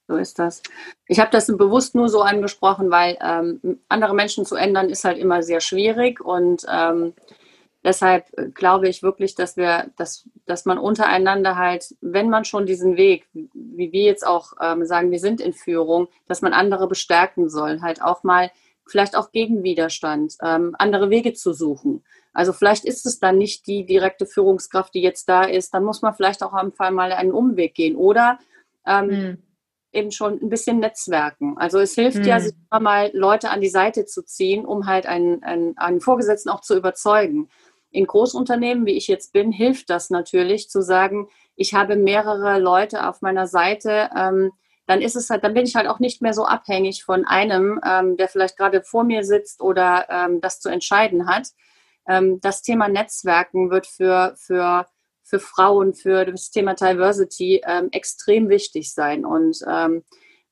So 0.08 0.16
ist 0.16 0.38
das. 0.38 0.62
Ich 1.06 1.20
habe 1.20 1.30
das 1.30 1.46
bewusst 1.46 1.94
nur 1.94 2.08
so 2.08 2.22
angesprochen, 2.22 2.90
weil 2.90 3.16
ähm, 3.22 3.80
andere 3.88 4.14
Menschen 4.14 4.44
zu 4.44 4.56
ändern 4.56 4.90
ist 4.90 5.04
halt 5.04 5.18
immer 5.18 5.42
sehr 5.42 5.60
schwierig 5.60 6.20
und 6.20 6.64
ähm, 6.68 7.14
deshalb 7.84 8.26
glaube 8.54 8.88
ich 8.88 9.02
wirklich, 9.02 9.34
dass 9.36 9.56
wir, 9.56 9.90
dass, 9.96 10.28
dass 10.44 10.64
man 10.64 10.78
untereinander 10.78 11.56
halt, 11.56 11.94
wenn 12.00 12.30
man 12.30 12.44
schon 12.44 12.66
diesen 12.66 12.96
Weg, 12.96 13.28
wie 13.32 13.92
wir 13.92 14.02
jetzt 14.02 14.26
auch 14.26 14.54
ähm, 14.60 14.84
sagen, 14.84 15.10
wir 15.12 15.20
sind 15.20 15.40
in 15.40 15.52
Führung, 15.52 16.08
dass 16.26 16.42
man 16.42 16.52
andere 16.52 16.88
bestärken 16.88 17.48
soll, 17.48 17.80
halt 17.80 18.02
auch 18.02 18.24
mal 18.24 18.50
vielleicht 18.86 19.16
auch 19.16 19.30
gegen 19.30 19.62
Widerstand, 19.62 20.34
ähm, 20.42 20.74
andere 20.78 21.10
Wege 21.10 21.32
zu 21.32 21.52
suchen. 21.52 22.04
Also 22.32 22.52
vielleicht 22.52 22.84
ist 22.84 23.06
es 23.06 23.20
dann 23.20 23.38
nicht 23.38 23.68
die 23.68 23.86
direkte 23.86 24.26
Führungskraft, 24.26 24.94
die 24.94 25.02
jetzt 25.02 25.28
da 25.28 25.44
ist, 25.44 25.72
dann 25.72 25.84
muss 25.84 26.02
man 26.02 26.14
vielleicht 26.14 26.42
auch 26.42 26.54
am 26.54 26.72
Fall 26.72 26.90
mal 26.90 27.12
einen 27.12 27.32
Umweg 27.32 27.74
gehen 27.74 27.94
oder 27.94 28.38
ähm, 28.84 29.06
mhm 29.06 29.38
eben 29.92 30.10
schon 30.10 30.40
ein 30.40 30.48
bisschen 30.48 30.78
netzwerken. 30.78 31.56
Also 31.58 31.78
es 31.78 31.94
hilft 31.94 32.18
hm. 32.18 32.24
ja, 32.24 32.40
sich 32.40 32.54
immer 32.70 32.80
mal 32.80 33.10
Leute 33.12 33.50
an 33.50 33.60
die 33.60 33.68
Seite 33.68 34.06
zu 34.06 34.22
ziehen, 34.22 34.64
um 34.64 34.86
halt 34.86 35.06
einen, 35.06 35.42
einen, 35.42 35.76
einen 35.76 36.00
Vorgesetzten 36.00 36.50
auch 36.50 36.62
zu 36.62 36.76
überzeugen. 36.76 37.48
In 37.90 38.06
Großunternehmen, 38.06 38.86
wie 38.86 38.96
ich 38.96 39.06
jetzt 39.06 39.32
bin, 39.32 39.52
hilft 39.52 39.90
das 39.90 40.08
natürlich 40.08 40.70
zu 40.70 40.80
sagen, 40.80 41.28
ich 41.56 41.74
habe 41.74 41.96
mehrere 41.96 42.58
Leute 42.58 43.06
auf 43.06 43.20
meiner 43.20 43.46
Seite, 43.46 44.10
ähm, 44.16 44.52
dann 44.86 45.02
ist 45.02 45.14
es 45.14 45.30
halt, 45.30 45.44
dann 45.44 45.54
bin 45.54 45.64
ich 45.64 45.76
halt 45.76 45.86
auch 45.86 46.00
nicht 46.00 46.22
mehr 46.22 46.34
so 46.34 46.44
abhängig 46.44 47.04
von 47.04 47.24
einem, 47.24 47.80
ähm, 47.86 48.16
der 48.16 48.28
vielleicht 48.28 48.56
gerade 48.56 48.82
vor 48.82 49.04
mir 49.04 49.24
sitzt 49.24 49.60
oder 49.60 50.06
ähm, 50.08 50.40
das 50.40 50.60
zu 50.60 50.70
entscheiden 50.70 51.26
hat. 51.26 51.48
Ähm, 52.08 52.40
das 52.40 52.62
Thema 52.62 52.88
Netzwerken 52.88 53.70
wird 53.70 53.86
für, 53.86 54.34
für 54.36 54.86
für 55.22 55.40
Frauen, 55.40 55.94
für 55.94 56.24
das 56.24 56.50
Thema 56.50 56.74
Diversity 56.74 57.62
ähm, 57.66 57.88
extrem 57.92 58.48
wichtig 58.48 58.92
sein. 58.92 59.24
Und 59.24 59.58
ähm, 59.68 60.02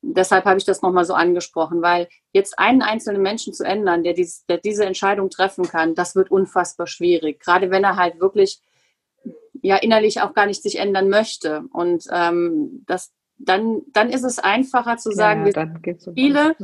deshalb 0.01 0.45
habe 0.45 0.57
ich 0.57 0.65
das 0.65 0.81
nochmal 0.81 1.05
so 1.05 1.13
angesprochen, 1.13 1.81
weil 1.81 2.07
jetzt 2.33 2.57
einen 2.57 2.81
einzelnen 2.81 3.21
Menschen 3.21 3.53
zu 3.53 3.63
ändern, 3.63 4.03
der, 4.03 4.13
dies, 4.13 4.45
der 4.45 4.57
diese 4.57 4.85
Entscheidung 4.85 5.29
treffen 5.29 5.65
kann, 5.65 5.95
das 5.95 6.15
wird 6.15 6.31
unfassbar 6.31 6.87
schwierig. 6.87 7.39
Gerade 7.39 7.69
wenn 7.69 7.83
er 7.83 7.95
halt 7.95 8.19
wirklich 8.19 8.61
ja 9.61 9.77
innerlich 9.77 10.21
auch 10.21 10.33
gar 10.33 10.45
nicht 10.45 10.63
sich 10.63 10.79
ändern 10.79 11.09
möchte. 11.09 11.63
Und 11.71 12.05
ähm, 12.11 12.83
das, 12.87 13.11
dann, 13.37 13.81
dann 13.93 14.09
ist 14.09 14.23
es 14.23 14.39
einfacher 14.39 14.97
zu 14.97 15.11
sagen, 15.11 15.45
ja, 15.45 15.45
wir 15.45 15.53
sind 15.53 16.13
viele. 16.15 16.55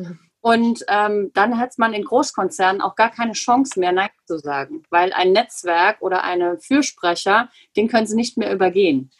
Und 0.47 0.85
ähm, 0.87 1.31
dann 1.33 1.59
hat 1.59 1.77
man 1.77 1.93
in 1.93 2.05
Großkonzernen 2.05 2.81
auch 2.81 2.95
gar 2.95 3.11
keine 3.11 3.33
Chance 3.33 3.77
mehr, 3.77 3.91
Nein 3.91 4.07
zu 4.25 4.37
sagen, 4.37 4.81
weil 4.89 5.11
ein 5.11 5.33
Netzwerk 5.33 6.01
oder 6.01 6.23
eine 6.23 6.57
Fürsprecher, 6.57 7.49
den 7.75 7.89
können 7.89 8.07
sie 8.07 8.15
nicht 8.15 8.37
mehr 8.37 8.53
übergehen. 8.53 9.11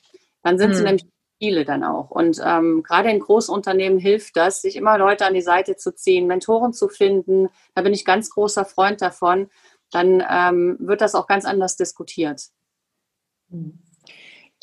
Dann 0.41 0.57
sind 0.57 0.69
hm. 0.69 0.77
sie 0.77 0.83
nämlich 0.83 1.05
viele 1.37 1.65
dann 1.65 1.83
auch. 1.83 2.11
Und 2.11 2.39
ähm, 2.41 2.81
gerade 2.81 3.09
in 3.09 3.19
Großunternehmen 3.19 3.99
hilft 3.99 4.37
das, 4.37 4.61
sich 4.61 4.77
immer 4.77 4.97
Leute 4.97 5.25
an 5.25 5.33
die 5.33 5.41
Seite 5.41 5.75
zu 5.75 5.93
ziehen, 5.93 6.27
Mentoren 6.27 6.71
zu 6.71 6.87
finden. 6.87 7.49
Da 7.75 7.81
bin 7.81 7.93
ich 7.93 8.05
ganz 8.05 8.29
großer 8.29 8.63
Freund 8.63 9.01
davon. 9.01 9.49
Dann 9.91 10.23
ähm, 10.29 10.77
wird 10.79 11.01
das 11.01 11.13
auch 11.13 11.27
ganz 11.27 11.43
anders 11.43 11.75
diskutiert. 11.75 12.41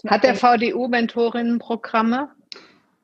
Hat 0.07 0.24
der 0.24 0.35
VDU 0.35 0.88
Mentorinnenprogramme? 0.88 2.31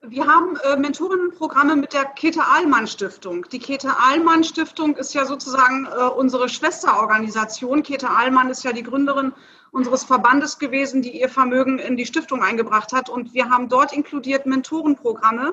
Wir 0.03 0.27
haben 0.27 0.57
äh, 0.57 0.79
Mentorinnenprogramme 0.79 1.77
mit 1.77 1.93
der 1.93 2.07
Käthe 2.07 2.43
Ahlmann 2.43 2.87
Stiftung. 2.87 3.47
Die 3.53 3.59
Käthe 3.59 3.99
Ahlmann 3.99 4.45
Stiftung 4.45 4.97
ist 4.97 5.13
ja 5.13 5.27
sozusagen 5.27 5.87
äh, 5.87 6.05
unsere 6.05 6.49
Schwesterorganisation. 6.49 7.83
Käthe 7.83 8.09
Ahlmann 8.09 8.49
ist 8.49 8.65
ja 8.65 8.73
die 8.73 8.83
Gründerin 8.83 9.35
unseres 9.73 10.05
Verbandes 10.05 10.59
gewesen, 10.59 11.03
die 11.03 11.21
ihr 11.21 11.29
Vermögen 11.29 11.79
in 11.79 11.99
die 11.99 12.07
Stiftung 12.07 12.43
eingebracht 12.43 12.95
hat. 12.95 13.11
Und 13.11 13.35
wir 13.35 13.51
haben 13.51 13.69
dort 13.69 13.93
inkludiert 13.93 14.47
Mentorenprogramme. 14.47 15.53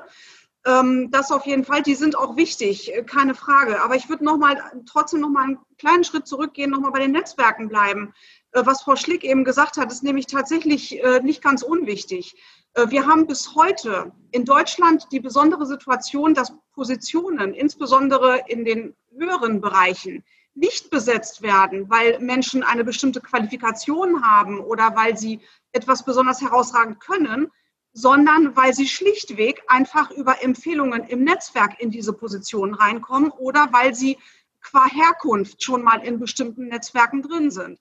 Ähm, 0.65 1.11
das 1.11 1.29
auf 1.31 1.45
jeden 1.45 1.65
Fall, 1.65 1.81
die 1.81 1.95
sind 1.95 2.17
auch 2.17 2.37
wichtig, 2.37 2.95
äh, 2.95 3.03
keine 3.03 3.35
Frage. 3.35 3.81
Aber 3.83 3.95
ich 3.95 4.07
würde 4.07 4.23
noch 4.23 4.37
mal, 4.37 4.61
trotzdem 4.89 5.19
noch 5.19 5.29
mal 5.29 5.43
einen 5.43 5.59
kleinen 5.77 6.05
Schritt 6.05 6.25
zurückgehen, 6.25 6.71
noch 6.71 6.79
mal 6.79 6.91
bei 6.91 6.99
den 6.99 7.11
Netzwerken 7.11 7.67
bleiben. 7.67 8.13
Äh, 8.51 8.65
was 8.65 8.83
Frau 8.83 8.95
Schlick 8.95 9.23
eben 9.23 9.43
gesagt 9.43 9.77
hat, 9.77 9.91
ist 9.91 10.03
nämlich 10.03 10.27
tatsächlich 10.27 11.03
äh, 11.03 11.19
nicht 11.21 11.41
ganz 11.41 11.63
unwichtig. 11.63 12.35
Äh, 12.73 12.89
wir 12.89 13.05
haben 13.05 13.27
bis 13.27 13.55
heute 13.55 14.11
in 14.31 14.45
Deutschland 14.45 15.07
die 15.11 15.19
besondere 15.19 15.65
Situation, 15.65 16.33
dass 16.33 16.53
Positionen, 16.73 17.53
insbesondere 17.53 18.43
in 18.47 18.65
den 18.65 18.95
höheren 19.17 19.61
Bereichen, 19.61 20.23
nicht 20.53 20.89
besetzt 20.89 21.41
werden, 21.43 21.89
weil 21.89 22.19
Menschen 22.19 22.63
eine 22.63 22.83
bestimmte 22.83 23.21
Qualifikation 23.21 24.23
haben 24.23 24.59
oder 24.59 24.95
weil 24.95 25.15
sie 25.15 25.41
etwas 25.71 26.03
besonders 26.03 26.41
herausragend 26.41 26.99
können, 26.99 27.51
sondern 27.93 28.55
weil 28.55 28.73
sie 28.73 28.87
schlichtweg 28.87 29.63
einfach 29.67 30.09
über 30.11 30.43
Empfehlungen 30.43 31.03
im 31.03 31.23
Netzwerk 31.23 31.79
in 31.79 31.91
diese 31.91 32.13
Position 32.13 32.73
reinkommen 32.73 33.29
oder 33.31 33.69
weil 33.71 33.93
sie 33.93 34.17
qua 34.61 34.85
Herkunft 34.87 35.63
schon 35.63 35.83
mal 35.83 36.03
in 36.03 36.19
bestimmten 36.19 36.67
Netzwerken 36.67 37.21
drin 37.21 37.51
sind. 37.51 37.79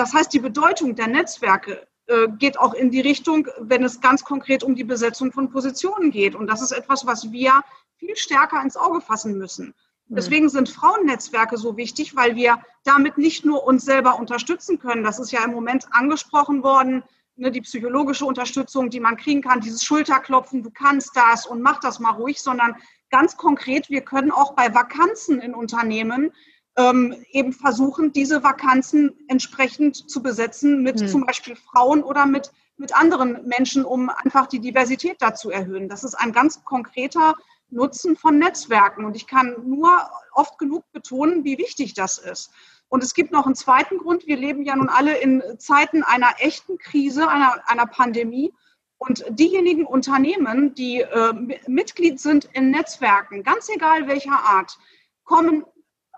Das 0.00 0.14
heißt, 0.14 0.32
die 0.32 0.38
Bedeutung 0.38 0.94
der 0.94 1.08
Netzwerke 1.08 1.86
äh, 2.06 2.26
geht 2.38 2.58
auch 2.58 2.72
in 2.72 2.90
die 2.90 3.02
Richtung, 3.02 3.46
wenn 3.58 3.84
es 3.84 4.00
ganz 4.00 4.24
konkret 4.24 4.64
um 4.64 4.74
die 4.74 4.82
Besetzung 4.82 5.30
von 5.30 5.50
Positionen 5.50 6.10
geht. 6.10 6.34
Und 6.34 6.46
das 6.46 6.62
ist 6.62 6.72
etwas, 6.72 7.04
was 7.04 7.30
wir 7.32 7.60
viel 7.98 8.16
stärker 8.16 8.62
ins 8.62 8.78
Auge 8.78 9.02
fassen 9.02 9.36
müssen. 9.36 9.74
Mhm. 10.08 10.14
Deswegen 10.16 10.48
sind 10.48 10.70
Frauennetzwerke 10.70 11.58
so 11.58 11.76
wichtig, 11.76 12.16
weil 12.16 12.34
wir 12.34 12.62
damit 12.82 13.18
nicht 13.18 13.44
nur 13.44 13.64
uns 13.64 13.84
selber 13.84 14.18
unterstützen 14.18 14.78
können. 14.78 15.04
Das 15.04 15.18
ist 15.18 15.32
ja 15.32 15.44
im 15.44 15.50
Moment 15.50 15.84
angesprochen 15.90 16.62
worden, 16.62 17.02
ne, 17.36 17.50
die 17.50 17.60
psychologische 17.60 18.24
Unterstützung, 18.24 18.88
die 18.88 19.00
man 19.00 19.18
kriegen 19.18 19.42
kann, 19.42 19.60
dieses 19.60 19.84
Schulterklopfen, 19.84 20.62
du 20.62 20.70
kannst 20.70 21.14
das 21.14 21.44
und 21.44 21.60
mach 21.60 21.78
das 21.80 22.00
mal 22.00 22.12
ruhig, 22.12 22.40
sondern 22.40 22.74
ganz 23.10 23.36
konkret, 23.36 23.90
wir 23.90 24.00
können 24.00 24.30
auch 24.30 24.54
bei 24.54 24.74
Vakanzen 24.74 25.42
in 25.42 25.54
Unternehmen 25.54 26.32
ähm, 26.80 27.24
eben 27.30 27.52
versuchen, 27.52 28.12
diese 28.12 28.42
Vakanzen 28.42 29.12
entsprechend 29.28 30.10
zu 30.10 30.22
besetzen 30.22 30.82
mit 30.82 31.00
hm. 31.00 31.08
zum 31.08 31.26
Beispiel 31.26 31.56
Frauen 31.56 32.02
oder 32.02 32.26
mit, 32.26 32.50
mit 32.76 32.94
anderen 32.96 33.46
Menschen, 33.46 33.84
um 33.84 34.08
einfach 34.08 34.46
die 34.46 34.60
Diversität 34.60 35.16
dazu 35.20 35.50
erhöhen. 35.50 35.88
Das 35.88 36.04
ist 36.04 36.14
ein 36.14 36.32
ganz 36.32 36.64
konkreter 36.64 37.34
Nutzen 37.70 38.16
von 38.16 38.38
Netzwerken. 38.38 39.04
Und 39.04 39.16
ich 39.16 39.26
kann 39.26 39.56
nur 39.64 39.90
oft 40.32 40.58
genug 40.58 40.84
betonen, 40.92 41.44
wie 41.44 41.58
wichtig 41.58 41.94
das 41.94 42.18
ist. 42.18 42.50
Und 42.88 43.04
es 43.04 43.14
gibt 43.14 43.30
noch 43.30 43.46
einen 43.46 43.54
zweiten 43.54 43.98
Grund. 43.98 44.26
Wir 44.26 44.36
leben 44.36 44.64
ja 44.64 44.74
nun 44.74 44.88
alle 44.88 45.16
in 45.18 45.42
Zeiten 45.58 46.02
einer 46.02 46.34
echten 46.38 46.78
Krise, 46.78 47.28
einer, 47.28 47.62
einer 47.66 47.86
Pandemie. 47.86 48.52
Und 48.98 49.24
diejenigen 49.30 49.86
Unternehmen, 49.86 50.74
die 50.74 51.00
äh, 51.00 51.32
Mitglied 51.66 52.20
sind 52.20 52.46
in 52.52 52.70
Netzwerken, 52.70 53.44
ganz 53.44 53.68
egal 53.68 54.08
welcher 54.08 54.38
Art, 54.38 54.76
kommen 55.24 55.64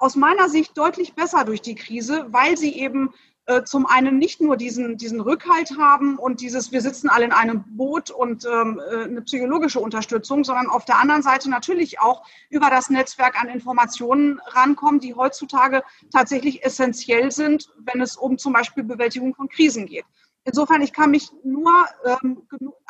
aus 0.03 0.17
meiner 0.17 0.49
Sicht 0.49 0.77
deutlich 0.77 1.15
besser 1.15 1.45
durch 1.45 1.63
die 1.63 1.77
Krise, 1.77 2.27
weil 2.31 2.57
sie 2.57 2.77
eben 2.77 3.15
äh, 3.47 3.63
zum 3.63 3.87
einen 3.87 4.19
nicht 4.19 4.41
nur 4.41 4.57
diesen, 4.57 4.97
diesen 4.97 5.21
Rückhalt 5.21 5.79
haben 5.79 6.19
und 6.19 6.41
dieses, 6.41 6.73
wir 6.73 6.81
sitzen 6.81 7.09
alle 7.09 7.25
in 7.25 7.33
einem 7.33 7.63
Boot 7.77 8.11
und 8.11 8.45
ähm, 8.45 8.81
äh, 8.81 9.05
eine 9.05 9.23
psychologische 9.23 9.79
Unterstützung, 9.79 10.43
sondern 10.43 10.69
auf 10.69 10.85
der 10.85 10.99
anderen 10.99 11.23
Seite 11.23 11.49
natürlich 11.49 12.01
auch 12.01 12.27
über 12.51 12.69
das 12.69 12.91
Netzwerk 12.91 13.41
an 13.41 13.49
Informationen 13.49 14.41
rankommen, 14.47 14.99
die 14.99 15.15
heutzutage 15.15 15.85
tatsächlich 16.13 16.65
essentiell 16.65 17.31
sind, 17.31 17.73
wenn 17.79 18.01
es 18.01 18.17
um 18.17 18.39
zum 18.39 18.53
Beispiel 18.53 18.83
Bewältigung 18.83 19.37
von 19.37 19.49
Krisen 19.49 19.87
geht. 19.87 20.05
Insofern, 20.43 20.83
ich 20.83 20.93
kann 20.93 21.13
mich 21.13 21.31
nur, 21.45 21.71
ähm, 22.05 22.43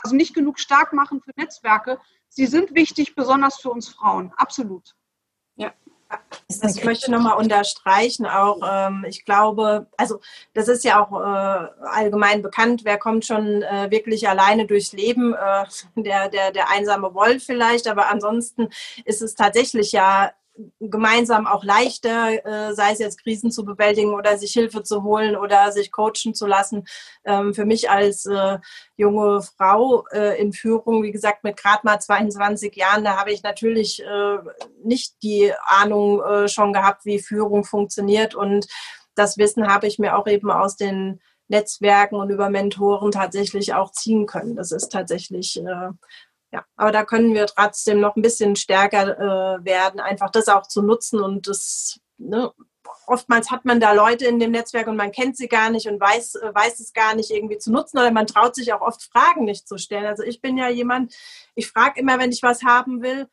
also 0.02 0.16
nicht 0.16 0.34
genug 0.34 0.58
stark 0.58 0.94
machen 0.94 1.20
für 1.20 1.32
Netzwerke. 1.36 1.98
Sie 2.30 2.46
sind 2.46 2.74
wichtig, 2.74 3.14
besonders 3.14 3.60
für 3.60 3.68
uns 3.68 3.90
Frauen, 3.90 4.32
absolut. 4.38 4.94
Das 6.60 6.76
ich 6.76 6.84
möchte 6.84 7.10
nochmal 7.10 7.38
unterstreichen, 7.38 8.26
auch 8.26 8.60
ähm, 8.68 9.04
ich 9.08 9.24
glaube, 9.24 9.86
also 9.96 10.20
das 10.54 10.68
ist 10.68 10.84
ja 10.84 11.02
auch 11.02 11.12
äh, 11.12 11.86
allgemein 11.86 12.42
bekannt, 12.42 12.82
wer 12.84 12.98
kommt 12.98 13.24
schon 13.24 13.62
äh, 13.62 13.90
wirklich 13.90 14.28
alleine 14.28 14.66
durchs 14.66 14.92
Leben, 14.92 15.34
äh, 15.34 15.64
der, 15.96 16.28
der, 16.28 16.52
der 16.52 16.70
einsame 16.70 17.14
Wolf 17.14 17.44
vielleicht, 17.44 17.88
aber 17.88 18.08
ansonsten 18.08 18.68
ist 19.04 19.22
es 19.22 19.34
tatsächlich 19.34 19.92
ja 19.92 20.30
gemeinsam 20.80 21.46
auch 21.46 21.64
leichter, 21.64 22.44
äh, 22.44 22.74
sei 22.74 22.92
es 22.92 22.98
jetzt 22.98 23.22
Krisen 23.22 23.50
zu 23.50 23.64
bewältigen 23.64 24.14
oder 24.14 24.38
sich 24.38 24.52
Hilfe 24.52 24.82
zu 24.82 25.02
holen 25.02 25.36
oder 25.36 25.72
sich 25.72 25.92
coachen 25.92 26.34
zu 26.34 26.46
lassen. 26.46 26.84
Ähm, 27.24 27.54
für 27.54 27.64
mich 27.64 27.90
als 27.90 28.26
äh, 28.26 28.58
junge 28.96 29.42
Frau 29.42 30.04
äh, 30.12 30.40
in 30.40 30.52
Führung, 30.52 31.02
wie 31.02 31.12
gesagt, 31.12 31.44
mit 31.44 31.56
gerade 31.56 31.80
mal 31.84 32.00
22 32.00 32.74
Jahren, 32.76 33.04
da 33.04 33.18
habe 33.18 33.32
ich 33.32 33.42
natürlich 33.42 34.02
äh, 34.02 34.38
nicht 34.84 35.22
die 35.22 35.52
Ahnung 35.66 36.22
äh, 36.22 36.48
schon 36.48 36.72
gehabt, 36.72 37.04
wie 37.04 37.18
Führung 37.18 37.64
funktioniert. 37.64 38.34
Und 38.34 38.66
das 39.14 39.38
Wissen 39.38 39.68
habe 39.68 39.86
ich 39.86 39.98
mir 39.98 40.16
auch 40.16 40.26
eben 40.26 40.50
aus 40.50 40.76
den 40.76 41.20
Netzwerken 41.48 42.16
und 42.16 42.30
über 42.30 42.50
Mentoren 42.50 43.12
tatsächlich 43.12 43.74
auch 43.74 43.92
ziehen 43.92 44.26
können. 44.26 44.56
Das 44.56 44.72
ist 44.72 44.90
tatsächlich 44.90 45.58
äh, 45.58 45.90
ja, 46.52 46.64
aber 46.76 46.92
da 46.92 47.04
können 47.04 47.34
wir 47.34 47.46
trotzdem 47.46 48.00
noch 48.00 48.14
ein 48.16 48.22
bisschen 48.22 48.56
stärker 48.56 49.18
äh, 49.58 49.64
werden, 49.64 50.00
einfach 50.00 50.30
das 50.30 50.48
auch 50.48 50.66
zu 50.66 50.82
nutzen 50.82 51.20
und 51.20 51.48
das, 51.48 51.98
ne, 52.18 52.52
oftmals 53.06 53.50
hat 53.50 53.64
man 53.64 53.80
da 53.80 53.92
Leute 53.92 54.26
in 54.26 54.38
dem 54.38 54.50
Netzwerk 54.50 54.86
und 54.86 54.96
man 54.96 55.12
kennt 55.12 55.36
sie 55.36 55.48
gar 55.48 55.70
nicht 55.70 55.88
und 55.88 56.00
weiß, 56.00 56.36
äh, 56.36 56.54
weiß 56.54 56.80
es 56.80 56.92
gar 56.92 57.14
nicht 57.14 57.30
irgendwie 57.30 57.58
zu 57.58 57.72
nutzen 57.72 57.98
oder 57.98 58.10
man 58.10 58.26
traut 58.26 58.54
sich 58.54 58.72
auch 58.72 58.82
oft 58.82 59.02
Fragen 59.02 59.44
nicht 59.44 59.66
zu 59.66 59.78
stellen. 59.78 60.06
Also 60.06 60.22
ich 60.22 60.40
bin 60.40 60.58
ja 60.58 60.68
jemand, 60.68 61.14
ich 61.54 61.68
frage 61.68 62.00
immer, 62.00 62.18
wenn 62.18 62.32
ich 62.32 62.42
was 62.42 62.62
haben 62.62 63.02
will 63.02 63.28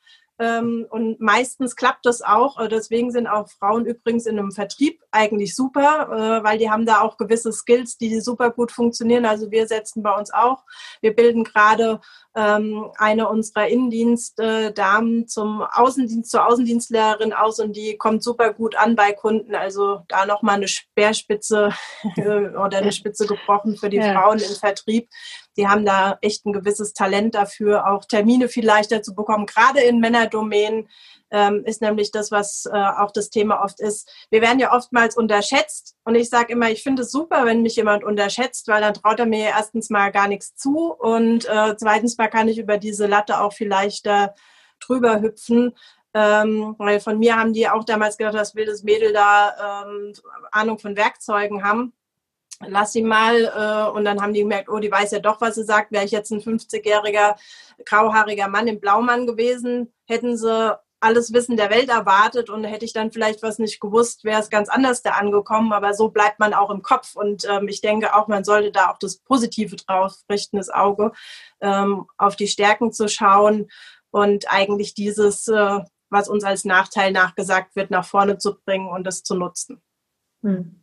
und 0.89 1.19
meistens 1.19 1.75
klappt 1.75 2.05
das 2.05 2.21
auch. 2.21 2.59
Äh, 2.59 2.69
deswegen 2.69 3.11
sind 3.11 3.27
auch 3.27 3.49
Frauen 3.49 3.85
übrigens 3.85 4.25
in 4.25 4.39
einem 4.39 4.51
Vertrieb 4.51 5.01
eigentlich 5.11 5.55
super, 5.55 6.39
äh, 6.39 6.43
weil 6.43 6.57
die 6.57 6.69
haben 6.69 6.85
da 6.85 7.01
auch 7.01 7.17
gewisse 7.17 7.51
Skills, 7.51 7.97
die 7.97 8.21
super 8.21 8.49
gut 8.49 8.71
funktionieren. 8.71 9.25
Also 9.25 9.51
wir 9.51 9.67
setzen 9.67 10.01
bei 10.01 10.15
uns 10.15 10.31
auch. 10.31 10.63
Wir 11.01 11.13
bilden 11.13 11.43
gerade 11.43 11.99
ähm, 12.35 12.89
eine 12.97 13.27
unserer 13.27 13.67
Innendienstdamen 13.67 15.27
zum 15.27 15.61
Außendienst, 15.61 16.31
zur 16.31 16.47
Außendienstlehrerin 16.47 17.33
aus 17.33 17.59
und 17.59 17.75
die 17.75 17.97
kommt 17.97 18.23
super 18.23 18.53
gut 18.53 18.77
an 18.77 18.95
bei 18.95 19.11
Kunden. 19.11 19.55
Also 19.55 20.03
da 20.07 20.25
nochmal 20.25 20.55
eine 20.55 20.69
Speerspitze 20.69 21.73
oder 22.17 22.77
eine 22.77 22.93
Spitze 22.93 23.27
gebrochen 23.27 23.75
für 23.75 23.89
die 23.89 23.97
ja. 23.97 24.13
Frauen 24.13 24.39
im 24.39 24.55
Vertrieb. 24.55 25.09
Die 25.59 25.67
haben 25.67 25.85
da 25.85 26.17
echt 26.21 26.45
ein 26.45 26.53
gewisses 26.53 26.93
Talent 26.93 27.35
dafür, 27.35 27.91
auch 27.91 28.05
Termine 28.05 28.47
viel 28.47 28.65
leichter 28.65 29.01
zu 29.01 29.13
bekommen, 29.13 29.45
gerade 29.45 29.81
in 29.81 29.99
Männerdomänen 29.99 30.87
ähm, 31.31 31.65
ist 31.65 31.81
nämlich 31.81 32.11
das, 32.11 32.31
was 32.31 32.65
äh, 32.65 32.77
auch 32.77 33.11
das 33.11 33.29
Thema 33.29 33.61
oft 33.61 33.81
ist. 33.81 34.09
Wir 34.29 34.39
werden 34.39 34.59
ja 34.59 34.73
oftmals 34.73 35.17
unterschätzt 35.17 35.97
und 36.05 36.15
ich 36.15 36.29
sage 36.29 36.53
immer, 36.53 36.69
ich 36.71 36.81
finde 36.81 37.01
es 37.01 37.11
super, 37.11 37.45
wenn 37.45 37.61
mich 37.61 37.75
jemand 37.75 38.05
unterschätzt, 38.05 38.69
weil 38.69 38.79
dann 38.79 38.93
traut 38.93 39.19
er 39.19 39.25
mir 39.25 39.47
erstens 39.49 39.89
mal 39.89 40.13
gar 40.13 40.29
nichts 40.29 40.55
zu 40.55 40.93
und 40.93 41.43
äh, 41.49 41.75
zweitens 41.75 42.17
mal 42.17 42.29
kann 42.29 42.47
ich 42.47 42.57
über 42.57 42.77
diese 42.77 43.07
Latte 43.07 43.41
auch 43.41 43.51
vielleicht 43.51 44.07
äh, 44.07 44.29
drüber 44.79 45.19
hüpfen. 45.19 45.75
Ähm, 46.13 46.73
weil 46.77 47.01
von 47.01 47.19
mir 47.19 47.35
haben 47.35 47.51
die 47.51 47.67
auch 47.67 47.83
damals 47.83 48.17
gedacht, 48.17 48.35
dass 48.35 48.55
wildes 48.55 48.83
Mädel 48.83 49.11
da 49.11 49.83
ähm, 49.83 50.13
Ahnung 50.51 50.79
von 50.79 50.95
Werkzeugen 50.95 51.65
haben 51.65 51.93
lass 52.65 52.93
sie 52.93 53.03
mal. 53.03 53.45
Äh, 53.45 53.91
und 53.91 54.05
dann 54.05 54.21
haben 54.21 54.33
die 54.33 54.41
gemerkt, 54.41 54.69
oh, 54.69 54.79
die 54.79 54.91
weiß 54.91 55.11
ja 55.11 55.19
doch, 55.19 55.41
was 55.41 55.55
sie 55.55 55.63
sagt. 55.63 55.91
Wäre 55.91 56.05
ich 56.05 56.11
jetzt 56.11 56.31
ein 56.31 56.41
50-jähriger, 56.41 57.35
grauhaariger 57.85 58.47
Mann 58.47 58.67
im 58.67 58.79
Blaumann 58.79 59.27
gewesen, 59.27 59.93
hätten 60.05 60.37
sie 60.37 60.77
alles 61.01 61.31
Wissen 61.31 61.55
der 61.55 61.69
Welt 61.69 61.89
erwartet 61.89 62.49
und 62.49 62.65
hätte 62.65 62.83
ich 62.83 62.91
dann 62.91 63.11
vielleicht 63.11 63.41
was 63.41 63.57
nicht 63.57 63.79
gewusst, 63.79 64.25
wäre 64.25 64.41
es 64.41 64.49
ganz 64.49 64.67
anders 64.67 65.01
da 65.01 65.11
angekommen. 65.11 65.71
Aber 65.71 65.93
so 65.93 66.09
bleibt 66.09 66.39
man 66.39 66.53
auch 66.53 66.69
im 66.69 66.81
Kopf. 66.81 67.15
Und 67.15 67.47
ähm, 67.49 67.67
ich 67.69 67.81
denke 67.81 68.15
auch, 68.15 68.27
man 68.27 68.43
sollte 68.43 68.71
da 68.71 68.91
auch 68.91 68.97
das 68.99 69.17
Positive 69.17 69.77
drauf 69.77 70.15
richten, 70.29 70.57
das 70.57 70.69
Auge, 70.69 71.13
ähm, 71.61 72.07
auf 72.17 72.35
die 72.35 72.47
Stärken 72.47 72.91
zu 72.91 73.07
schauen 73.07 73.69
und 74.11 74.51
eigentlich 74.51 74.93
dieses, 74.93 75.47
äh, 75.47 75.79
was 76.09 76.27
uns 76.27 76.43
als 76.43 76.65
Nachteil 76.65 77.11
nachgesagt 77.11 77.75
wird, 77.75 77.91
nach 77.91 78.05
vorne 78.05 78.37
zu 78.37 78.59
bringen 78.59 78.89
und 78.89 79.05
das 79.05 79.23
zu 79.23 79.35
nutzen. 79.35 79.81
Hm. 80.41 80.81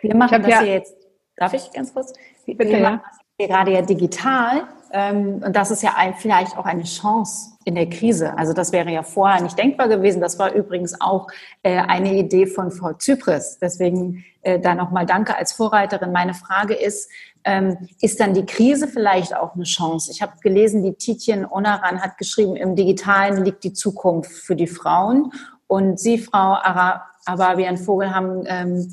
Wir 0.00 0.16
machen 0.16 0.42
das 0.42 0.50
ja 0.50 0.62
jetzt. 0.62 0.94
Darf 1.36 1.54
ich 1.54 1.70
ganz 1.72 1.92
kurz? 1.92 2.12
Wir, 2.44 2.56
Bitte, 2.56 2.72
wir 2.72 2.80
machen 2.80 3.00
das 3.04 3.18
hier 3.38 3.48
gerade 3.48 3.72
ja 3.72 3.82
digital. 3.82 4.64
Ähm, 4.90 5.42
und 5.44 5.54
das 5.54 5.70
ist 5.70 5.82
ja 5.82 5.94
ein, 5.96 6.14
vielleicht 6.14 6.56
auch 6.56 6.64
eine 6.64 6.84
Chance 6.84 7.52
in 7.64 7.74
der 7.74 7.88
Krise. 7.88 8.36
Also 8.38 8.52
das 8.54 8.72
wäre 8.72 8.90
ja 8.90 9.02
vorher 9.02 9.42
nicht 9.42 9.58
denkbar 9.58 9.88
gewesen. 9.88 10.20
Das 10.20 10.38
war 10.38 10.52
übrigens 10.52 11.00
auch 11.00 11.28
äh, 11.62 11.76
eine 11.76 12.14
Idee 12.14 12.46
von 12.46 12.70
Frau 12.70 12.94
Zypris. 12.94 13.58
Deswegen 13.60 14.24
äh, 14.42 14.58
da 14.58 14.74
nochmal 14.74 15.04
Danke 15.04 15.36
als 15.36 15.52
Vorreiterin. 15.52 16.10
Meine 16.10 16.34
Frage 16.34 16.74
ist, 16.74 17.10
ähm, 17.44 17.88
ist 18.00 18.18
dann 18.20 18.34
die 18.34 18.46
Krise 18.46 18.88
vielleicht 18.88 19.36
auch 19.36 19.54
eine 19.54 19.64
Chance? 19.64 20.10
Ich 20.10 20.22
habe 20.22 20.32
gelesen, 20.40 20.82
die 20.82 20.94
Titjen 20.94 21.44
Onaran 21.44 22.00
hat 22.00 22.16
geschrieben, 22.18 22.56
im 22.56 22.74
Digitalen 22.74 23.44
liegt 23.44 23.64
die 23.64 23.74
Zukunft 23.74 24.30
für 24.30 24.56
die 24.56 24.66
Frauen. 24.66 25.32
Und 25.66 26.00
Sie, 26.00 26.18
Frau 26.18 26.54
Ara 26.54 27.04
Ababian 27.26 27.76
Vogel, 27.76 28.14
haben 28.14 28.44
ähm, 28.46 28.90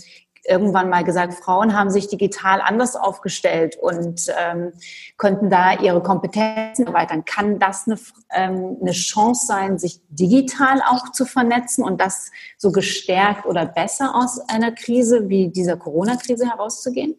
irgendwann 0.47 0.89
mal 0.89 1.03
gesagt, 1.03 1.33
Frauen 1.33 1.77
haben 1.77 1.89
sich 1.89 2.07
digital 2.07 2.61
anders 2.61 2.95
aufgestellt 2.95 3.77
und 3.81 4.27
ähm, 4.37 4.71
konnten 5.17 5.49
da 5.49 5.79
ihre 5.79 6.01
Kompetenzen 6.01 6.87
erweitern. 6.87 7.25
Kann 7.25 7.59
das 7.59 7.87
eine, 7.87 7.99
ähm, 8.31 8.77
eine 8.81 8.91
Chance 8.91 9.45
sein, 9.45 9.77
sich 9.77 10.01
digital 10.09 10.81
auch 10.87 11.11
zu 11.11 11.25
vernetzen 11.25 11.83
und 11.83 11.99
das 11.99 12.31
so 12.57 12.71
gestärkt 12.71 13.45
oder 13.45 13.65
besser 13.65 14.15
aus 14.15 14.39
einer 14.49 14.71
Krise 14.71 15.29
wie 15.29 15.49
dieser 15.49 15.77
Corona-Krise 15.77 16.49
herauszugehen? 16.49 17.15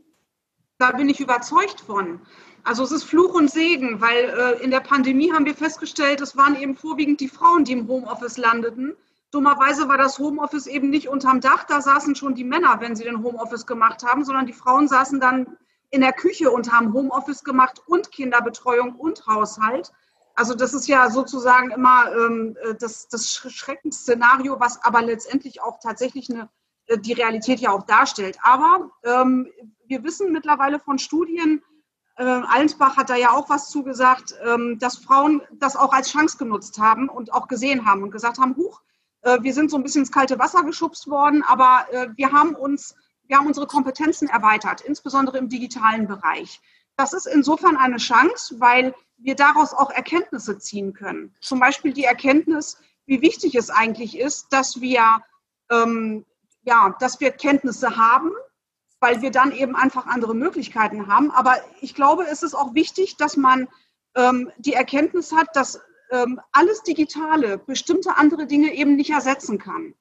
Da 0.78 0.92
bin 0.92 1.08
ich 1.08 1.20
überzeugt 1.20 1.80
von. 1.80 2.20
Also 2.66 2.82
es 2.82 2.90
ist 2.90 3.04
Fluch 3.04 3.34
und 3.34 3.50
Segen, 3.50 4.00
weil 4.00 4.24
äh, 4.24 4.62
in 4.62 4.72
der 4.72 4.80
Pandemie 4.80 5.32
haben 5.32 5.46
wir 5.46 5.54
festgestellt, 5.54 6.20
es 6.20 6.36
waren 6.36 6.60
eben 6.60 6.76
vorwiegend 6.76 7.20
die 7.20 7.28
Frauen, 7.28 7.64
die 7.64 7.72
im 7.72 7.86
Homeoffice 7.86 8.38
landeten. 8.38 8.96
Dummerweise 9.36 9.86
war 9.86 9.98
das 9.98 10.18
Homeoffice 10.18 10.66
eben 10.66 10.88
nicht 10.88 11.08
unterm 11.08 11.42
Dach, 11.42 11.64
da 11.64 11.82
saßen 11.82 12.14
schon 12.14 12.34
die 12.34 12.42
Männer, 12.42 12.80
wenn 12.80 12.96
sie 12.96 13.04
den 13.04 13.22
Homeoffice 13.22 13.66
gemacht 13.66 14.02
haben, 14.02 14.24
sondern 14.24 14.46
die 14.46 14.54
Frauen 14.54 14.88
saßen 14.88 15.20
dann 15.20 15.58
in 15.90 16.00
der 16.00 16.14
Küche 16.14 16.50
und 16.50 16.72
haben 16.72 16.94
Homeoffice 16.94 17.44
gemacht 17.44 17.82
und 17.84 18.10
Kinderbetreuung 18.10 18.94
und 18.94 19.26
Haushalt. 19.26 19.92
Also 20.36 20.54
das 20.54 20.72
ist 20.72 20.88
ja 20.88 21.10
sozusagen 21.10 21.70
immer 21.70 22.10
ähm, 22.16 22.56
das, 22.80 23.08
das 23.08 23.30
Schreckensszenario, 23.30 24.58
was 24.58 24.82
aber 24.82 25.02
letztendlich 25.02 25.60
auch 25.60 25.80
tatsächlich 25.80 26.30
eine, 26.30 26.48
äh, 26.86 26.96
die 26.96 27.12
Realität 27.12 27.60
ja 27.60 27.72
auch 27.72 27.82
darstellt. 27.82 28.38
Aber 28.42 28.90
ähm, 29.02 29.50
wir 29.86 30.02
wissen 30.02 30.32
mittlerweile 30.32 30.80
von 30.80 30.98
Studien, 30.98 31.62
äh, 32.16 32.24
Allensbach 32.24 32.96
hat 32.96 33.10
da 33.10 33.16
ja 33.16 33.32
auch 33.32 33.50
was 33.50 33.68
zugesagt, 33.68 34.34
ähm, 34.46 34.78
dass 34.78 34.96
Frauen 34.96 35.42
das 35.52 35.76
auch 35.76 35.92
als 35.92 36.10
Chance 36.10 36.38
genutzt 36.38 36.78
haben 36.78 37.10
und 37.10 37.34
auch 37.34 37.48
gesehen 37.48 37.84
haben 37.84 38.02
und 38.02 38.12
gesagt 38.12 38.38
haben, 38.38 38.56
huch, 38.56 38.80
äh, 38.80 38.85
wir 39.42 39.54
sind 39.54 39.70
so 39.70 39.76
ein 39.76 39.82
bisschen 39.82 40.02
ins 40.02 40.12
kalte 40.12 40.38
Wasser 40.38 40.62
geschubst 40.62 41.08
worden, 41.08 41.42
aber 41.46 41.86
äh, 41.90 42.08
wir 42.16 42.32
haben 42.32 42.54
uns, 42.54 42.94
wir 43.26 43.38
haben 43.38 43.46
unsere 43.46 43.66
Kompetenzen 43.66 44.28
erweitert, 44.28 44.80
insbesondere 44.80 45.38
im 45.38 45.48
digitalen 45.48 46.06
Bereich. 46.06 46.60
Das 46.96 47.12
ist 47.12 47.26
insofern 47.26 47.76
eine 47.76 47.98
Chance, 47.98 48.56
weil 48.58 48.94
wir 49.18 49.34
daraus 49.34 49.72
auch 49.74 49.90
Erkenntnisse 49.90 50.58
ziehen 50.58 50.92
können. 50.92 51.34
Zum 51.40 51.60
Beispiel 51.60 51.92
die 51.92 52.04
Erkenntnis, 52.04 52.78
wie 53.06 53.20
wichtig 53.20 53.54
es 53.54 53.70
eigentlich 53.70 54.18
ist, 54.18 54.48
dass 54.50 54.80
wir, 54.80 55.20
ähm, 55.70 56.24
ja, 56.62 56.94
dass 57.00 57.20
wir 57.20 57.30
Kenntnisse 57.30 57.96
haben, 57.96 58.30
weil 59.00 59.22
wir 59.22 59.30
dann 59.30 59.52
eben 59.52 59.76
einfach 59.76 60.06
andere 60.06 60.34
Möglichkeiten 60.34 61.06
haben. 61.06 61.30
Aber 61.30 61.56
ich 61.80 61.94
glaube, 61.94 62.26
es 62.26 62.42
ist 62.42 62.54
auch 62.54 62.74
wichtig, 62.74 63.16
dass 63.16 63.36
man 63.36 63.68
ähm, 64.14 64.50
die 64.58 64.72
Erkenntnis 64.72 65.32
hat, 65.32 65.48
dass 65.54 65.80
ähm, 66.10 66.40
alles 66.52 66.82
Digitale 66.82 67.58
bestimmte 67.58 68.16
andere 68.16 68.46
Dinge 68.46 68.72
eben 68.74 68.96
nicht 68.96 69.10
ersetzen 69.10 69.58
kann. 69.58 69.94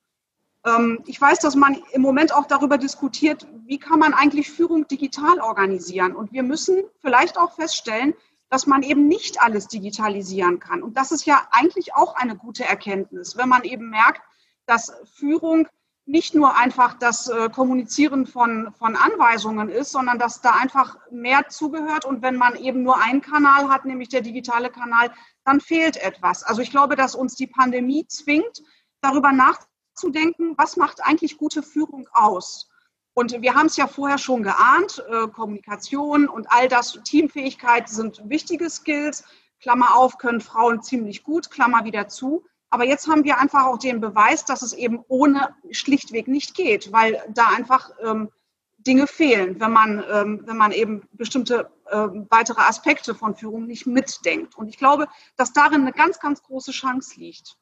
Ähm, 0.66 1.04
ich 1.06 1.20
weiß, 1.20 1.40
dass 1.40 1.56
man 1.56 1.82
im 1.92 2.02
Moment 2.02 2.34
auch 2.34 2.46
darüber 2.46 2.78
diskutiert, 2.78 3.48
wie 3.66 3.80
kann 3.80 4.00
man 4.00 4.14
eigentlich 4.14 4.50
Führung 4.50 4.88
digital 4.88 5.40
organisieren. 5.40 6.16
Und 6.16 6.34
wir 6.34 6.44
müssen 6.44 6.84
vielleicht 7.02 7.38
auch 7.38 7.56
feststellen, 7.56 8.14
dass 8.50 8.68
man 8.68 8.84
eben 8.84 9.08
nicht 9.08 9.42
alles 9.42 9.68
digitalisieren 9.68 10.60
kann. 10.60 10.84
Und 10.84 10.98
das 10.98 11.12
ist 11.12 11.26
ja 11.26 11.48
eigentlich 11.52 11.96
auch 11.96 12.16
eine 12.16 12.36
gute 12.36 12.64
Erkenntnis, 12.64 13.38
wenn 13.38 13.50
man 13.50 13.64
eben 13.64 13.90
merkt, 13.90 14.22
dass 14.66 14.94
Führung 15.16 15.68
nicht 16.06 16.36
nur 16.36 16.56
einfach 16.56 16.94
das 16.94 17.28
äh, 17.28 17.50
Kommunizieren 17.50 18.28
von, 18.28 18.72
von 18.78 18.96
Anweisungen 18.96 19.70
ist, 19.70 19.92
sondern 19.92 20.20
dass 20.20 20.42
da 20.42 20.52
einfach 20.52 20.98
mehr 21.10 21.50
zugehört. 21.50 22.06
Und 22.06 22.22
wenn 22.22 22.36
man 22.36 22.56
eben 22.56 22.84
nur 22.84 23.02
einen 23.02 23.22
Kanal 23.22 23.70
hat, 23.70 23.86
nämlich 23.86 24.10
der 24.10 24.22
digitale 24.22 24.70
Kanal, 24.70 25.12
dann 25.44 25.60
fehlt 25.62 25.98
etwas. 25.98 26.44
Also 26.44 26.62
ich 26.62 26.70
glaube, 26.70 26.96
dass 26.96 27.16
uns 27.16 27.36
die 27.36 27.48
Pandemie 27.48 28.06
zwingt, 28.08 28.62
darüber 29.02 29.32
nachzudenken, 29.32 30.54
was 30.58 30.78
macht 30.78 31.04
eigentlich 31.04 31.38
gute 31.38 31.64
Führung 31.64 32.08
aus. 32.14 32.70
Und 33.14 33.42
wir 33.42 33.56
haben 33.56 33.68
es 33.68 33.78
ja 33.78 33.88
vorher 33.88 34.18
schon 34.18 34.44
geahnt, 34.44 35.04
äh, 35.10 35.28
Kommunikation 35.28 36.28
und 36.28 36.52
all 36.52 36.68
das, 36.68 37.00
Teamfähigkeit 37.04 37.90
sind 37.90 38.22
wichtige 38.30 38.70
Skills. 38.70 39.24
Klammer 39.62 39.96
auf, 39.96 40.18
können 40.18 40.42
Frauen 40.42 40.84
ziemlich 40.84 41.24
gut, 41.24 41.50
Klammer 41.50 41.86
wieder 41.86 42.10
zu. 42.10 42.46
Aber 42.70 42.86
jetzt 42.86 43.08
haben 43.08 43.24
wir 43.24 43.40
einfach 43.40 43.66
auch 43.66 43.78
den 43.78 44.02
Beweis, 44.02 44.46
dass 44.46 44.62
es 44.62 44.74
eben 44.74 45.04
ohne 45.08 45.56
schlichtweg 45.72 46.28
nicht 46.28 46.56
geht, 46.56 46.92
weil 46.92 47.22
da 47.30 47.48
einfach 47.50 47.92
ähm, 48.04 48.30
Dinge 48.78 49.08
fehlen, 49.08 49.60
wenn 49.60 49.72
man, 49.72 50.04
ähm, 50.12 50.42
wenn 50.46 50.58
man 50.58 50.72
eben 50.72 51.08
bestimmte 51.14 51.72
ähm, 51.92 52.28
weitere 52.30 52.62
Aspekte 52.62 53.16
von 53.16 53.36
Führung 53.36 53.66
nicht 53.66 53.86
mitdenkt. 53.88 54.56
Und 54.56 54.68
ich 54.68 54.78
glaube, 54.78 55.08
dass 55.38 55.54
darin 55.54 55.82
eine 55.82 55.94
ganz, 55.94 56.20
ganz 56.20 56.42
große 56.44 56.72
Chance 56.72 57.20
liegt. 57.20 57.58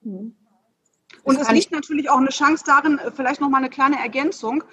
Mhm. 0.00 0.36
Und 1.22 1.40
es 1.40 1.50
liegt 1.50 1.70
natürlich 1.70 2.10
auch 2.10 2.18
eine 2.18 2.30
Chance 2.30 2.64
darin, 2.66 2.98
äh, 2.98 3.10
vielleicht 3.10 3.40
noch 3.40 3.48
mal 3.48 3.58
eine 3.58 3.70
kleine 3.70 3.98
Ergänzung, 3.98 4.64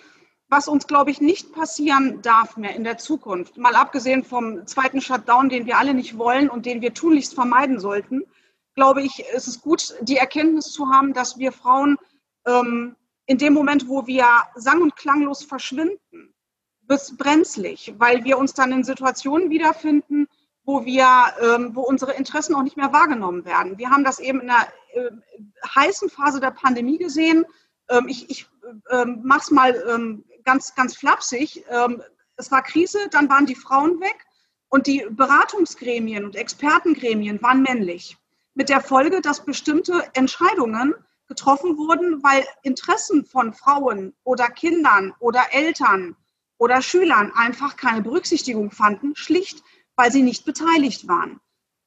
was 0.49 0.67
uns, 0.67 0.88
glaube 0.88 1.11
ich, 1.11 1.22
nicht 1.22 1.53
passieren 1.53 2.22
darf 2.22 2.57
mehr 2.57 2.76
in 2.76 2.84
der 2.84 2.97
Zukunft, 2.97 3.57
mal 3.57 3.76
abgesehen 3.76 4.24
vom 4.24 4.67
zweiten 4.67 4.99
Shutdown, 4.99 5.47
den 5.47 5.65
wir 5.65 5.78
alle 5.78 5.93
nicht 5.93 6.17
wollen 6.17 6.49
und 6.49 6.65
den 6.65 6.82
wir 6.82 6.93
tunlichst 6.93 7.34
vermeiden 7.34 7.80
sollten, 7.80 8.24
glaube 8.76 9.01
ich, 9.01 9.24
ist 9.34 9.47
es 9.47 9.61
gut, 9.61 9.95
die 10.01 10.17
Erkenntnis 10.17 10.72
zu 10.72 10.89
haben, 10.89 11.13
dass 11.13 11.38
wir 11.38 11.51
Frauen 11.51 11.97
ähm, 12.45 12.95
in 13.26 13.38
dem 13.38 13.53
Moment, 13.53 13.88
wo 13.88 14.07
wir 14.07 14.26
sang- 14.55 14.82
und 14.82 14.95
klanglos 14.95 15.43
verschwinden, 15.43 16.34
wird 16.88 17.01
es 17.01 17.15
brenzlig, 17.15 17.93
weil 17.97 18.24
wir 18.24 18.38
uns 18.38 18.53
dann 18.53 18.72
in 18.72 18.84
Situationen 18.84 19.49
wiederfinden, 19.49 20.28
wo 20.63 20.86
wir, 20.86 21.07
ähm, 21.41 21.76
wo 21.76 21.82
unsere 21.82 22.13
Interessen 22.13 22.55
auch 22.55 22.63
nicht 22.63 22.78
mehr 22.78 22.93
wahrgenommen 22.93 23.45
werden. 23.45 23.78
Wir 23.78 23.89
haben 23.89 24.03
das 24.03 24.19
eben 24.19 24.41
in 24.41 24.47
der 24.47 24.67
äh, 24.93 25.11
heißen 25.76 26.09
Phase 26.09 26.39
der 26.39 26.51
Pandemie 26.51 26.97
gesehen. 26.97 27.45
Ähm, 27.89 28.07
ich 28.07 28.30
ich 28.30 28.47
ähm, 28.89 29.22
mache 29.24 29.41
es 29.41 29.51
mal 29.51 29.84
ähm, 29.89 30.26
ganz, 30.43 30.76
ganz 30.76 30.95
flapsig. 30.95 31.63
Ähm, 31.69 32.01
es 32.36 32.51
war 32.51 32.61
Krise, 32.63 32.99
dann 33.11 33.30
waren 33.30 33.45
die 33.45 33.55
Frauen 33.55 33.99
weg 34.01 34.26
und 34.69 34.88
die 34.88 35.05
Beratungsgremien 35.09 36.26
und 36.26 36.36
Expertengremien 36.36 37.41
waren 37.41 37.61
männlich 37.61 38.17
mit 38.54 38.70
der 38.70 38.82
Folge, 38.82 39.22
dass 39.22 39.45
bestimmte 39.45 40.04
Entscheidungen 40.14 40.93
getroffen 41.28 41.78
wurden, 41.78 42.22
weil 42.24 42.45
Interessen 42.64 43.26
von 43.26 43.54
Frauen 43.54 44.14
oder 44.24 44.49
Kindern 44.49 45.14
oder 45.20 45.41
Eltern 45.52 46.16
oder 46.58 46.82
Schülern 46.82 47.32
einfach 47.34 47.78
keine 47.78 48.02
Berücksichtigung 48.02 48.70
fanden, 48.72 49.16
schlicht, 49.16 49.64
weil 49.95 50.12
sie 50.12 50.22
nicht 50.22 50.45
beteiligt 50.45 51.08
waren. 51.08 51.39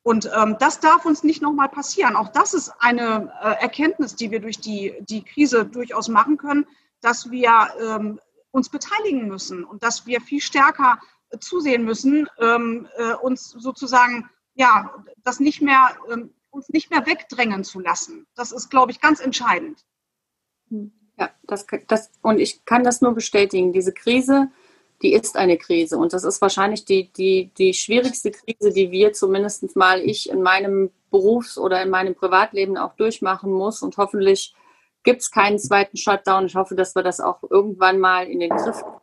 Und 0.03 0.31
ähm, 0.37 0.57
das 0.59 0.81
darf 0.81 1.07
uns 1.07 1.25
nicht 1.25 1.41
nochmal 1.41 1.69
passieren. 1.69 2.17
Auch 2.17 2.29
das 2.29 2.53
ist 2.53 2.73
eine 2.79 3.33
äh, 3.43 3.62
Erkenntnis, 3.62 4.17
die 4.17 4.31
wir 4.31 4.41
durch 4.41 4.61
die, 4.61 4.95
die 5.01 5.23
Krise 5.25 5.65
durchaus 5.65 6.09
machen 6.09 6.37
können, 6.37 6.67
dass 7.01 7.31
wir 7.31 7.69
ähm, 7.81 8.21
uns 8.51 8.69
beteiligen 8.69 9.29
müssen 9.29 9.65
und 9.65 9.83
dass 9.83 10.07
wir 10.07 10.21
viel 10.21 10.41
stärker 10.41 11.01
äh, 11.31 11.39
zusehen 11.39 11.85
müssen, 11.85 12.29
ähm, 12.39 12.87
äh, 12.97 13.15
uns 13.15 13.51
sozusagen, 13.51 14.29
ja, 14.55 14.95
das 15.23 15.41
nicht 15.41 15.62
mehr 15.62 15.97
ähm, 16.11 16.35
uns 16.55 16.68
nicht 16.68 16.90
mehr 16.90 17.05
wegdrängen 17.07 17.64
zu 17.64 17.80
lassen. 17.80 18.26
Das 18.34 18.52
ist, 18.52 18.70
glaube 18.70 18.92
ich, 18.92 19.00
ganz 19.00 19.20
entscheidend. 19.20 19.84
Ja, 21.18 21.30
das, 21.42 21.66
das, 21.88 22.11
und 22.22 22.38
ich 22.38 22.64
kann 22.64 22.84
das 22.84 23.00
nur 23.00 23.14
bestätigen. 23.14 23.72
Diese 23.72 23.92
Krise, 23.92 24.48
die 25.02 25.12
ist 25.12 25.36
eine 25.36 25.59
Krise. 25.59 25.98
Und 25.98 26.12
das 26.12 26.24
ist 26.24 26.40
wahrscheinlich 26.40 26.84
die, 26.84 27.12
die, 27.12 27.52
die 27.59 27.74
schwierigste 27.74 28.30
Krise, 28.30 28.72
die 28.72 28.90
wir 28.90 29.12
zumindest 29.12 29.76
mal 29.76 30.00
ich 30.00 30.30
in 30.30 30.42
meinem 30.42 30.90
Berufs- 31.11 31.59
oder 31.59 31.82
in 31.82 31.90
meinem 31.90 32.14
Privatleben 32.14 32.76
auch 32.76 32.94
durchmachen 32.94 33.52
muss. 33.52 33.82
Und 33.82 33.96
hoffentlich 33.96 34.55
gibt 35.02 35.22
es 35.22 35.30
keinen 35.30 35.59
zweiten 35.59 35.96
Shutdown. 35.96 36.46
Ich 36.46 36.55
hoffe, 36.55 36.74
dass 36.74 36.94
wir 36.94 37.02
das 37.02 37.20
auch 37.20 37.42
irgendwann 37.50 37.98
mal 37.98 38.26
in 38.26 38.40
den 38.40 38.50
Griff 38.50 38.80
kriegen. 38.80 39.00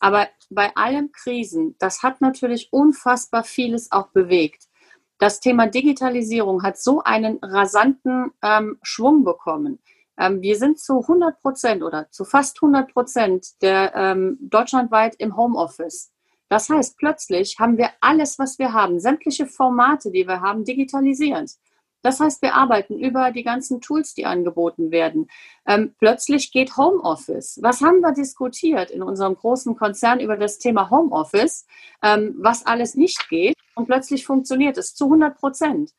Aber 0.00 0.28
bei 0.48 0.70
allen 0.76 1.10
Krisen, 1.10 1.74
das 1.80 2.04
hat 2.04 2.20
natürlich 2.20 2.68
unfassbar 2.70 3.42
vieles 3.42 3.90
auch 3.90 4.08
bewegt 4.08 4.67
das 5.18 5.40
Thema 5.40 5.66
Digitalisierung 5.66 6.62
hat 6.62 6.78
so 6.78 7.02
einen 7.02 7.38
rasanten 7.42 8.30
ähm, 8.42 8.78
Schwung 8.82 9.24
bekommen. 9.24 9.80
Ähm, 10.16 10.42
wir 10.42 10.56
sind 10.56 10.78
zu 10.78 11.00
100 11.00 11.40
Prozent 11.40 11.82
oder 11.82 12.10
zu 12.10 12.24
fast 12.24 12.58
100 12.62 12.92
Prozent 12.92 13.62
der 13.62 13.94
ähm, 13.94 14.38
deutschlandweit 14.40 15.16
im 15.18 15.36
Homeoffice. 15.36 16.12
Das 16.48 16.70
heißt, 16.70 16.96
plötzlich 16.96 17.56
haben 17.58 17.76
wir 17.76 17.90
alles, 18.00 18.38
was 18.38 18.58
wir 18.58 18.72
haben, 18.72 19.00
sämtliche 19.00 19.46
Formate, 19.46 20.10
die 20.10 20.26
wir 20.26 20.40
haben, 20.40 20.64
digitalisiert. 20.64 21.50
Das 22.02 22.20
heißt, 22.20 22.42
wir 22.42 22.54
arbeiten 22.54 22.96
über 22.98 23.32
die 23.32 23.42
ganzen 23.42 23.80
Tools, 23.80 24.14
die 24.14 24.24
angeboten 24.24 24.92
werden. 24.92 25.28
Ähm, 25.66 25.94
plötzlich 25.98 26.52
geht 26.52 26.76
Homeoffice. 26.76 27.58
Was 27.60 27.80
haben 27.80 28.00
wir 28.00 28.12
diskutiert 28.12 28.90
in 28.90 29.02
unserem 29.02 29.34
großen 29.34 29.76
Konzern 29.76 30.20
über 30.20 30.36
das 30.36 30.58
Thema 30.58 30.90
Homeoffice, 30.90 31.66
ähm, 32.02 32.36
was 32.38 32.64
alles 32.64 32.94
nicht 32.94 33.28
geht? 33.28 33.57
Und 33.78 33.86
plötzlich 33.86 34.26
funktioniert 34.26 34.76
es 34.76 34.96
zu 34.96 35.04
100 35.04 35.38
Prozent. 35.38 35.94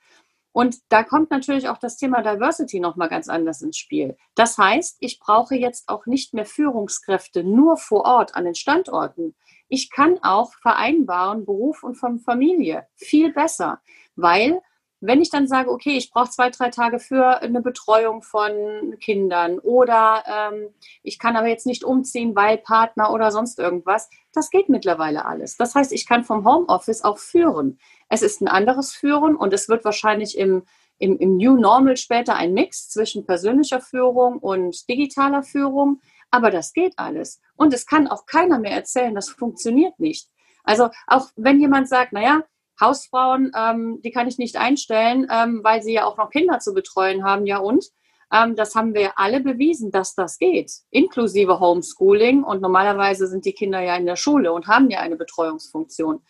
Und 0.52 0.80
da 0.90 1.02
kommt 1.02 1.32
natürlich 1.32 1.70
auch 1.70 1.78
das 1.78 1.96
Thema 1.96 2.22
Diversity 2.22 2.82
nochmal 2.82 3.08
ganz 3.08 3.30
anders 3.30 3.62
ins 3.62 3.78
Spiel. 3.78 4.18
Das 4.36 4.58
heißt, 4.58 4.98
ich 5.00 5.18
brauche 5.18 5.56
jetzt 5.56 5.88
auch 5.88 6.06
nicht 6.06 6.34
mehr 6.34 6.46
Führungskräfte 6.46 7.42
nur 7.42 7.78
vor 7.78 8.04
Ort 8.04 8.36
an 8.36 8.44
den 8.44 8.56
Standorten. 8.56 9.34
Ich 9.70 9.92
kann 9.92 10.20
auch 10.24 10.52
vereinbaren 10.56 11.46
Beruf 11.46 11.84
und 11.84 11.96
Familie 11.96 12.86
viel 12.96 13.32
besser, 13.32 13.80
weil 14.18 14.60
wenn 15.02 15.22
ich 15.22 15.30
dann 15.30 15.47
sage, 15.47 15.72
okay, 15.72 15.97
ich 15.97 16.12
brauche 16.12 16.30
zwei, 16.30 16.50
drei 16.50 16.70
Tage 16.70 17.00
für 17.00 17.41
eine 17.41 17.62
Betreuung 17.62 18.22
von 18.22 18.97
Kindern 19.00 19.60
oder 19.60 20.24
ähm, 20.28 20.70
ich 21.04 21.20
kann 21.20 21.38
aber 21.38 21.47
jetzt 21.47 21.66
nicht 21.66 21.84
umziehen, 21.84 22.36
weil 22.36 22.58
Partner 22.58 23.14
oder 23.14 23.32
sonst 23.32 23.60
irgendwas, 23.60 24.10
das 24.34 24.50
geht 24.50 24.70
mittlerweile 24.70 25.26
alles. 25.26 25.56
Das 25.58 25.76
heißt, 25.76 25.93
ich 25.93 26.06
kann 26.06 26.24
vom 26.24 26.45
Homeoffice 26.45 27.04
auch 27.04 27.18
führen. 27.18 27.80
Es 28.10 28.22
ist 28.22 28.41
ein 28.41 28.47
anderes 28.47 28.93
Führen 28.93 29.36
und 29.36 29.54
es 29.54 29.70
wird 29.70 29.86
wahrscheinlich 29.86 30.38
im, 30.38 30.64
im, 30.97 31.18
im 31.18 31.38
New 31.38 31.56
Normal 31.56 31.95
später 31.95 32.36
ein 32.36 32.54
Mix 32.54 32.89
zwischen 32.89 33.26
persönlicher 33.26 33.80
Führung 33.80 34.38
und 34.39 34.88
digitaler 34.89 35.43
Führung. 35.43 36.02
Aber 36.32 36.52
das 36.52 36.74
geht 36.74 36.93
alles. 36.97 37.41
Und 37.56 37.74
es 37.74 37.86
kann 37.86 38.08
auch 38.08 38.26
keiner 38.26 38.60
mehr 38.60 38.74
erzählen, 38.74 39.16
das 39.16 39.30
funktioniert 39.30 40.00
nicht. 40.00 40.30
Also 40.64 40.89
auch 41.08 41.28
wenn 41.36 41.60
jemand 41.60 41.88
sagt, 41.88 42.14
naja, 42.14 42.43
Hausfrauen, 42.80 43.52
ähm, 43.56 44.02
die 44.04 44.12
kann 44.12 44.28
ich 44.28 44.38
nicht 44.38 44.58
einstellen, 44.58 45.28
ähm, 45.32 45.62
weil 45.64 45.82
sie 45.82 45.94
ja 45.94 46.06
auch 46.06 46.18
noch 46.18 46.30
Kinder 46.30 46.60
zu 46.60 46.74
betreuen 46.74 47.24
haben, 47.24 47.46
ja 47.46 47.58
und? 47.58 47.86
Ähm, 48.32 48.56
das 48.56 48.76
haben 48.76 48.94
wir 48.94 49.18
alle 49.18 49.42
bewiesen, 49.42 49.92
dass 49.92 50.14
das 50.16 50.38
geht, 50.38 50.72
inklusive 50.92 51.60
Homeschooling. 51.60 52.44
Und 52.44 52.62
normalerweise 52.62 53.28
sind 53.28 53.46
die 53.46 53.54
Kinder 53.54 53.82
ja 53.82 53.96
in 53.96 54.06
der 54.06 54.16
Schule 54.16 54.54
und 54.54 54.68
haben 54.68 54.90
ja 54.90 55.00
eine 55.00 55.16
Betreuungsfunktion. 55.16 56.22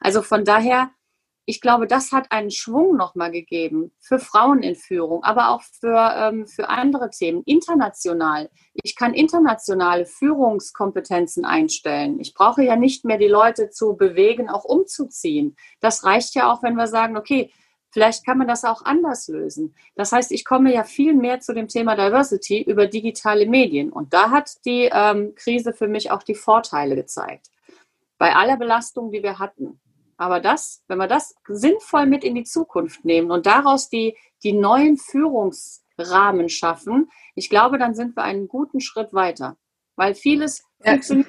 Also 0.00 0.22
von 0.22 0.44
daher 0.44 0.90
ich 1.46 1.60
glaube, 1.60 1.86
das 1.86 2.12
hat 2.12 2.32
einen 2.32 2.50
Schwung 2.50 2.96
nochmal 2.96 3.30
gegeben 3.30 3.92
für 4.00 4.18
Frauen 4.18 4.62
in 4.62 4.76
Führung, 4.76 5.22
aber 5.24 5.50
auch 5.50 5.62
für, 5.62 6.12
ähm, 6.16 6.46
für 6.46 6.68
andere 6.68 7.10
Themen, 7.10 7.42
international. 7.44 8.50
Ich 8.72 8.96
kann 8.96 9.12
internationale 9.12 10.06
Führungskompetenzen 10.06 11.44
einstellen. 11.44 12.18
Ich 12.18 12.34
brauche 12.34 12.62
ja 12.62 12.76
nicht 12.76 13.04
mehr 13.04 13.18
die 13.18 13.28
Leute 13.28 13.70
zu 13.70 13.94
bewegen, 13.96 14.48
auch 14.48 14.64
umzuziehen. 14.64 15.56
Das 15.80 16.04
reicht 16.04 16.34
ja 16.34 16.50
auch, 16.50 16.62
wenn 16.62 16.76
wir 16.76 16.86
sagen, 16.86 17.16
okay, 17.16 17.52
vielleicht 17.90 18.24
kann 18.24 18.38
man 18.38 18.48
das 18.48 18.64
auch 18.64 18.82
anders 18.82 19.28
lösen. 19.28 19.74
Das 19.94 20.12
heißt, 20.12 20.32
ich 20.32 20.44
komme 20.44 20.72
ja 20.72 20.82
viel 20.82 21.14
mehr 21.14 21.40
zu 21.40 21.52
dem 21.52 21.68
Thema 21.68 21.94
Diversity 21.94 22.62
über 22.62 22.86
digitale 22.86 23.46
Medien. 23.46 23.92
Und 23.92 24.14
da 24.14 24.30
hat 24.30 24.64
die 24.64 24.90
ähm, 24.92 25.34
Krise 25.36 25.74
für 25.74 25.88
mich 25.88 26.10
auch 26.10 26.22
die 26.22 26.34
Vorteile 26.34 26.96
gezeigt. 26.96 27.50
Bei 28.16 28.34
aller 28.34 28.56
Belastung, 28.56 29.12
die 29.12 29.22
wir 29.22 29.38
hatten. 29.38 29.78
Aber 30.16 30.40
das, 30.40 30.82
wenn 30.88 30.98
wir 30.98 31.08
das 31.08 31.34
sinnvoll 31.48 32.06
mit 32.06 32.24
in 32.24 32.34
die 32.34 32.44
Zukunft 32.44 33.04
nehmen 33.04 33.30
und 33.30 33.46
daraus 33.46 33.88
die, 33.88 34.16
die 34.42 34.52
neuen 34.52 34.96
Führungsrahmen 34.96 36.48
schaffen, 36.48 37.10
ich 37.34 37.48
glaube, 37.48 37.78
dann 37.78 37.94
sind 37.94 38.16
wir 38.16 38.24
einen 38.24 38.48
guten 38.48 38.80
Schritt 38.80 39.12
weiter. 39.12 39.56
Weil 39.96 40.14
vieles 40.14 40.62
ja. 40.84 40.92
funktioniert. 40.92 41.28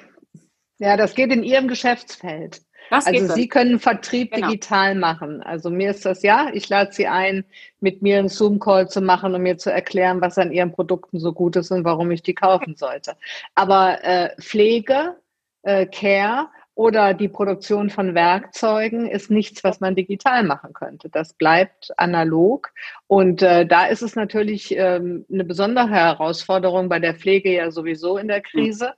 Ja, 0.78 0.96
das 0.96 1.14
geht 1.14 1.32
in 1.32 1.42
Ihrem 1.42 1.68
Geschäftsfeld. 1.68 2.62
Das 2.90 3.06
also 3.06 3.34
Sie 3.34 3.48
können 3.48 3.80
Vertrieb 3.80 4.32
genau. 4.32 4.48
digital 4.48 4.94
machen. 4.94 5.42
Also 5.42 5.70
mir 5.70 5.90
ist 5.90 6.04
das 6.04 6.22
ja, 6.22 6.50
ich 6.52 6.68
lade 6.68 6.92
Sie 6.92 7.06
ein, 7.06 7.44
mit 7.80 8.02
mir 8.02 8.18
einen 8.18 8.28
Zoom-Call 8.28 8.88
zu 8.88 9.00
machen 9.00 9.34
und 9.34 9.42
mir 9.42 9.58
zu 9.58 9.72
erklären, 9.72 10.20
was 10.20 10.38
an 10.38 10.52
Ihren 10.52 10.72
Produkten 10.72 11.18
so 11.18 11.32
gut 11.32 11.56
ist 11.56 11.70
und 11.70 11.84
warum 11.84 12.10
ich 12.10 12.22
die 12.22 12.34
kaufen 12.34 12.76
sollte. 12.76 13.16
Aber 13.54 14.04
äh, 14.04 14.30
Pflege, 14.40 15.16
äh, 15.62 15.86
Care 15.86 16.48
oder 16.76 17.14
die 17.14 17.28
Produktion 17.28 17.88
von 17.88 18.14
Werkzeugen 18.14 19.08
ist 19.08 19.30
nichts, 19.30 19.64
was 19.64 19.80
man 19.80 19.96
digital 19.96 20.44
machen 20.44 20.74
könnte. 20.74 21.08
Das 21.08 21.32
bleibt 21.32 21.90
analog. 21.96 22.70
Und 23.06 23.40
äh, 23.40 23.64
da 23.66 23.86
ist 23.86 24.02
es 24.02 24.14
natürlich 24.14 24.76
ähm, 24.76 25.24
eine 25.32 25.44
besondere 25.44 25.88
Herausforderung 25.88 26.90
bei 26.90 26.98
der 27.00 27.14
Pflege 27.14 27.50
ja 27.50 27.70
sowieso 27.70 28.18
in 28.18 28.28
der 28.28 28.42
Krise. 28.42 28.92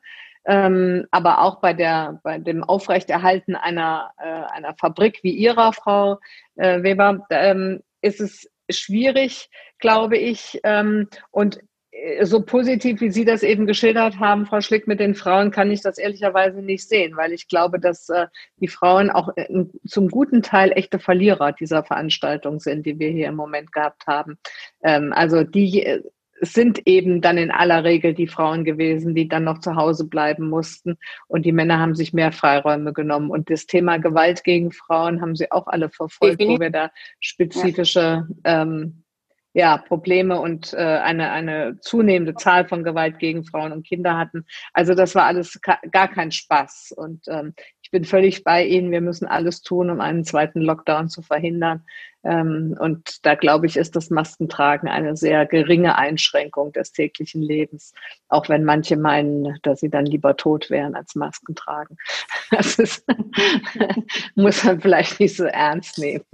Ähm, 0.44 1.06
aber 1.12 1.40
auch 1.40 1.60
bei 1.60 1.72
der 1.72 2.18
bei 2.24 2.38
dem 2.38 2.64
Aufrechterhalten 2.64 3.54
einer 3.54 4.10
äh, 4.18 4.26
einer 4.26 4.74
Fabrik 4.74 5.20
wie 5.22 5.32
ihrer 5.32 5.72
Frau 5.72 6.18
äh, 6.56 6.82
Weber 6.82 7.26
ähm, 7.30 7.80
ist 8.00 8.20
es 8.20 8.50
schwierig, 8.68 9.50
glaube 9.78 10.18
ich. 10.18 10.58
Ähm, 10.64 11.08
und 11.30 11.60
so 12.22 12.42
positiv, 12.42 13.00
wie 13.00 13.10
Sie 13.10 13.24
das 13.24 13.42
eben 13.42 13.66
geschildert 13.66 14.18
haben, 14.18 14.46
Frau 14.46 14.60
Schlick, 14.60 14.86
mit 14.86 15.00
den 15.00 15.14
Frauen, 15.14 15.50
kann 15.50 15.70
ich 15.70 15.82
das 15.82 15.98
ehrlicherweise 15.98 16.62
nicht 16.62 16.88
sehen, 16.88 17.16
weil 17.16 17.32
ich 17.32 17.48
glaube, 17.48 17.80
dass 17.80 18.08
äh, 18.08 18.26
die 18.60 18.68
Frauen 18.68 19.10
auch 19.10 19.30
äh, 19.36 19.46
zum 19.86 20.08
guten 20.08 20.42
Teil 20.42 20.72
echte 20.72 20.98
Verlierer 20.98 21.52
dieser 21.52 21.84
Veranstaltung 21.84 22.60
sind, 22.60 22.86
die 22.86 22.98
wir 22.98 23.10
hier 23.10 23.28
im 23.28 23.36
Moment 23.36 23.72
gehabt 23.72 24.06
haben. 24.06 24.38
Ähm, 24.82 25.12
also 25.12 25.44
die 25.44 25.84
äh, 25.84 26.02
sind 26.40 26.86
eben 26.86 27.20
dann 27.20 27.36
in 27.36 27.50
aller 27.50 27.82
Regel 27.82 28.14
die 28.14 28.28
Frauen 28.28 28.64
gewesen, 28.64 29.14
die 29.14 29.28
dann 29.28 29.44
noch 29.44 29.58
zu 29.58 29.74
Hause 29.74 30.06
bleiben 30.06 30.48
mussten. 30.48 30.96
Und 31.26 31.44
die 31.44 31.52
Männer 31.52 31.80
haben 31.80 31.96
sich 31.96 32.12
mehr 32.12 32.30
Freiräume 32.30 32.92
genommen. 32.92 33.30
Und 33.30 33.50
das 33.50 33.66
Thema 33.66 33.98
Gewalt 33.98 34.44
gegen 34.44 34.70
Frauen 34.70 35.20
haben 35.20 35.34
sie 35.34 35.50
auch 35.50 35.66
alle 35.66 35.90
verfolgt, 35.90 36.40
wo 36.40 36.60
wir 36.60 36.70
da 36.70 36.90
spezifische 37.18 38.28
ähm, 38.44 39.02
ja, 39.54 39.78
Probleme 39.78 40.40
und 40.40 40.72
äh, 40.74 40.76
eine, 40.76 41.30
eine 41.30 41.78
zunehmende 41.80 42.34
Zahl 42.34 42.68
von 42.68 42.84
Gewalt 42.84 43.18
gegen 43.18 43.44
Frauen 43.44 43.72
und 43.72 43.86
Kinder 43.86 44.16
hatten. 44.16 44.44
Also 44.72 44.94
das 44.94 45.14
war 45.14 45.24
alles 45.24 45.60
gar 45.90 46.08
kein 46.08 46.30
Spaß. 46.30 46.92
Und 46.96 47.24
ähm, 47.28 47.54
ich 47.82 47.90
bin 47.90 48.04
völlig 48.04 48.44
bei 48.44 48.64
Ihnen. 48.64 48.90
Wir 48.90 49.00
müssen 49.00 49.26
alles 49.26 49.62
tun, 49.62 49.90
um 49.90 50.00
einen 50.00 50.24
zweiten 50.24 50.60
Lockdown 50.60 51.08
zu 51.08 51.22
verhindern. 51.22 51.84
Ähm, 52.24 52.76
und 52.78 53.24
da 53.24 53.34
glaube 53.34 53.66
ich, 53.66 53.76
ist 53.76 53.96
das 53.96 54.10
Maskentragen 54.10 54.88
eine 54.88 55.16
sehr 55.16 55.46
geringe 55.46 55.96
Einschränkung 55.96 56.72
des 56.72 56.92
täglichen 56.92 57.40
Lebens, 57.40 57.94
auch 58.28 58.48
wenn 58.48 58.64
manche 58.64 58.96
meinen, 58.96 59.58
dass 59.62 59.80
sie 59.80 59.88
dann 59.88 60.04
lieber 60.04 60.36
tot 60.36 60.68
wären 60.68 60.94
als 60.94 61.14
Masken 61.14 61.54
tragen. 61.54 61.96
Das 62.50 62.78
ist, 62.78 63.04
muss 64.34 64.64
man 64.64 64.80
vielleicht 64.80 65.20
nicht 65.20 65.36
so 65.36 65.44
ernst 65.44 65.98
nehmen. 65.98 66.24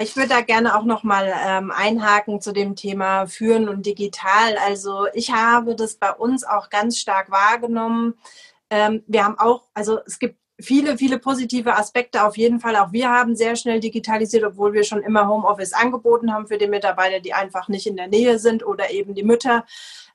Ich 0.00 0.16
würde 0.16 0.30
da 0.30 0.40
gerne 0.40 0.76
auch 0.76 0.84
noch 0.84 1.02
mal 1.02 1.32
ähm, 1.46 1.70
einhaken 1.70 2.40
zu 2.40 2.52
dem 2.52 2.76
Thema 2.76 3.26
Führen 3.26 3.68
und 3.68 3.86
Digital. 3.86 4.56
Also 4.66 5.06
ich 5.14 5.32
habe 5.32 5.76
das 5.76 5.96
bei 5.96 6.12
uns 6.12 6.44
auch 6.44 6.70
ganz 6.70 6.98
stark 6.98 7.30
wahrgenommen. 7.30 8.14
Ähm, 8.70 9.04
wir 9.06 9.24
haben 9.24 9.38
auch, 9.38 9.68
also 9.74 10.00
es 10.06 10.18
gibt 10.18 10.36
viele, 10.60 10.96
viele 10.96 11.18
positive 11.18 11.76
Aspekte 11.76 12.24
auf 12.24 12.36
jeden 12.36 12.60
Fall. 12.60 12.76
Auch 12.76 12.92
wir 12.92 13.10
haben 13.10 13.36
sehr 13.36 13.56
schnell 13.56 13.80
digitalisiert, 13.80 14.44
obwohl 14.44 14.72
wir 14.72 14.84
schon 14.84 15.02
immer 15.02 15.28
Homeoffice 15.28 15.72
angeboten 15.72 16.32
haben 16.32 16.46
für 16.46 16.58
die 16.58 16.68
Mitarbeiter, 16.68 17.20
die 17.20 17.34
einfach 17.34 17.68
nicht 17.68 17.86
in 17.86 17.96
der 17.96 18.08
Nähe 18.08 18.38
sind 18.38 18.64
oder 18.64 18.90
eben 18.90 19.14
die 19.14 19.24
Mütter. 19.24 19.64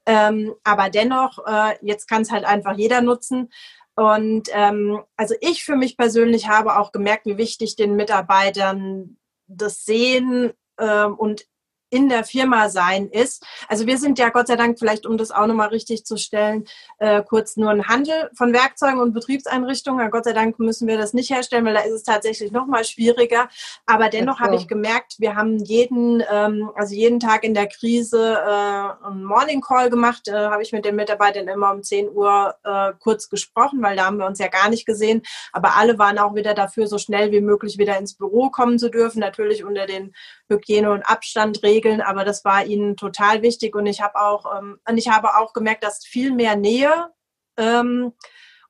Ähm, 0.05 0.55
aber 0.63 0.89
dennoch, 0.89 1.45
äh, 1.45 1.75
jetzt 1.81 2.07
kann 2.07 2.21
es 2.21 2.31
halt 2.31 2.45
einfach 2.45 2.77
jeder 2.77 3.01
nutzen. 3.01 3.51
Und 3.95 4.49
ähm, 4.53 5.01
also 5.15 5.35
ich 5.41 5.63
für 5.63 5.75
mich 5.75 5.97
persönlich 5.97 6.47
habe 6.47 6.77
auch 6.77 6.91
gemerkt, 6.91 7.25
wie 7.25 7.37
wichtig 7.37 7.75
den 7.75 7.95
Mitarbeitern 7.95 9.17
das 9.47 9.85
Sehen 9.85 10.51
ähm, 10.79 11.15
und 11.15 11.45
in 11.89 12.09
der 12.09 12.23
Firma 12.23 12.69
sein 12.69 13.09
ist. 13.09 13.45
Also 13.67 13.88
wir 13.88 13.97
sind 13.97 14.19
ja 14.19 14.29
Gott 14.29 14.47
sei 14.47 14.55
Dank, 14.55 14.77
vielleicht 14.79 15.05
um 15.05 15.17
das 15.17 15.31
auch 15.31 15.47
nochmal 15.47 15.69
richtig 15.69 16.05
zu 16.05 16.17
stellen, 16.17 16.65
äh, 16.99 17.23
kurz 17.23 17.55
nur 17.57 17.69
ein 17.69 17.88
Handel 17.88 18.29
von 18.35 18.53
Werkzeugen 18.53 18.99
und 18.99 19.13
Betriebseinrichtungen. 19.13 20.01
Ja, 20.01 20.09
Gott 20.09 20.25
sei 20.25 20.33
Dank 20.33 20.59
müssen 20.59 20.88
wir 20.88 20.97
das 20.97 21.13
nicht 21.13 21.29
herstellen, 21.29 21.65
weil 21.65 21.73
da 21.73 21.81
ist 21.81 21.93
es 21.93 22.03
tatsächlich 22.03 22.51
nochmal 22.51 22.83
schwieriger. 22.83 23.47
Aber 23.85 24.09
dennoch 24.09 24.39
habe 24.39 24.55
ich 24.55 24.67
gemerkt, 24.67 25.15
wir 25.19 25.35
haben 25.35 25.57
jeden, 25.57 26.23
ähm, 26.29 26.71
also 26.75 26.93
jeden 26.93 27.19
Tag 27.19 27.43
in 27.43 27.53
der 27.53 27.67
Krise 27.67 28.33
äh, 28.33 29.05
einen 29.05 29.23
Morning 29.23 29.61
Call 29.61 29.89
gemacht, 29.89 30.27
äh, 30.27 30.33
habe 30.33 30.63
ich 30.63 30.73
mit 30.73 30.85
den 30.85 30.95
Mitarbeitern 30.95 31.47
immer 31.47 31.71
um 31.71 31.83
10 31.83 32.09
Uhr 32.09 32.55
äh, 32.63 32.93
kurz 32.99 33.29
gesprochen, 33.29 33.81
weil 33.81 33.95
da 33.95 34.05
haben 34.05 34.17
wir 34.17 34.25
uns 34.25 34.39
ja 34.39 34.47
gar 34.47 34.69
nicht 34.69 34.85
gesehen. 34.85 35.21
Aber 35.53 35.77
alle 35.77 35.97
waren 35.97 36.19
auch 36.19 36.35
wieder 36.35 36.53
dafür, 36.53 36.88
so 36.88 36.97
schnell 36.97 37.31
wie 37.31 37.41
möglich 37.41 37.77
wieder 37.77 37.97
ins 37.97 38.15
Büro 38.15 38.49
kommen 38.49 38.77
zu 38.77 38.89
dürfen, 38.89 39.19
natürlich 39.19 39.63
unter 39.63 39.85
den 39.85 40.13
Hygiene- 40.49 40.91
und 40.91 41.03
Abstandregeln, 41.03 42.01
aber 42.01 42.23
das 42.23 42.45
war 42.45 42.65
ihnen 42.65 42.95
total 42.95 43.41
wichtig. 43.41 43.75
Und 43.75 43.85
ich 43.85 44.01
habe 44.01 44.19
auch, 44.19 44.57
ähm, 44.57 44.79
und 44.87 44.97
ich 44.97 45.09
habe 45.09 45.37
auch 45.37 45.53
gemerkt, 45.53 45.83
dass 45.83 46.05
viel 46.05 46.31
mehr 46.31 46.55
Nähe 46.55 47.11
ähm, 47.57 48.13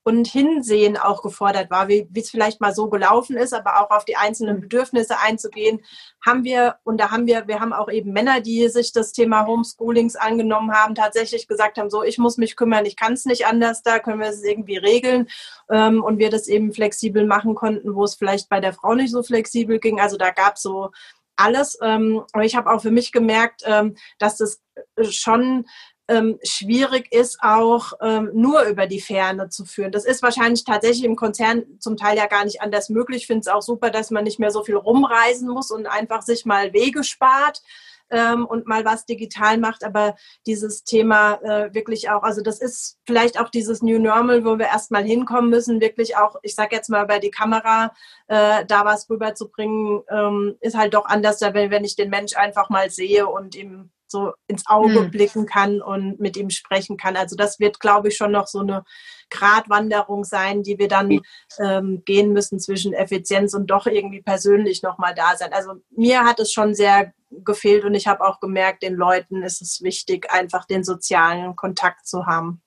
und 0.07 0.25
Hinsehen 0.25 0.95
auch 0.95 1.21
gefordert 1.21 1.69
war, 1.69 1.89
wie 1.89 2.07
es 2.15 2.29
vielleicht 2.29 2.61
mal 2.61 2.73
so 2.73 2.87
gelaufen 2.89 3.35
ist, 3.35 3.53
aber 3.53 3.81
auch 3.81 3.91
auf 3.91 4.05
die 4.05 4.15
einzelnen 4.15 4.61
Bedürfnisse 4.61 5.19
einzugehen, 5.19 5.81
haben 6.25 6.45
wir, 6.45 6.77
und 6.85 7.01
da 7.01 7.11
haben 7.11 7.27
wir, 7.27 7.49
wir 7.49 7.59
haben 7.59 7.73
auch 7.73 7.91
eben 7.91 8.13
Männer, 8.13 8.39
die 8.39 8.69
sich 8.69 8.93
das 8.93 9.11
Thema 9.11 9.45
Homeschoolings 9.45 10.15
angenommen 10.15 10.71
haben, 10.71 10.95
tatsächlich 10.95 11.45
gesagt 11.49 11.77
haben, 11.77 11.89
so, 11.89 12.03
ich 12.03 12.19
muss 12.19 12.37
mich 12.37 12.55
kümmern, 12.55 12.85
ich 12.85 12.95
kann 12.95 13.13
es 13.13 13.25
nicht 13.25 13.47
anders, 13.47 13.83
da 13.83 13.99
können 13.99 14.21
wir 14.21 14.29
es 14.29 14.41
irgendwie 14.45 14.77
regeln. 14.77 15.27
Ähm, 15.69 16.01
und 16.01 16.19
wir 16.19 16.29
das 16.29 16.47
eben 16.47 16.71
flexibel 16.71 17.27
machen 17.27 17.53
konnten, 17.53 17.93
wo 17.93 18.05
es 18.05 18.15
vielleicht 18.15 18.47
bei 18.47 18.61
der 18.61 18.71
Frau 18.71 18.95
nicht 18.95 19.11
so 19.11 19.23
flexibel 19.23 19.77
ging. 19.77 19.99
Also 19.99 20.15
da 20.15 20.29
gab 20.29 20.55
es 20.55 20.61
so 20.61 20.91
alles. 21.37 21.77
Ähm, 21.81 22.23
aber 22.33 22.45
ich 22.45 22.55
habe 22.55 22.69
auch 22.71 22.81
für 22.81 22.91
mich 22.91 23.11
gemerkt, 23.11 23.61
ähm, 23.65 23.95
dass 24.19 24.37
das 24.37 24.61
schon 25.09 25.65
ähm, 26.07 26.39
schwierig 26.43 27.11
ist, 27.11 27.39
auch 27.41 27.93
ähm, 28.01 28.29
nur 28.33 28.63
über 28.63 28.87
die 28.87 29.01
Ferne 29.01 29.49
zu 29.49 29.65
führen. 29.65 29.91
Das 29.91 30.05
ist 30.05 30.23
wahrscheinlich 30.23 30.63
tatsächlich 30.63 31.03
im 31.03 31.15
Konzern 31.15 31.63
zum 31.79 31.97
Teil 31.97 32.17
ja 32.17 32.27
gar 32.27 32.45
nicht 32.45 32.61
anders 32.61 32.89
möglich. 32.89 33.23
Ich 33.23 33.27
finde 33.27 33.41
es 33.41 33.47
auch 33.47 33.61
super, 33.61 33.89
dass 33.89 34.11
man 34.11 34.23
nicht 34.23 34.39
mehr 34.39 34.51
so 34.51 34.63
viel 34.63 34.75
rumreisen 34.75 35.49
muss 35.49 35.71
und 35.71 35.85
einfach 35.85 36.21
sich 36.21 36.45
mal 36.45 36.73
Wege 36.73 37.03
spart 37.03 37.61
ähm, 38.09 38.45
und 38.45 38.67
mal 38.67 38.85
was 38.85 39.05
digital 39.05 39.57
macht. 39.57 39.83
Aber 39.83 40.15
dieses 40.45 40.83
Thema 40.83 41.35
äh, 41.43 41.73
wirklich 41.73 42.09
auch, 42.09 42.23
also 42.23 42.41
das 42.41 42.59
ist 42.59 42.97
vielleicht 43.05 43.39
auch 43.39 43.49
dieses 43.49 43.81
New 43.81 43.99
Normal, 43.99 44.45
wo 44.45 44.57
wir 44.57 44.67
erstmal 44.67 45.03
hinkommen 45.03 45.49
müssen, 45.49 45.81
wirklich 45.81 46.17
auch, 46.17 46.35
ich 46.43 46.55
sage 46.55 46.75
jetzt 46.75 46.89
mal 46.89 47.05
bei 47.05 47.19
die 47.19 47.31
Kamera, 47.31 47.93
äh, 48.27 48.65
da 48.65 48.85
was 48.85 49.09
rüberzubringen, 49.09 50.01
ähm, 50.09 50.57
ist 50.61 50.77
halt 50.77 50.93
doch 50.93 51.05
anders, 51.05 51.41
wenn, 51.41 51.71
wenn 51.71 51.83
ich 51.83 51.95
den 51.95 52.09
Mensch 52.09 52.35
einfach 52.35 52.69
mal 52.69 52.89
sehe 52.89 53.27
und 53.27 53.55
ihm 53.55 53.91
so 54.09 54.33
ins 54.47 54.65
Auge 54.67 55.01
hm. 55.01 55.11
blicken 55.11 55.45
kann 55.45 55.81
und 55.81 56.19
mit 56.19 56.37
ihm 56.37 56.49
sprechen 56.49 56.97
kann. 56.97 57.15
Also 57.15 57.35
das 57.35 57.59
wird, 57.59 57.79
glaube 57.79 58.07
ich, 58.07 58.17
schon 58.17 58.31
noch 58.31 58.47
so 58.47 58.59
eine 58.59 58.83
Gratwanderung 59.29 60.23
sein, 60.23 60.63
die 60.63 60.79
wir 60.79 60.87
dann 60.87 61.19
ähm, 61.59 62.03
gehen 62.05 62.31
müssen 62.31 62.59
zwischen 62.59 62.93
Effizienz 62.93 63.53
und 63.53 63.67
doch 63.67 63.85
irgendwie 63.85 64.21
persönlich 64.21 64.81
nochmal 64.81 65.13
da 65.13 65.35
sein. 65.35 65.51
Also 65.53 65.73
mir 65.91 66.23
hat 66.23 66.39
es 66.39 66.51
schon 66.51 66.73
sehr 66.73 67.13
gefehlt 67.29 67.83
und 67.83 67.93
ich 67.93 68.07
habe 68.07 68.25
auch 68.25 68.39
gemerkt, 68.39 68.83
den 68.83 68.95
Leuten 68.95 69.43
ist 69.43 69.61
es 69.61 69.81
wichtig, 69.81 70.31
einfach 70.31 70.65
den 70.65 70.83
sozialen 70.83 71.55
Kontakt 71.55 72.07
zu 72.07 72.25
haben. 72.25 72.61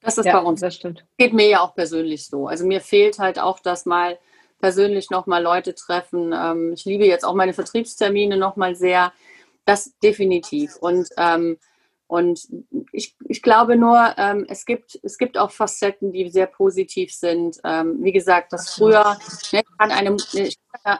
Das 0.00 0.16
ist 0.16 0.26
ja, 0.26 0.40
bei 0.40 0.46
uns. 0.46 0.60
Das 0.60 0.74
stimmt. 0.74 1.04
Geht 1.16 1.32
mir 1.32 1.48
ja 1.48 1.60
auch 1.60 1.74
persönlich 1.74 2.26
so. 2.26 2.46
Also 2.46 2.66
mir 2.66 2.80
fehlt 2.80 3.18
halt 3.18 3.38
auch 3.38 3.58
das 3.58 3.84
mal 3.84 4.18
persönlich 4.60 5.10
nochmal 5.10 5.42
Leute 5.42 5.74
treffen. 5.74 6.32
Ähm, 6.32 6.72
ich 6.72 6.84
liebe 6.84 7.04
jetzt 7.04 7.24
auch 7.24 7.34
meine 7.34 7.52
Vertriebstermine 7.52 8.36
nochmal 8.36 8.74
sehr. 8.74 9.12
Das 9.64 9.92
definitiv. 10.02 10.76
Und 10.76 11.08
ähm, 11.16 11.58
und 12.08 12.48
ich, 12.90 13.14
ich 13.28 13.42
glaube 13.42 13.76
nur, 13.76 14.14
ähm, 14.16 14.46
es, 14.48 14.64
gibt, 14.64 14.98
es 15.02 15.18
gibt 15.18 15.36
auch 15.36 15.50
Facetten, 15.50 16.10
die 16.10 16.30
sehr 16.30 16.46
positiv 16.46 17.12
sind. 17.12 17.58
Ähm, 17.64 17.98
wie 18.02 18.12
gesagt, 18.12 18.54
das 18.54 18.74
früher 18.74 19.18
ne, 19.52 19.62
kann 19.78 19.90
eine, 19.90 20.16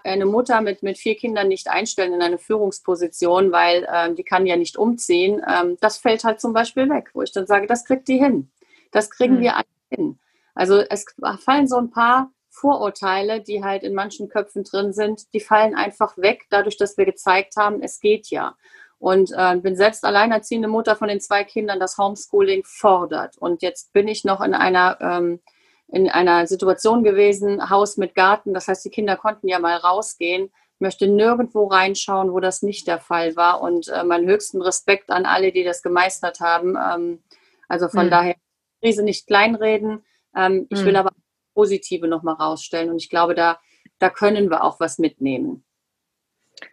eine 0.05 0.27
Mutter 0.27 0.61
mit, 0.61 0.83
mit 0.83 0.99
vier 0.99 1.17
Kindern 1.17 1.49
nicht 1.49 1.69
einstellen 1.69 2.13
in 2.13 2.21
eine 2.21 2.37
Führungsposition, 2.37 3.53
weil 3.53 3.89
ähm, 3.91 4.17
die 4.17 4.23
kann 4.23 4.45
ja 4.45 4.57
nicht 4.57 4.77
umziehen. 4.77 5.43
Ähm, 5.49 5.79
das 5.81 5.97
fällt 5.97 6.25
halt 6.25 6.43
zum 6.43 6.53
Beispiel 6.53 6.91
weg, 6.91 7.09
wo 7.15 7.23
ich 7.23 7.33
dann 7.33 7.47
sage, 7.47 7.67
das 7.67 7.87
kriegt 7.87 8.07
die 8.07 8.19
hin. 8.19 8.51
Das 8.91 9.11
kriegen 9.11 9.37
mhm. 9.37 9.41
wir 9.41 9.57
alle 9.57 9.67
hin. 9.89 10.19
Also 10.55 10.79
es 10.79 11.07
fallen 11.39 11.69
so 11.69 11.79
ein 11.79 11.91
paar 11.91 12.31
Vorurteile, 12.51 13.41
die 13.41 13.65
halt 13.65 13.83
in 13.83 13.95
manchen 13.95 14.29
Köpfen 14.29 14.65
drin 14.65 14.93
sind, 14.93 15.33
die 15.33 15.41
fallen 15.41 15.75
einfach 15.75 16.19
weg, 16.19 16.45
dadurch, 16.51 16.77
dass 16.77 16.99
wir 16.99 17.07
gezeigt 17.07 17.57
haben, 17.57 17.81
es 17.81 17.99
geht 17.99 18.29
ja 18.29 18.57
und 18.99 19.33
äh, 19.37 19.57
bin 19.57 19.77
selbst 19.77 20.05
alleinerziehende 20.05 20.69
Mutter 20.69 20.97
von 20.97 21.09
den 21.09 21.21
zwei 21.21 21.45
Kindern, 21.45 21.81
das 21.81 21.99
Homeschooling 21.99 22.65
fordert. 22.65 23.39
Und 23.39 23.63
jetzt 23.63 23.93
bin 23.93 24.09
ich 24.09 24.25
noch 24.25 24.41
in 24.41 24.55
einer, 24.55 24.99
ähm, 25.01 25.41
in 25.89 26.09
einer 26.09 26.47
Situation 26.47 27.05
gewesen, 27.05 27.71
Haus 27.71 27.97
mit 27.97 28.15
Garten, 28.15 28.55
das 28.55 28.69
heißt, 28.69 28.85
die 28.85 28.91
Kinder 28.91 29.17
konnten 29.17 29.49
ja 29.49 29.59
mal 29.59 29.77
rausgehen, 29.77 30.51
möchte 30.81 31.09
nirgendwo 31.09 31.67
reinschauen, 31.67 32.33
wo 32.33 32.41
das 32.41 32.63
nicht 32.63 32.87
der 32.87 32.99
Fall 32.99 33.37
war. 33.37 33.61
Und 33.61 33.89
äh, 33.89 34.05
meinen 34.05 34.29
höchsten 34.29 34.63
Respekt 34.63 35.11
an 35.11 35.27
alle, 35.27 35.53
die 35.53 35.65
das 35.65 35.83
gemeistert 35.83 36.41
haben. 36.41 36.77
Ähm, 36.77 37.23
also 37.69 37.89
von 37.89 38.07
mhm. 38.07 38.11
daher, 38.11 38.35
Krise 38.81 39.03
nicht 39.03 39.27
kleinreden. 39.27 40.05
Ähm, 40.37 40.67
ich 40.71 40.83
mhm. 40.83 40.87
will 40.87 40.97
aber 40.97 41.11
Positive 41.55 42.07
nochmal 42.07 42.35
rausstellen. 42.35 42.91
Und 42.91 42.97
ich 42.97 43.11
glaube, 43.11 43.35
da, 43.35 43.59
da 43.99 44.11
können 44.11 44.51
wir 44.51 44.63
auch 44.63 44.79
was 44.79 44.99
mitnehmen. 44.99 45.65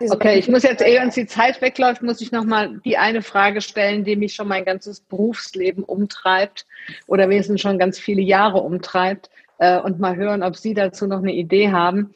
Okay, 0.10 0.40
ich 0.40 0.48
muss 0.48 0.64
jetzt, 0.64 0.82
ehe 0.82 1.02
uns 1.02 1.16
die 1.16 1.28
Zeit 1.28 1.62
wegläuft, 1.62 2.02
muss 2.02 2.22
ich 2.22 2.32
nochmal 2.32 2.80
die 2.84 2.98
eine 2.98 3.22
Frage 3.22 3.62
stellen, 3.62 4.04
die 4.04 4.16
mich 4.16 4.34
schon 4.34 4.48
mein 4.48 4.66
ganzes 4.66 5.00
Berufsleben 5.00 5.84
umtreibt 5.84 6.66
oder 7.08 7.30
wenigstens 7.30 7.62
schon 7.62 7.80
ganz 7.80 8.00
viele 8.00 8.22
Jahre 8.22 8.62
umtreibt. 8.62 9.30
äh, 9.58 9.80
und 9.80 10.00
mal 10.00 10.16
hören, 10.16 10.44
ob 10.44 10.56
Sie 10.56 10.74
dazu 10.74 11.08
noch 11.08 11.20
eine 11.20 11.34
Idee 11.34 11.72
haben. 11.72 12.14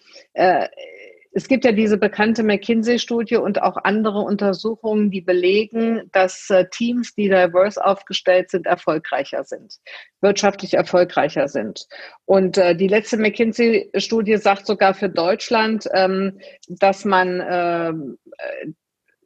Es 1.32 1.48
gibt 1.48 1.64
ja 1.64 1.72
diese 1.72 1.98
bekannte 1.98 2.42
McKinsey-Studie 2.44 3.38
und 3.38 3.62
auch 3.62 3.78
andere 3.84 4.20
Untersuchungen, 4.20 5.12
die 5.12 5.22
belegen, 5.22 6.10
dass 6.12 6.50
äh, 6.50 6.68
Teams, 6.70 7.14
die 7.14 7.30
diverse 7.30 7.84
aufgestellt 7.86 8.50
sind, 8.50 8.66
erfolgreicher 8.66 9.44
sind, 9.44 9.76
wirtschaftlich 10.22 10.74
erfolgreicher 10.74 11.48
sind. 11.48 11.88
Und 12.26 12.58
äh, 12.58 12.76
die 12.76 12.88
letzte 12.88 13.18
McKinsey-Studie 13.18 14.38
sagt 14.38 14.66
sogar 14.66 14.96
für 14.96 15.10
Deutschland, 15.10 15.88
ähm, 15.94 16.40
dass 16.68 17.06
man 17.06 17.44
ähm, 17.48 18.18
äh, 18.38 18.72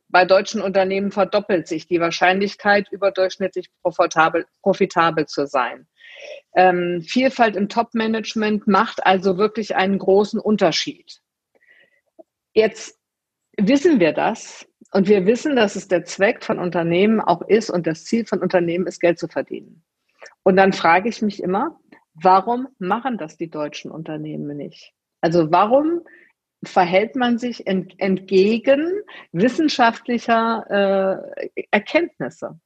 bei 0.09 0.25
deutschen 0.25 0.61
Unternehmen 0.61 1.11
verdoppelt 1.11 1.67
sich 1.67 1.87
die 1.87 1.99
Wahrscheinlichkeit, 1.99 2.87
überdurchschnittlich 2.91 3.69
profitabel, 3.81 4.45
profitabel 4.61 5.25
zu 5.25 5.47
sein. 5.47 5.87
Ähm, 6.55 7.01
Vielfalt 7.01 7.55
im 7.55 7.67
Top-Management 7.67 8.67
macht 8.67 9.05
also 9.05 9.37
wirklich 9.37 9.75
einen 9.75 9.97
großen 9.97 10.39
Unterschied. 10.39 11.22
Jetzt 12.53 12.99
wissen 13.57 13.99
wir 13.99 14.13
das 14.13 14.67
und 14.91 15.07
wir 15.07 15.25
wissen, 15.25 15.55
dass 15.55 15.75
es 15.75 15.87
der 15.87 16.05
Zweck 16.05 16.43
von 16.43 16.59
Unternehmen 16.59 17.19
auch 17.19 17.41
ist 17.41 17.69
und 17.69 17.87
das 17.87 18.05
Ziel 18.05 18.25
von 18.25 18.39
Unternehmen 18.39 18.87
ist, 18.87 18.99
Geld 18.99 19.19
zu 19.19 19.27
verdienen. 19.27 19.83
Und 20.43 20.55
dann 20.55 20.73
frage 20.73 21.09
ich 21.09 21.21
mich 21.21 21.41
immer, 21.41 21.79
warum 22.13 22.67
machen 22.79 23.17
das 23.17 23.37
die 23.37 23.49
deutschen 23.49 23.91
Unternehmen 23.91 24.57
nicht? 24.57 24.93
Also 25.21 25.51
warum 25.51 26.01
verhält 26.63 27.15
man 27.15 27.37
sich 27.37 27.67
ent 27.67 27.93
entgegen 27.97 29.01
wissenschaftlicher 29.31 31.35
äh, 31.45 31.65
Erkenntnisse? 31.71 32.59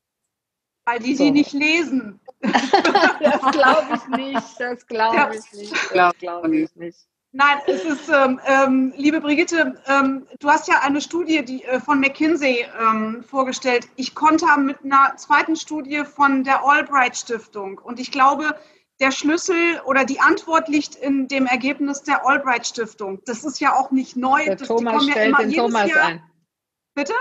Weil 0.85 0.99
die 0.99 1.15
so. 1.15 1.25
sie 1.25 1.31
nicht 1.31 1.53
lesen. 1.53 2.19
das 2.41 3.41
glaube 3.51 3.87
ich 3.95 4.17
nicht. 4.17 4.59
Das 4.59 4.87
glaube 4.87 5.35
ich 5.35 5.53
nicht. 5.53 5.73
Das 5.93 6.17
glaube 6.17 6.55
ich 6.55 6.75
nicht. 6.75 7.07
Nein, 7.37 7.59
es 7.67 7.83
ist, 7.83 8.09
ähm, 8.09 8.41
ähm, 8.47 8.93
liebe 8.97 9.21
Brigitte, 9.21 9.79
ähm, 9.85 10.25
du 10.39 10.49
hast 10.49 10.67
ja 10.67 10.79
eine 10.81 10.99
Studie 10.99 11.45
die, 11.45 11.63
äh, 11.65 11.79
von 11.79 11.99
McKinsey 11.99 12.65
ähm, 12.81 13.23
vorgestellt. 13.23 13.87
Ich 13.95 14.15
konnte 14.15 14.47
mit 14.57 14.77
einer 14.83 15.15
zweiten 15.17 15.55
Studie 15.55 16.03
von 16.03 16.43
der 16.43 16.65
Albright 16.65 17.15
Stiftung 17.15 17.77
und 17.77 17.99
ich 17.99 18.11
glaube, 18.11 18.55
der 18.99 19.11
Schlüssel 19.11 19.79
oder 19.85 20.03
die 20.03 20.19
Antwort 20.19 20.67
liegt 20.67 20.95
in 20.95 21.27
dem 21.27 21.45
Ergebnis 21.45 22.01
der 22.01 22.25
Albright 22.25 22.65
Stiftung. 22.65 23.21
Das 23.25 23.43
ist 23.43 23.59
ja 23.59 23.75
auch 23.75 23.91
nicht 23.91 24.17
neu. 24.17 24.43
Der 24.43 24.55
das, 24.55 24.67
Thomas 24.67 25.03
stellt 25.03 25.37
ja 25.37 25.37
den 25.37 25.53
Thomas 25.53 25.91
Jahr. 25.91 26.05
ein. 26.05 26.23
Bitte? 26.95 27.13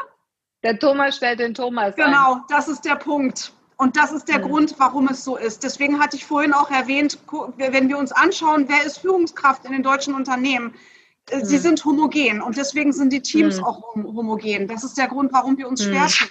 Der 0.63 0.79
Thomas 0.79 1.17
stellt 1.17 1.41
den 1.41 1.53
Thomas 1.53 1.95
genau, 1.95 2.07
ein. 2.07 2.13
Genau, 2.13 2.47
das 2.49 2.69
ist 2.69 2.87
der 2.87 2.97
Punkt. 2.97 3.53
Und 3.77 3.97
das 3.97 4.13
ist 4.13 4.29
der 4.29 4.39
mhm. 4.39 4.49
Grund, 4.49 4.75
warum 4.79 5.09
es 5.09 5.23
so 5.23 5.37
ist. 5.37 5.63
Deswegen 5.63 6.01
hatte 6.01 6.17
ich 6.17 6.25
vorhin 6.25 6.55
auch 6.55 6.71
erwähnt, 6.71 7.19
wenn 7.57 7.89
wir 7.89 7.99
uns 7.99 8.13
anschauen, 8.13 8.65
wer 8.69 8.85
ist 8.85 8.99
Führungskraft 8.99 9.65
in 9.67 9.73
den 9.73 9.83
deutschen 9.83 10.15
Unternehmen, 10.15 10.75
mhm. 11.33 11.45
sie 11.45 11.59
sind 11.59 11.85
homogen 11.85 12.41
und 12.41 12.57
deswegen 12.57 12.93
sind 12.93 13.13
die 13.13 13.23
Teams 13.23 13.59
mhm. 13.59 13.65
auch 13.65 13.95
homogen. 13.95 14.67
Das 14.69 14.83
ist 14.83 14.97
der 14.97 15.09
Grund, 15.09 15.33
warum 15.33 15.59
wir 15.59 15.69
uns 15.69 15.85
mhm. 15.85 15.91
schwer 15.91 16.07
tun. 16.07 16.29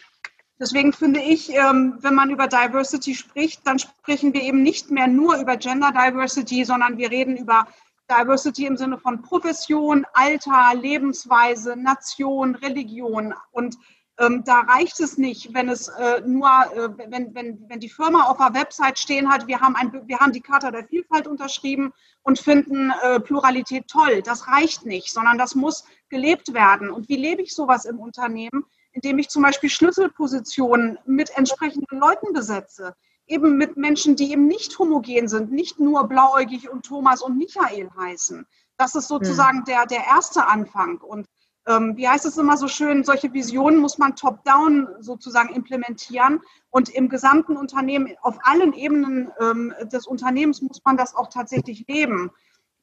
Deswegen 0.58 0.94
finde 0.94 1.22
ich, 1.22 1.54
ähm, 1.54 1.98
wenn 2.00 2.16
man 2.16 2.30
über 2.30 2.48
Diversity 2.48 3.14
spricht, 3.14 3.68
dann 3.68 3.78
sprechen 3.78 4.34
wir 4.34 4.42
eben 4.42 4.64
nicht 4.64 4.90
mehr 4.90 5.08
nur 5.08 5.38
über 5.38 5.58
Gender 5.58 5.92
Diversity, 5.92 6.64
sondern 6.64 6.98
wir 6.98 7.12
reden 7.12 7.36
über 7.36 7.68
Diversity 8.10 8.66
im 8.66 8.78
Sinne 8.78 8.98
von 8.98 9.22
Profession, 9.22 10.06
Alter, 10.14 10.74
Lebensweise, 10.76 11.76
Nation, 11.76 12.56
Religion. 12.56 13.34
Und 13.52 13.76
ähm, 14.18 14.44
da 14.46 14.62
reicht 14.62 15.00
es 15.02 15.18
nicht, 15.18 15.54
wenn 15.54 15.68
es 15.68 15.90
äh, 15.90 16.22
nur, 16.26 16.50
äh, 16.74 16.90
wenn, 17.10 17.36
wenn, 17.36 17.66
wenn 17.68 17.80
die 17.82 17.90
Firma 17.90 18.24
auf 18.24 18.38
der 18.38 18.54
Website 18.54 18.98
stehen 18.98 19.30
hat, 19.30 19.48
wir 19.48 19.60
haben, 19.60 19.76
ein, 19.76 19.92
wir 20.08 20.20
haben 20.20 20.32
die 20.32 20.42
Charta 20.42 20.72
der 20.72 20.86
Vielfalt 20.86 21.28
unterschrieben 21.28 21.92
und 22.24 22.40
finden 22.40 22.94
äh, 23.04 23.20
Pluralität 23.20 23.88
toll. 23.90 24.22
Das 24.22 24.48
reicht 24.48 24.86
nicht, 24.86 25.12
sondern 25.12 25.38
das 25.38 25.54
muss 25.54 25.84
gelebt 26.08 26.54
werden. 26.54 26.92
Und 26.92 27.10
wie 27.10 27.18
lebe 27.18 27.42
ich 27.42 27.54
sowas 27.54 27.84
im 27.84 28.00
Unternehmen? 28.00 28.66
Indem 28.94 29.18
ich 29.18 29.28
zum 29.28 29.44
Beispiel 29.44 29.70
Schlüsselpositionen 29.70 30.98
mit 31.06 31.38
entsprechenden 31.38 32.00
Leuten 32.00 32.32
besetze. 32.32 32.96
Eben 33.28 33.58
mit 33.58 33.76
Menschen, 33.76 34.16
die 34.16 34.32
eben 34.32 34.48
nicht 34.48 34.80
homogen 34.80 35.28
sind, 35.28 35.52
nicht 35.52 35.80
nur 35.80 36.08
blauäugig 36.08 36.70
und 36.70 36.86
Thomas 36.86 37.22
und 37.22 37.38
Michael 37.38 37.90
heißen. 37.98 38.48
Das 38.78 38.96
ist 38.96 39.10
sozusagen 39.10 39.60
hm. 39.60 39.66
der, 39.66 39.86
der 39.88 40.06
erste 40.06 40.48
Anfang. 40.48 41.00
Und 41.00 41.28
ähm, 41.68 41.98
wie 41.98 42.08
heißt 42.08 42.26
es 42.26 42.38
immer 42.38 42.58
so 42.58 42.68
schön, 42.68 43.04
solche 43.04 43.34
Visionen 43.34 43.80
muss 43.80 43.98
man 43.98 44.16
top-down 44.16 44.88
sozusagen 45.00 45.54
implementieren 45.54 46.42
und 46.70 46.90
im 46.90 47.10
gesamten 47.10 47.58
Unternehmen, 47.58 48.14
auf 48.22 48.38
allen 48.44 48.74
Ebenen 48.74 49.32
ähm, 49.40 49.74
des 49.92 50.06
Unternehmens 50.06 50.62
muss 50.62 50.82
man 50.86 50.98
das 50.98 51.16
auch 51.16 51.28
tatsächlich 51.28 51.86
leben. 51.88 52.32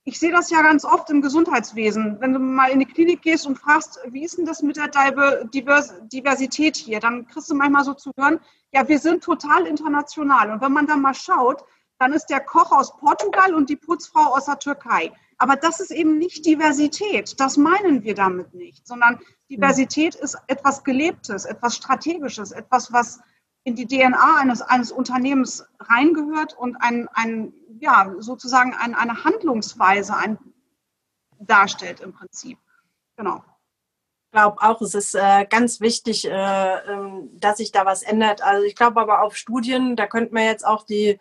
Ich 0.04 0.18
sehe 0.18 0.32
das 0.32 0.50
ja 0.50 0.62
ganz 0.62 0.84
oft 0.84 1.10
im 1.10 1.22
Gesundheitswesen. 1.22 2.16
Wenn 2.18 2.32
du 2.32 2.40
mal 2.40 2.70
in 2.70 2.80
die 2.80 2.86
Klinik 2.86 3.22
gehst 3.22 3.46
und 3.46 3.56
fragst, 3.56 4.00
wie 4.08 4.24
ist 4.24 4.36
denn 4.36 4.46
das 4.46 4.60
mit 4.60 4.76
der 4.76 4.88
Diversität 5.44 6.76
hier, 6.76 6.98
dann 6.98 7.28
kriegst 7.28 7.48
du 7.50 7.54
manchmal 7.54 7.84
so 7.84 7.94
zu 7.94 8.10
hören, 8.16 8.40
ja, 8.72 8.88
wir 8.88 8.98
sind 8.98 9.22
total 9.22 9.64
international. 9.66 10.50
Und 10.50 10.60
wenn 10.60 10.72
man 10.72 10.88
dann 10.88 11.02
mal 11.02 11.14
schaut, 11.14 11.62
dann 12.00 12.12
ist 12.12 12.26
der 12.26 12.40
Koch 12.40 12.72
aus 12.72 12.96
Portugal 12.98 13.54
und 13.54 13.70
die 13.70 13.76
Putzfrau 13.76 14.34
aus 14.34 14.46
der 14.46 14.58
Türkei. 14.58 15.12
Aber 15.42 15.56
das 15.56 15.80
ist 15.80 15.90
eben 15.90 16.18
nicht 16.18 16.46
Diversität. 16.46 17.40
Das 17.40 17.56
meinen 17.56 18.04
wir 18.04 18.14
damit 18.14 18.54
nicht, 18.54 18.86
sondern 18.86 19.18
Diversität 19.50 20.14
ist 20.14 20.38
etwas 20.46 20.84
Gelebtes, 20.84 21.46
etwas 21.46 21.74
Strategisches, 21.74 22.52
etwas, 22.52 22.92
was 22.92 23.18
in 23.64 23.74
die 23.74 23.88
DNA 23.88 24.36
eines, 24.38 24.62
eines 24.62 24.92
Unternehmens 24.92 25.66
reingehört 25.80 26.56
und 26.56 26.76
ein, 26.76 27.08
ein 27.14 27.52
ja, 27.80 28.14
sozusagen 28.20 28.72
ein, 28.72 28.94
eine 28.94 29.24
Handlungsweise 29.24 30.14
ein, 30.16 30.38
darstellt 31.40 31.98
im 31.98 32.12
Prinzip. 32.12 32.58
Genau. 33.16 33.42
Ich 34.26 34.38
glaube 34.38 34.62
auch, 34.62 34.80
es 34.80 34.94
ist 34.94 35.16
äh, 35.16 35.44
ganz 35.50 35.80
wichtig, 35.80 36.24
äh, 36.24 36.30
ähm, 36.30 37.30
dass 37.32 37.56
sich 37.56 37.72
da 37.72 37.84
was 37.84 38.04
ändert. 38.04 38.44
Also 38.44 38.64
ich 38.64 38.76
glaube 38.76 39.00
aber 39.00 39.22
auf 39.22 39.36
Studien, 39.36 39.96
da 39.96 40.06
könnte 40.06 40.34
man 40.34 40.44
jetzt 40.44 40.64
auch 40.64 40.86
die 40.86 41.18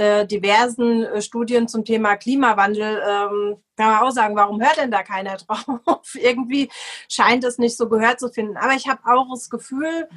äh, 0.00 0.26
diversen 0.26 1.04
äh, 1.04 1.20
Studien 1.20 1.68
zum 1.68 1.84
Thema 1.84 2.16
Klimawandel, 2.16 3.02
ähm, 3.06 3.56
kann 3.76 3.90
man 3.90 4.02
auch 4.02 4.10
sagen, 4.10 4.34
warum 4.34 4.60
hört 4.62 4.78
denn 4.78 4.90
da 4.90 5.02
keiner 5.02 5.36
drauf? 5.46 6.14
Irgendwie 6.14 6.70
scheint 7.08 7.44
es 7.44 7.58
nicht 7.58 7.76
so 7.76 7.88
gehört 7.88 8.18
zu 8.18 8.30
finden. 8.30 8.56
Aber 8.56 8.72
ich 8.72 8.88
habe 8.88 9.00
auch 9.04 9.26
das 9.30 9.50
Gefühl, 9.50 10.08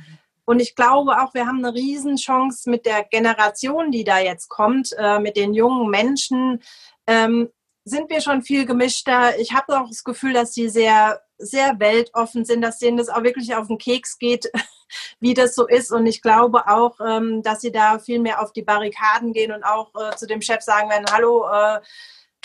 und 0.46 0.62
ich 0.62 0.76
glaube 0.76 1.22
auch, 1.22 1.34
wir 1.34 1.48
haben 1.48 1.64
eine 1.64 1.74
Riesenchance 1.74 2.70
mit 2.70 2.86
der 2.86 3.04
Generation, 3.04 3.92
die 3.92 4.06
da 4.06 4.20
jetzt 4.20 4.48
kommt, 4.50 4.92
äh, 4.98 5.20
mit 5.20 5.36
den 5.36 5.54
jungen 5.54 5.90
Menschen, 5.90 6.62
ähm, 7.06 7.50
sind 7.86 8.10
wir 8.10 8.22
schon 8.22 8.42
viel 8.42 8.66
gemischter. 8.66 9.38
Ich 9.40 9.54
habe 9.54 9.80
auch 9.80 9.88
das 9.88 10.04
Gefühl, 10.04 10.34
dass 10.34 10.54
sie 10.54 10.70
sehr, 10.70 11.22
sehr 11.38 11.80
weltoffen 11.80 12.46
sind, 12.46 12.62
dass 12.62 12.80
denen 12.80 12.98
das 12.98 13.10
auch 13.10 13.24
wirklich 13.24 13.56
auf 13.56 13.68
den 13.68 13.78
Keks 13.78 14.18
geht, 14.18 14.50
wie 15.20 15.34
das 15.34 15.56
so 15.56 15.68
ist. 15.68 15.92
Und 15.92 16.06
ich 16.06 16.22
glaube 16.22 16.68
auch, 16.68 17.00
ähm, 17.06 17.44
dass 17.44 17.62
sie 17.62 17.72
da 17.72 18.00
viel 18.00 18.20
mehr 18.20 18.42
auf 18.42 18.54
die 18.54 18.62
Barrikaden 18.62 19.34
gehen 19.34 19.52
und 19.52 19.64
auch 19.64 19.92
äh, 19.96 20.16
zu 20.16 20.28
dem 20.28 20.42
Chef 20.42 20.62
sagen 20.62 20.90
werden, 20.90 21.06
hallo, 21.12 21.46
äh, 21.50 21.80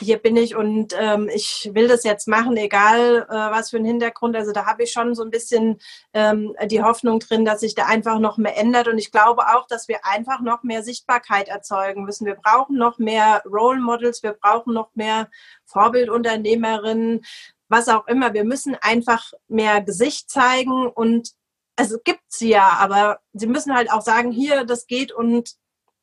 hier 0.00 0.18
bin 0.18 0.36
ich 0.36 0.54
und 0.54 0.94
ähm, 0.98 1.28
ich 1.32 1.70
will 1.72 1.88
das 1.88 2.04
jetzt 2.04 2.28
machen, 2.28 2.56
egal 2.56 3.26
äh, 3.28 3.32
was 3.32 3.70
für 3.70 3.78
ein 3.78 3.84
Hintergrund. 3.84 4.36
Also 4.36 4.52
da 4.52 4.66
habe 4.66 4.84
ich 4.84 4.92
schon 4.92 5.14
so 5.14 5.22
ein 5.22 5.30
bisschen 5.30 5.80
ähm, 6.12 6.54
die 6.66 6.82
Hoffnung 6.82 7.18
drin, 7.20 7.44
dass 7.44 7.60
sich 7.60 7.74
da 7.74 7.86
einfach 7.86 8.18
noch 8.18 8.36
mehr 8.38 8.56
ändert. 8.56 8.88
Und 8.88 8.98
ich 8.98 9.10
glaube 9.10 9.48
auch, 9.48 9.66
dass 9.66 9.88
wir 9.88 10.04
einfach 10.04 10.40
noch 10.40 10.62
mehr 10.62 10.82
Sichtbarkeit 10.82 11.48
erzeugen 11.48 12.04
müssen. 12.04 12.26
Wir 12.26 12.36
brauchen 12.36 12.76
noch 12.76 12.98
mehr 12.98 13.42
Role 13.44 13.80
Models, 13.80 14.22
wir 14.22 14.32
brauchen 14.32 14.72
noch 14.72 14.90
mehr 14.94 15.28
Vorbildunternehmerinnen, 15.64 17.24
was 17.68 17.88
auch 17.88 18.06
immer. 18.06 18.34
Wir 18.34 18.44
müssen 18.44 18.76
einfach 18.80 19.32
mehr 19.48 19.82
Gesicht 19.82 20.30
zeigen 20.30 20.88
und 20.88 21.32
also 21.76 21.98
gibt 22.02 22.24
sie 22.28 22.50
ja, 22.50 22.76
aber 22.80 23.20
sie 23.32 23.46
müssen 23.46 23.74
halt 23.74 23.90
auch 23.92 24.02
sagen, 24.02 24.32
hier, 24.32 24.64
das 24.64 24.86
geht 24.86 25.12
und 25.12 25.54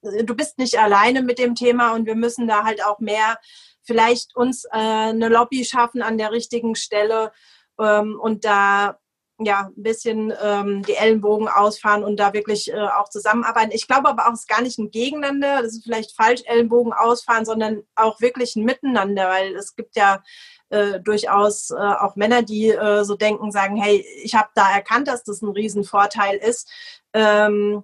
äh, 0.03 0.23
du 0.23 0.35
bist 0.35 0.57
nicht 0.57 0.79
alleine 0.79 1.21
mit 1.21 1.39
dem 1.39 1.55
Thema 1.55 1.93
und 1.93 2.05
wir 2.05 2.15
müssen 2.15 2.47
da 2.47 2.63
halt 2.63 2.83
auch 2.83 2.99
mehr 2.99 3.37
vielleicht 3.85 4.35
uns 4.35 4.65
äh, 4.65 4.69
eine 4.71 5.29
Lobby 5.29 5.65
schaffen 5.65 6.01
an 6.01 6.17
der 6.17 6.31
richtigen 6.31 6.75
Stelle 6.75 7.31
ähm, 7.79 8.19
und 8.19 8.45
da 8.45 8.99
ja 9.39 9.69
ein 9.75 9.83
bisschen 9.83 10.33
ähm, 10.41 10.83
die 10.83 10.95
Ellenbogen 10.95 11.49
ausfahren 11.49 12.03
und 12.03 12.17
da 12.17 12.33
wirklich 12.33 12.71
äh, 12.71 12.87
auch 12.87 13.09
zusammenarbeiten. 13.09 13.71
Ich 13.73 13.87
glaube 13.87 14.07
aber 14.07 14.27
auch, 14.27 14.33
es 14.33 14.41
ist 14.41 14.47
gar 14.47 14.61
nicht 14.61 14.77
ein 14.79 14.91
Gegeneinander, 14.91 15.61
das 15.61 15.73
ist 15.73 15.83
vielleicht 15.83 16.15
falsch 16.15 16.41
Ellenbogen 16.45 16.93
ausfahren, 16.93 17.43
sondern 17.45 17.83
auch 17.95 18.21
wirklich 18.21 18.55
ein 18.55 18.63
Miteinander, 18.63 19.27
weil 19.27 19.53
es 19.55 19.75
gibt 19.75 19.97
ja 19.97 20.23
äh, 20.69 21.01
durchaus 21.01 21.71
äh, 21.71 21.75
auch 21.75 22.15
Männer, 22.15 22.43
die 22.43 22.69
äh, 22.69 23.03
so 23.03 23.15
denken, 23.15 23.51
sagen, 23.51 23.75
hey, 23.75 24.05
ich 24.23 24.35
habe 24.35 24.49
da 24.55 24.73
erkannt, 24.73 25.07
dass 25.07 25.23
das 25.23 25.41
ein 25.41 25.49
Riesenvorteil 25.49 26.37
ist. 26.37 26.69
Ähm, 27.13 27.83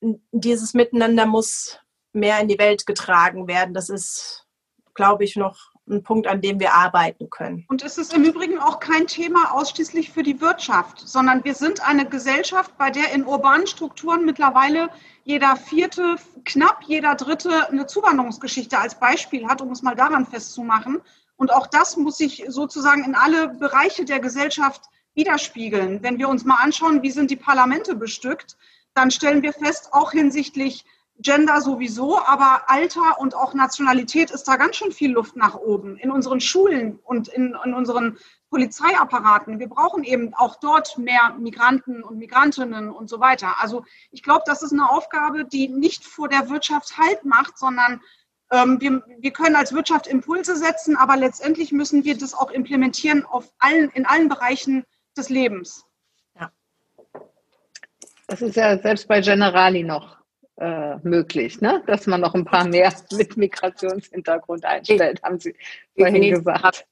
dieses 0.00 0.74
Miteinander 0.74 1.26
muss 1.26 1.78
mehr 2.12 2.40
in 2.40 2.48
die 2.48 2.58
Welt 2.58 2.86
getragen 2.86 3.46
werden. 3.46 3.74
Das 3.74 3.88
ist, 3.88 4.46
glaube 4.98 5.22
ich, 5.22 5.36
noch 5.36 5.70
ein 5.88 6.02
Punkt, 6.02 6.26
an 6.26 6.40
dem 6.40 6.58
wir 6.58 6.74
arbeiten 6.74 7.30
können. 7.30 7.64
Und 7.68 7.84
es 7.84 7.98
ist 7.98 8.12
im 8.12 8.24
Übrigen 8.24 8.58
auch 8.58 8.80
kein 8.80 9.06
Thema 9.06 9.52
ausschließlich 9.54 10.10
für 10.10 10.24
die 10.24 10.40
Wirtschaft, 10.40 11.00
sondern 11.08 11.44
wir 11.44 11.54
sind 11.54 11.86
eine 11.88 12.04
Gesellschaft, 12.04 12.76
bei 12.76 12.90
der 12.90 13.12
in 13.12 13.24
urbanen 13.24 13.68
Strukturen 13.68 14.24
mittlerweile 14.24 14.90
jeder 15.22 15.54
vierte, 15.54 16.16
knapp 16.44 16.82
jeder 16.84 17.14
dritte 17.14 17.68
eine 17.68 17.86
Zuwanderungsgeschichte 17.86 18.76
als 18.76 18.98
Beispiel 18.98 19.46
hat, 19.46 19.62
um 19.62 19.70
es 19.70 19.82
mal 19.82 19.94
daran 19.94 20.26
festzumachen. 20.26 21.00
Und 21.36 21.52
auch 21.54 21.68
das 21.68 21.96
muss 21.96 22.18
sich 22.18 22.44
sozusagen 22.48 23.04
in 23.04 23.14
alle 23.14 23.48
Bereiche 23.48 24.04
der 24.04 24.18
Gesellschaft 24.18 24.82
widerspiegeln. 25.14 26.02
Wenn 26.02 26.18
wir 26.18 26.28
uns 26.28 26.44
mal 26.44 26.56
anschauen, 26.56 27.02
wie 27.02 27.12
sind 27.12 27.30
die 27.30 27.36
Parlamente 27.36 27.94
bestückt, 27.94 28.56
dann 28.94 29.12
stellen 29.12 29.42
wir 29.42 29.52
fest, 29.52 29.90
auch 29.92 30.10
hinsichtlich 30.10 30.84
Gender 31.20 31.60
sowieso, 31.60 32.18
aber 32.18 32.62
Alter 32.68 33.18
und 33.18 33.34
auch 33.34 33.52
Nationalität 33.52 34.30
ist 34.30 34.44
da 34.44 34.56
ganz 34.56 34.76
schön 34.76 34.92
viel 34.92 35.12
Luft 35.12 35.34
nach 35.34 35.56
oben. 35.56 35.96
In 35.96 36.12
unseren 36.12 36.40
Schulen 36.40 37.00
und 37.04 37.26
in, 37.28 37.56
in 37.64 37.74
unseren 37.74 38.18
Polizeiapparaten. 38.50 39.58
Wir 39.58 39.68
brauchen 39.68 40.04
eben 40.04 40.32
auch 40.34 40.56
dort 40.56 40.96
mehr 40.96 41.34
Migranten 41.38 42.04
und 42.04 42.18
Migrantinnen 42.18 42.90
und 42.90 43.10
so 43.10 43.18
weiter. 43.18 43.56
Also 43.60 43.84
ich 44.10 44.22
glaube, 44.22 44.44
das 44.46 44.62
ist 44.62 44.72
eine 44.72 44.88
Aufgabe, 44.88 45.44
die 45.44 45.68
nicht 45.68 46.04
vor 46.04 46.28
der 46.28 46.48
Wirtschaft 46.48 46.96
Halt 46.96 47.24
macht, 47.24 47.58
sondern 47.58 48.00
ähm, 48.50 48.80
wir, 48.80 49.02
wir 49.18 49.32
können 49.32 49.56
als 49.56 49.72
Wirtschaft 49.72 50.06
Impulse 50.06 50.56
setzen, 50.56 50.96
aber 50.96 51.16
letztendlich 51.16 51.72
müssen 51.72 52.04
wir 52.04 52.16
das 52.16 52.32
auch 52.32 52.50
implementieren 52.50 53.26
auf 53.26 53.52
allen, 53.58 53.90
in 53.90 54.06
allen 54.06 54.28
Bereichen 54.28 54.84
des 55.16 55.28
Lebens. 55.28 55.84
Ja. 56.38 56.50
Das 58.28 58.40
ist 58.40 58.56
ja 58.56 58.78
selbst 58.78 59.08
bei 59.08 59.20
Generali 59.20 59.82
noch 59.82 60.17
äh, 60.60 60.96
möglich, 61.02 61.60
ne? 61.60 61.82
dass 61.86 62.06
man 62.06 62.20
noch 62.20 62.34
ein 62.34 62.44
paar 62.44 62.66
mehr 62.66 62.92
mit 63.12 63.36
Migrationshintergrund 63.36 64.64
einstellt, 64.64 65.22
haben 65.22 65.38
Sie 65.38 65.54
vorhin 65.96 66.34
gesagt. 66.34 66.86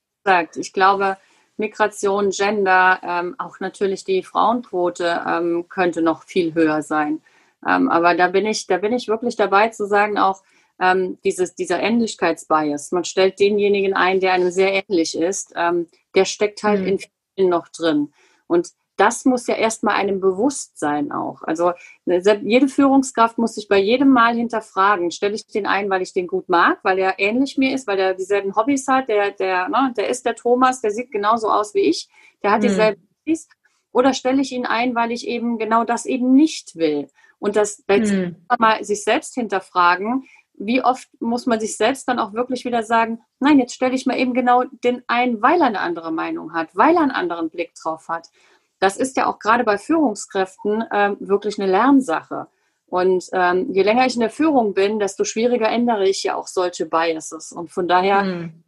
Ich 0.57 0.73
glaube, 0.73 1.17
Migration, 1.57 2.31
Gender, 2.31 3.01
ähm, 3.03 3.35
auch 3.39 3.61
natürlich 3.61 4.05
die 4.05 4.23
Frauenquote 4.23 5.23
ähm, 5.27 5.67
könnte 5.69 6.03
noch 6.03 6.23
viel 6.25 6.55
höher 6.55 6.83
sein. 6.83 7.23
Ähm, 7.67 7.89
aber 7.89 8.15
da 8.15 8.29
bin 8.29 8.47
ich, 8.47 8.67
da 8.67 8.79
bin 8.79 8.93
ich 8.93 9.09
wirklich 9.09 9.37
dabei 9.37 9.69
zu 9.69 9.87
sagen, 9.87 10.19
auch 10.19 10.43
ähm, 10.79 11.19
dieses, 11.25 11.55
dieser 11.55 11.81
Ähnlichkeitsbias. 11.81 12.93
Man 12.93 13.05
stellt 13.05 13.41
denjenigen 13.41 13.95
ein, 13.95 14.21
der 14.21 14.33
einem 14.33 14.51
sehr 14.51 14.85
ähnlich 14.85 15.17
ist, 15.17 15.53
ähm, 15.57 15.89
der 16.15 16.27
steckt 16.27 16.63
halt 16.63 16.83
mhm. 16.83 16.87
in 16.87 16.99
vielen 16.99 17.49
noch 17.49 17.69
drin. 17.69 18.13
Und 18.47 18.71
das 18.97 19.25
muss 19.25 19.47
ja 19.47 19.55
erstmal 19.55 19.97
einem 19.97 20.21
bewusst 20.21 20.79
sein 20.79 21.13
auch. 21.13 21.43
Also 21.43 21.73
ne, 22.07 22.23
jede 22.43 22.69
Führungskraft 22.69 23.39
muss 23.39 23.55
sich 23.55 23.69
bei 23.69 23.79
jedem 23.79 24.09
Mal 24.09 24.35
hinterfragen, 24.35 25.11
stelle 25.11 25.35
ich 25.35 25.47
den 25.47 25.67
ein, 25.67 25.91
weil 25.91 26.03
ich 26.03 26.13
den 26.13 26.27
gut 26.27 26.49
mag, 26.49 26.79
weil 26.83 26.99
er 26.99 27.19
ähnlich 27.19 27.59
mir 27.59 27.75
ist, 27.75 27.87
weil 27.87 27.99
er 27.99 28.15
dieselben 28.15 28.57
Hobbys 28.57 28.89
hat, 28.89 29.09
der, 29.09 29.33
der, 29.33 29.69
ne, 29.69 29.93
der 29.97 30.09
ist 30.09 30.25
der 30.25 30.35
Thomas, 30.35 30.81
der 30.81 30.91
sieht 30.91 31.13
genauso 31.13 31.51
aus 31.51 31.75
wie 31.75 31.81
ich, 31.81 32.09
der 32.43 32.53
hat 32.53 32.63
mhm. 32.63 32.69
dieselben 32.69 33.09
Hobbys, 33.21 33.49
oder 33.93 34.13
stelle 34.15 34.41
ich 34.43 34.53
ihn 34.53 34.67
ein, 34.67 34.95
weil 34.95 35.13
ich 35.13 35.27
eben 35.27 35.59
genau 35.59 35.85
das 35.85 36.07
eben 36.07 36.33
nicht 36.35 36.77
will. 36.77 37.09
Und 37.39 37.57
das 37.57 37.85
mhm. 37.87 38.37
mal 38.59 38.83
sich 38.83 39.05
selbst 39.05 39.35
hinterfragen, 39.35 40.25
wie 40.59 40.83
oft 40.83 41.09
muss 41.21 41.45
man 41.45 41.61
sich 41.61 41.77
selbst 41.77 42.09
dann 42.09 42.19
auch 42.19 42.33
wirklich 42.33 42.65
wieder 42.65 42.83
sagen, 42.83 43.21
nein, 43.41 43.59
jetzt 43.59 43.75
stelle 43.75 43.95
ich 43.95 44.07
mal 44.07 44.19
eben 44.19 44.33
genau 44.33 44.65
den 44.85 45.03
ein, 45.07 45.43
weil 45.43 45.61
er 45.61 45.67
eine 45.67 45.81
andere 45.81 46.13
Meinung 46.13 46.55
hat, 46.55 46.75
weil 46.75 46.95
er 46.95 47.03
einen 47.03 47.11
anderen 47.11 47.51
Blick 47.51 47.75
drauf 47.75 48.09
hat 48.09 48.31
das 48.79 48.97
ist 48.97 49.17
ja 49.17 49.27
auch 49.27 49.39
gerade 49.39 49.65
bei 49.65 49.79
Führungskräften 49.79 50.85
ähm, 50.93 51.17
wirklich 51.21 51.59
eine 51.61 51.71
Lernsache. 51.71 52.49
Und 52.87 53.29
ähm, 53.33 53.73
je 53.73 53.83
länger 53.83 54.07
ich 54.07 54.15
in 54.15 54.21
der 54.21 54.31
Führung 54.31 54.75
bin, 54.75 54.99
desto 54.99 55.25
schwieriger 55.25 55.69
ändere 55.69 56.09
ich 56.09 56.23
ja 56.23 56.37
auch 56.37 56.47
solche 56.47 56.87
Biases. 56.87 57.53
Und 57.53 57.71
von 57.71 57.89
daher 57.89 58.23
mhm. 58.23 58.65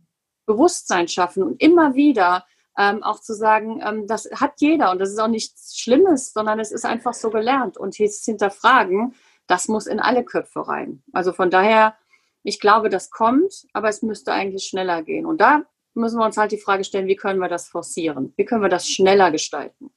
Bewusstsein 0.46 1.08
schaffen 1.08 1.42
und 1.42 1.62
immer 1.62 1.94
wieder 1.94 2.44
ähm, 2.76 3.02
auch 3.02 3.20
zu 3.20 3.34
sagen, 3.34 3.80
ähm, 3.84 4.06
das 4.06 4.28
hat 4.34 4.54
jeder 4.58 4.90
und 4.90 4.98
das 4.98 5.10
ist 5.10 5.18
auch 5.18 5.28
nichts 5.28 5.78
Schlimmes, 5.78 6.32
sondern 6.32 6.58
es 6.58 6.72
ist 6.72 6.84
einfach 6.84 7.14
so 7.14 7.30
gelernt. 7.30 7.76
Und 7.76 7.98
jetzt 7.98 8.24
hinterfragen, 8.24 9.14
das 9.46 9.68
muss 9.68 9.86
in 9.86 10.00
alle 10.00 10.24
Köpfe 10.24 10.66
rein. 10.66 11.02
Also 11.12 11.32
von 11.32 11.50
daher, 11.50 11.96
ich 12.42 12.60
glaube, 12.60 12.88
das 12.88 13.10
kommt, 13.10 13.66
aber 13.72 13.88
es 13.88 14.02
müsste 14.02 14.32
eigentlich 14.32 14.64
schneller 14.64 15.02
gehen. 15.02 15.26
Und 15.26 15.40
da 15.40 15.62
müssen 15.94 16.18
wir 16.18 16.24
uns 16.24 16.36
halt 16.36 16.52
die 16.52 16.58
Frage 16.58 16.84
stellen, 16.84 17.08
wie 17.08 17.16
können 17.16 17.40
wir 17.40 17.48
das 17.48 17.68
forcieren? 17.68 18.32
Wie 18.36 18.44
können 18.44 18.62
wir 18.62 18.68
das 18.68 18.88
schneller 18.88 19.30
gestalten? 19.30 19.90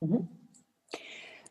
Mhm. 0.00 0.28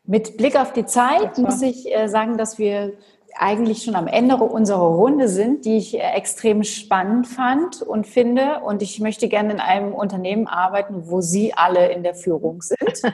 Mit 0.04 0.36
Blick 0.36 0.56
auf 0.56 0.72
die 0.72 0.84
Zeit 0.84 1.38
muss 1.38 1.62
ich 1.62 1.90
äh, 1.90 2.08
sagen, 2.08 2.36
dass 2.36 2.58
wir 2.58 2.92
eigentlich 3.36 3.82
schon 3.82 3.96
am 3.96 4.06
Ende 4.06 4.36
unserer 4.36 4.86
Runde 4.86 5.28
sind, 5.28 5.64
die 5.64 5.76
ich 5.78 5.94
äh, 5.94 6.12
extrem 6.12 6.62
spannend 6.62 7.26
fand 7.26 7.82
und 7.82 8.06
finde. 8.06 8.60
Und 8.60 8.82
ich 8.82 9.00
möchte 9.00 9.28
gerne 9.28 9.52
in 9.52 9.60
einem 9.60 9.92
Unternehmen 9.92 10.46
arbeiten, 10.46 11.10
wo 11.10 11.20
Sie 11.20 11.54
alle 11.54 11.90
in 11.90 12.02
der 12.02 12.14
Führung 12.14 12.62
sind. 12.62 12.78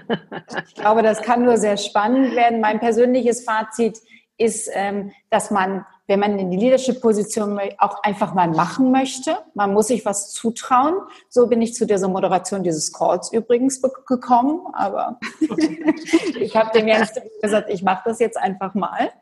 Ich 0.66 0.74
glaube, 0.74 1.02
das 1.02 1.22
kann 1.22 1.44
nur 1.44 1.58
sehr 1.58 1.76
spannend 1.76 2.34
werden. 2.34 2.60
Mein 2.60 2.80
persönliches 2.80 3.44
Fazit 3.44 4.00
ist, 4.36 4.70
ähm, 4.72 5.12
dass 5.28 5.50
man 5.50 5.84
wenn 6.10 6.18
man 6.18 6.40
in 6.40 6.50
die 6.50 6.56
Leadership-Position 6.56 7.60
auch 7.78 8.02
einfach 8.02 8.34
mal 8.34 8.48
machen 8.48 8.90
möchte. 8.90 9.38
Man 9.54 9.72
muss 9.72 9.86
sich 9.86 10.04
was 10.04 10.32
zutrauen. 10.32 10.96
So 11.28 11.46
bin 11.46 11.62
ich 11.62 11.72
zu 11.72 11.86
dieser 11.86 12.08
Moderation 12.08 12.64
dieses 12.64 12.92
Calls 12.92 13.32
übrigens 13.32 13.80
gekommen. 13.80 14.62
Aber 14.72 15.20
ich 16.40 16.56
habe 16.56 16.76
dem 16.76 16.88
Jens 16.88 17.12
gesagt, 17.40 17.70
ich 17.70 17.84
mache 17.84 18.02
das 18.06 18.18
jetzt 18.18 18.36
einfach 18.36 18.74
mal. 18.74 19.12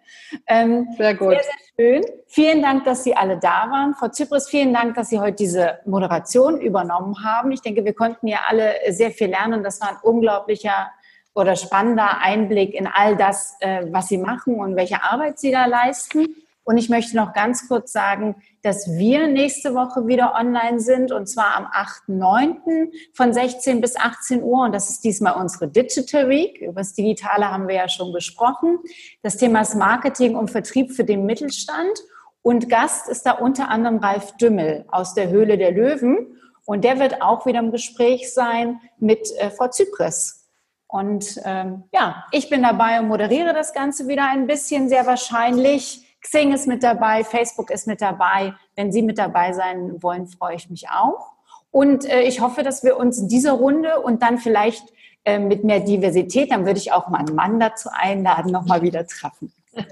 Ähm, 0.47 0.89
sehr 0.97 1.15
gut. 1.15 1.35
Sehr, 1.35 1.43
sehr 1.43 2.03
schön. 2.03 2.05
Vielen 2.27 2.63
Dank, 2.63 2.85
dass 2.85 3.05
Sie 3.05 3.15
alle 3.15 3.37
da 3.37 3.69
waren. 3.71 3.95
Frau 3.95 4.09
Zypris, 4.09 4.49
vielen 4.49 4.73
Dank, 4.73 4.95
dass 4.95 5.11
Sie 5.11 5.21
heute 5.21 5.37
diese 5.37 5.81
Moderation 5.85 6.59
übernommen 6.59 7.23
haben. 7.23 7.53
Ich 7.53 7.61
denke, 7.61 7.85
wir 7.85 7.95
konnten 7.95 8.29
ja 8.29 8.39
alle 8.49 8.77
sehr 8.89 9.11
viel 9.11 9.29
lernen. 9.29 9.63
Das 9.63 9.83
war 9.83 9.91
ein 9.91 9.99
unglaublicher 10.01 10.91
oder 11.35 11.55
spannender 11.55 12.23
Einblick 12.23 12.73
in 12.73 12.87
all 12.87 13.15
das, 13.15 13.59
äh, 13.61 13.85
was 13.91 14.09
Sie 14.09 14.17
machen 14.17 14.55
und 14.55 14.75
welche 14.75 15.03
Arbeit 15.05 15.39
Sie 15.39 15.51
da 15.51 15.67
leisten. 15.67 16.48
Und 16.69 16.77
ich 16.77 16.91
möchte 16.91 17.17
noch 17.17 17.33
ganz 17.33 17.67
kurz 17.67 17.93
sagen, 17.93 18.37
dass 18.61 18.87
wir 18.91 19.27
nächste 19.27 19.75
Woche 19.75 20.07
wieder 20.07 20.35
online 20.35 20.81
sind 20.81 21.13
und 21.13 21.27
zwar 21.27 21.57
am 21.57 21.65
8.9. 21.65 22.93
von 23.15 23.33
16 23.33 23.81
bis 23.81 23.97
18 23.97 24.43
Uhr. 24.43 24.67
Und 24.67 24.75
das 24.75 24.91
ist 24.91 25.03
diesmal 25.03 25.41
unsere 25.41 25.69
Digital 25.69 26.29
Week. 26.29 26.61
Über 26.61 26.83
das 26.83 26.93
Digitale 26.93 27.51
haben 27.51 27.69
wir 27.69 27.77
ja 27.77 27.89
schon 27.89 28.13
gesprochen. 28.13 28.81
Das 29.23 29.39
Thema 29.39 29.63
ist 29.63 29.77
Marketing 29.77 30.37
und 30.37 30.51
Vertrieb 30.51 30.93
für 30.93 31.05
den 31.05 31.25
Mittelstand. 31.25 32.03
Und 32.43 32.69
Gast 32.69 33.09
ist 33.09 33.25
da 33.25 33.33
unter 33.33 33.71
anderem 33.71 33.97
Ralf 33.97 34.37
Dümmel 34.37 34.85
aus 34.89 35.15
der 35.15 35.31
Höhle 35.31 35.57
der 35.57 35.73
Löwen. 35.73 36.39
Und 36.67 36.85
der 36.85 36.99
wird 36.99 37.23
auch 37.23 37.47
wieder 37.47 37.61
im 37.61 37.73
Gespräch 37.73 38.35
sein 38.35 38.79
mit 38.99 39.27
äh, 39.39 39.49
Frau 39.49 39.69
Zypris. 39.69 40.47
Und 40.87 41.41
ähm, 41.47 41.85
ja, 41.95 42.27
ich 42.31 42.51
bin 42.51 42.63
dabei 42.63 43.01
und 43.01 43.09
moderiere 43.09 43.55
das 43.55 43.73
Ganze 43.73 44.07
wieder 44.07 44.29
ein 44.29 44.47
bisschen, 44.47 44.91
sehr 44.91 45.07
wahrscheinlich. 45.07 46.05
Xing 46.21 46.53
ist 46.53 46.67
mit 46.67 46.83
dabei, 46.83 47.25
Facebook 47.25 47.71
ist 47.71 47.87
mit 47.87 48.01
dabei. 48.01 48.55
Wenn 48.75 48.93
Sie 48.93 49.03
mit 49.03 49.19
dabei 49.19 49.53
sein 49.53 50.03
wollen, 50.03 50.27
freue 50.27 50.57
ich 50.57 50.69
mich 50.69 50.89
auch. 50.89 51.33
Und 51.71 52.05
äh, 52.05 52.23
ich 52.23 52.41
hoffe, 52.41 52.63
dass 52.63 52.83
wir 52.83 52.97
uns 52.97 53.19
in 53.19 53.29
dieser 53.29 53.53
Runde 53.53 54.01
und 54.01 54.23
dann 54.23 54.39
vielleicht 54.39 54.85
äh, 55.25 55.39
mit 55.39 55.65
mehr 55.65 55.81
Diversität, 55.81 56.51
dann 56.51 56.67
würde 56.67 56.79
ich 56.79 56.93
auch 56.93 57.09
mal 57.09 57.19
einen 57.19 57.35
Mann 57.35 57.61
dazu 57.61 57.89
einladen, 57.93 58.51
nochmal 58.51 58.83
wieder 58.83 59.07
treffen. 59.07 59.53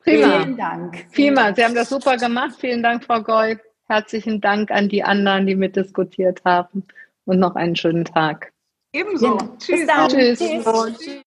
Prima. 0.00 0.40
Vielen 0.40 0.56
Dank. 0.56 1.12
Prima, 1.12 1.54
Sie 1.54 1.64
haben 1.64 1.74
das 1.74 1.88
super 1.88 2.16
gemacht. 2.16 2.56
Vielen 2.58 2.82
Dank, 2.82 3.04
Frau 3.04 3.22
Gold. 3.22 3.60
Herzlichen 3.88 4.40
Dank 4.40 4.70
an 4.70 4.88
die 4.88 5.02
anderen, 5.02 5.46
die 5.46 5.54
mitdiskutiert 5.54 6.44
haben. 6.44 6.84
Und 7.24 7.38
noch 7.38 7.56
einen 7.56 7.76
schönen 7.76 8.04
Tag. 8.04 8.52
Ebenso. 8.92 9.38
Ja. 9.38 9.38
Tschüss. 9.58 9.66
Bis 9.66 9.86
dann. 9.86 10.08
Tschüss. 10.08 10.38
Tschüss. 10.38 11.22